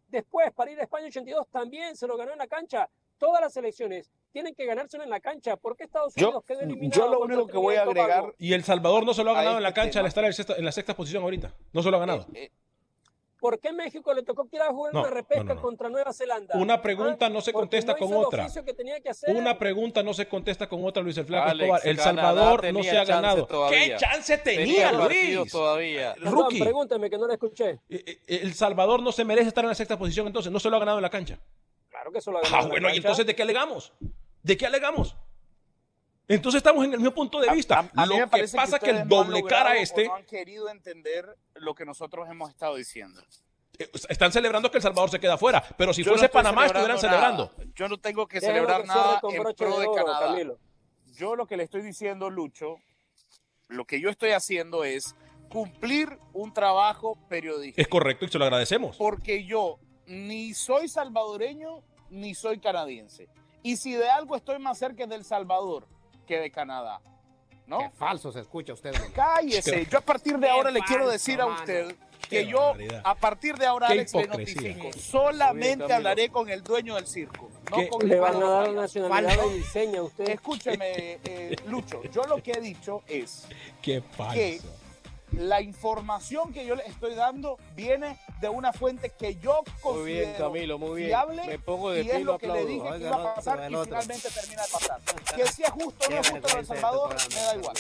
Después, 0.09 0.53
para 0.53 0.71
ir 0.71 0.79
a 0.81 0.83
España 0.83 1.07
82, 1.07 1.47
también 1.49 1.97
se 1.97 2.07
lo 2.07 2.17
ganó 2.17 2.33
en 2.33 2.39
la 2.39 2.47
cancha. 2.47 2.89
Todas 3.19 3.41
las 3.41 3.53
selecciones 3.53 4.11
tienen 4.33 4.55
que 4.55 4.67
ganárselo 4.67 5.03
en 5.03 5.11
la 5.11 5.21
cancha. 5.21 5.57
¿Por 5.57 5.77
qué 5.77 5.85
Estados 5.85 6.15
Yo- 6.15 6.27
Unidos 6.29 6.45
quedó 6.45 6.61
eliminado? 6.61 6.93
yo 7.01 7.09
lo 7.11 7.21
único 7.21 7.47
que 7.47 7.57
voy 7.57 7.77
a 7.77 7.83
agregar- 7.83 8.35
y 8.39 8.53
El 8.53 8.63
Salvador 8.63 9.07
no 9.07 9.15
se 9.15 9.25
lo 9.25 9.31
ha 9.31 9.35
ganado 9.35 9.57
en 9.57 9.63
la 9.63 9.71
este 9.71 9.81
cancha 9.81 10.01
al 10.01 10.07
estar 10.07 10.25
en 10.59 10.65
la 10.65 10.73
sexta 10.73 10.95
posición 10.95 11.23
ahorita. 11.23 11.55
No 11.73 11.83
se 11.83 11.91
lo 11.91 11.97
ha 11.97 12.01
ganado. 12.01 12.27
Eh, 12.35 12.45
eh, 12.45 12.53
¿Por 13.47 13.61
qué 13.61 13.73
México 13.73 14.13
le 14.13 14.25
tocó 14.25 14.49
que 14.49 14.57
ir 14.57 14.63
a 14.63 14.71
jugar 14.73 14.93
No, 14.93 15.01
una 15.03 15.11
repesca 15.11 15.45
no, 15.45 15.49
no, 15.51 15.55
no. 15.55 15.63
contra 15.63 15.89
Nueva 15.89 16.13
Zelanda? 16.13 16.57
Una 16.59 16.83
pregunta 16.83 17.27
¿Ah? 17.27 17.29
no 17.29 17.41
se 17.41 17.53
Porque 17.53 17.63
contesta 17.63 17.93
no 17.93 17.99
con 17.99 18.15
otra. 18.15 18.43
oficio 18.45 18.65
que 18.65 18.75
tenía 18.75 19.01
que 19.01 19.09
hacer. 19.11 19.35
Una 19.37 19.57
pregunta 19.57 20.03
no 20.03 20.13
se 20.15 20.27
contesta 20.27 20.69
con 20.69 20.85
otra, 20.85 21.01
Luis 21.03 21.17
el 21.19 21.27
Flaco 21.27 21.49
Alex, 21.49 21.63
Escobar. 21.63 21.87
El 21.87 21.97
Canadá 21.97 22.23
Salvador 22.33 22.73
no 22.75 22.83
se 22.83 22.91
ha 22.91 22.95
chance 22.95 23.13
ganado. 23.13 23.47
todavía. 23.47 23.79
¿Qué 23.79 23.97
chance 23.97 24.39
tenía, 24.39 24.91
Luis? 24.93 25.53
todavía. 25.53 26.15
Perdón, 26.15 26.33
Rookie. 26.35 26.59
pregúntame 26.61 27.09
que 27.09 27.19
no 27.19 27.27
la 27.29 27.35
escuché. 27.35 27.71
Eh, 27.89 28.05
eh, 28.27 28.41
El 28.43 28.53
Salvador 28.55 29.01
no 29.03 29.13
se 29.13 29.25
merece 29.25 29.47
estar 29.49 29.63
en 29.65 29.69
la 29.69 29.75
sexta 29.77 29.97
posición, 29.97 30.27
entonces 30.27 30.51
no 30.51 30.59
se 30.59 30.69
lo 30.69 30.77
ha 30.77 30.81
ganado 30.81 30.99
en 30.99 31.03
la 31.03 31.11
cancha. 31.11 31.39
Claro 31.89 32.11
que 32.11 32.19
eso 32.19 32.33
lo 32.33 32.39
ha 32.39 32.41
ganado 32.43 32.57
Ah, 32.57 32.63
en 32.63 32.67
la 32.69 32.71
bueno, 32.73 32.89
¿y 32.89 32.91
cancha. 32.95 33.07
entonces 33.09 33.27
de 33.27 33.37
qué 33.37 33.43
alegamos? 33.43 33.93
¿De 34.43 34.57
qué 34.57 34.67
alegamos? 34.67 35.17
Entonces 36.29 36.59
estamos 36.59 36.85
en 36.85 36.93
el 36.93 36.99
mismo 36.99 37.15
punto 37.15 37.41
de 37.41 37.51
vista. 37.53 37.79
a- 37.79 38.03
a 38.03 38.07
mí 38.07 38.17
lo 38.19 38.29
que 38.31 38.49
pasa 38.49 38.79
que, 38.79 38.87
ustedes 38.87 39.03
el 39.03 39.09
no 39.09 39.17
doble 39.17 39.43
cara 39.45 39.77
este 39.77 40.07
no 40.09 40.15
han 40.17 40.25
querido 40.25 40.69
entender 40.69 41.37
lo 41.55 41.75
que 41.75 41.85
nosotros 41.85 42.29
hemos 42.29 42.51
estado 42.51 42.75
diciendo. 42.77 43.23
eh, 43.79 43.91
están 44.09 44.33
celebrando 44.33 44.71
que 44.71 44.79
El 44.79 44.83
Salvador 44.83 45.11
se 45.11 45.21
queda 45.21 45.37
fuera, 45.37 45.63
pero 45.77 45.93
si 45.93 46.03
Yo 46.03 46.07
no 46.11 46.15
fuese 46.15 46.27
estoy 46.27 46.39
Panamá 46.43 46.65
estuvieran 46.67 46.99
celebrando. 46.99 47.53
Yo 47.75 47.89
no 47.89 47.99
tengo 47.99 48.27
que 48.27 48.41
celebrar 48.41 48.81
que 48.83 48.87
nada 48.89 49.21
con 49.21 49.35
en 49.35 49.43
pro 49.43 49.53
de 49.81 49.87
oro, 49.87 49.93
Canadá. 49.93 50.27
Camilo. 50.29 50.59
Yo 51.15 51.37
lo 51.37 51.47
que 51.47 51.57
le 51.59 51.65
estoy 51.65 51.83
diciendo, 51.83 52.31
Lucho, 52.31 52.77
lo 53.69 53.85
que 53.85 54.01
yo 54.01 54.09
estoy 54.09 54.31
haciendo 54.31 54.83
es 54.83 55.15
cumplir 55.51 56.19
un 56.33 56.53
trabajo 56.55 57.19
periodístico. 57.29 57.81
Es 57.83 57.89
correcto 57.89 58.25
y 58.25 58.29
se 58.29 58.39
lo 58.39 58.45
agradecemos. 58.47 58.97
Porque 58.97 59.45
yo 59.45 59.79
ni 60.07 60.55
soy 60.55 60.89
salvadoreño 60.89 61.83
ni 62.11 62.35
soy 62.35 62.59
canadiense. 62.61 63.29
Y 63.63 63.77
si 63.77 63.93
de 63.93 64.09
algo 64.09 64.37
estoy 64.37 64.59
más 64.59 64.79
cerca 64.79 65.07
del 65.07 65.25
Salvador 65.25 65.87
que 66.27 66.39
de 66.39 66.51
Canadá, 66.51 67.01
¿no? 67.67 67.79
Qué 67.79 67.91
falso 67.91 68.31
se 68.33 68.41
escucha 68.41 68.73
usted. 68.75 68.95
hombre. 68.95 69.13
Cállese. 69.13 69.87
Yo 69.87 69.99
a 69.99 70.03
partir 70.03 70.35
de 70.39 70.47
Qué 70.47 70.51
ahora 70.53 70.71
le 70.71 70.81
quiero 70.81 71.09
decir 71.09 71.41
a 71.41 71.47
mano. 71.47 71.59
usted 71.61 71.97
Qué 72.29 72.43
que 72.45 72.47
yo 72.47 72.59
barbaridad. 72.59 73.03
a 73.05 73.15
partir 73.15 73.57
de 73.57 73.67
ahora, 73.67 73.87
Qué 73.87 73.93
Alex, 73.95 74.15
le 74.15 74.23
hipocresía. 74.23 74.55
notifico, 74.75 74.93
solamente 74.99 75.93
hablaré 75.93 76.29
con 76.29 76.49
el 76.51 76.63
dueño 76.63 76.97
del 76.97 77.07
circo. 77.07 77.49
No 77.71 77.89
con 77.89 78.07
Le 78.09 78.15
el 78.15 78.21
van 78.21 78.43
a 78.43 78.47
dar 78.49 78.69
la 78.69 78.81
nacionalidad 78.83 79.43
de 79.45 79.55
diseño 79.55 80.01
a 80.01 80.05
usted. 80.05 80.29
Escúcheme, 80.29 81.19
eh, 81.25 81.57
Lucho, 81.67 82.03
yo 82.11 82.23
lo 82.25 82.43
que 82.43 82.53
he 82.53 82.61
dicho 82.61 83.03
es 83.07 83.47
Qué 83.81 84.01
falso. 84.01 84.35
¿Qué? 84.35 84.61
La 85.33 85.61
información 85.61 86.53
que 86.53 86.65
yo 86.67 86.75
le 86.77 86.87
estoy 86.87 87.15
dando 87.15 87.59
viene 87.75 88.17
de 88.41 88.49
una 88.49 88.73
fuente 88.73 89.11
que 89.19 89.37
yo 89.37 89.63
considero 89.81 89.97
Muy 90.03 90.11
bien, 90.13 90.35
Camilo, 90.39 90.79
muy 90.79 90.97
bien. 90.97 91.09
fiable 91.09 91.43
Me 91.47 91.59
pongo 91.59 91.91
de 91.91 92.01
y 92.01 92.05
pie 92.05 92.15
es 92.15 92.21
y 92.21 92.25
lo 92.25 92.39
que 92.39 92.47
le 92.47 92.53
aplaudo. 92.53 92.69
dije 92.69 92.99
que 92.99 93.05
iba 93.05 93.17
a 93.17 93.35
pasar 93.35 93.59
y 93.71 93.75
finalmente 93.75 94.29
termina 94.31 94.63
de 94.63 94.69
pasar. 94.73 95.01
Que 95.37 95.47
si 95.47 95.63
es 95.63 95.71
justo 95.71 96.07
o 96.07 96.11
no 96.11 96.17
es 96.21 96.31
justo 96.31 96.49
en 96.53 96.59
El 96.59 96.67
Salvador, 96.67 97.17
me 97.35 97.41
da 97.43 97.55
igual. 97.57 97.77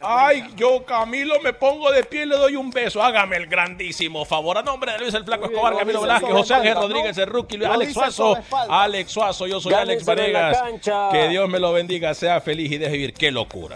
Ay, 0.00 0.54
yo 0.56 0.84
Camilo 0.86 1.40
me 1.42 1.52
pongo 1.52 1.90
de 1.92 2.04
pie 2.04 2.22
y 2.22 2.26
le 2.26 2.36
doy 2.36 2.56
un 2.56 2.70
beso. 2.70 3.02
Hágame 3.02 3.36
el 3.36 3.46
grandísimo 3.46 4.24
favor. 4.24 4.56
A 4.58 4.62
nombre 4.62 4.92
de 4.92 4.98
Luis 4.98 5.12
el 5.14 5.24
Flaco 5.24 5.42
bien, 5.42 5.52
Escobar, 5.54 5.72
lo 5.74 5.78
Camilo 5.80 6.00
Velázquez, 6.00 6.30
José 6.30 6.54
Ángel 6.54 6.74
Rodríguez, 6.76 7.18
el 7.18 7.26
rookie, 7.26 7.56
Lo 7.58 7.72
Alex 7.72 7.92
Suazo. 7.92 8.36
Alex 8.68 9.10
Suazo, 9.10 9.46
yo 9.46 9.60
soy 9.60 9.74
Alex 9.74 10.04
Vanegas. 10.04 10.58
Que 11.12 11.28
Dios 11.28 11.48
me 11.48 11.58
lo 11.58 11.72
bendiga, 11.72 12.14
sea 12.14 12.40
feliz 12.40 12.70
y 12.72 12.78
deje 12.78 12.92
vivir. 12.92 13.14
Qué 13.14 13.30
locura. 13.30 13.75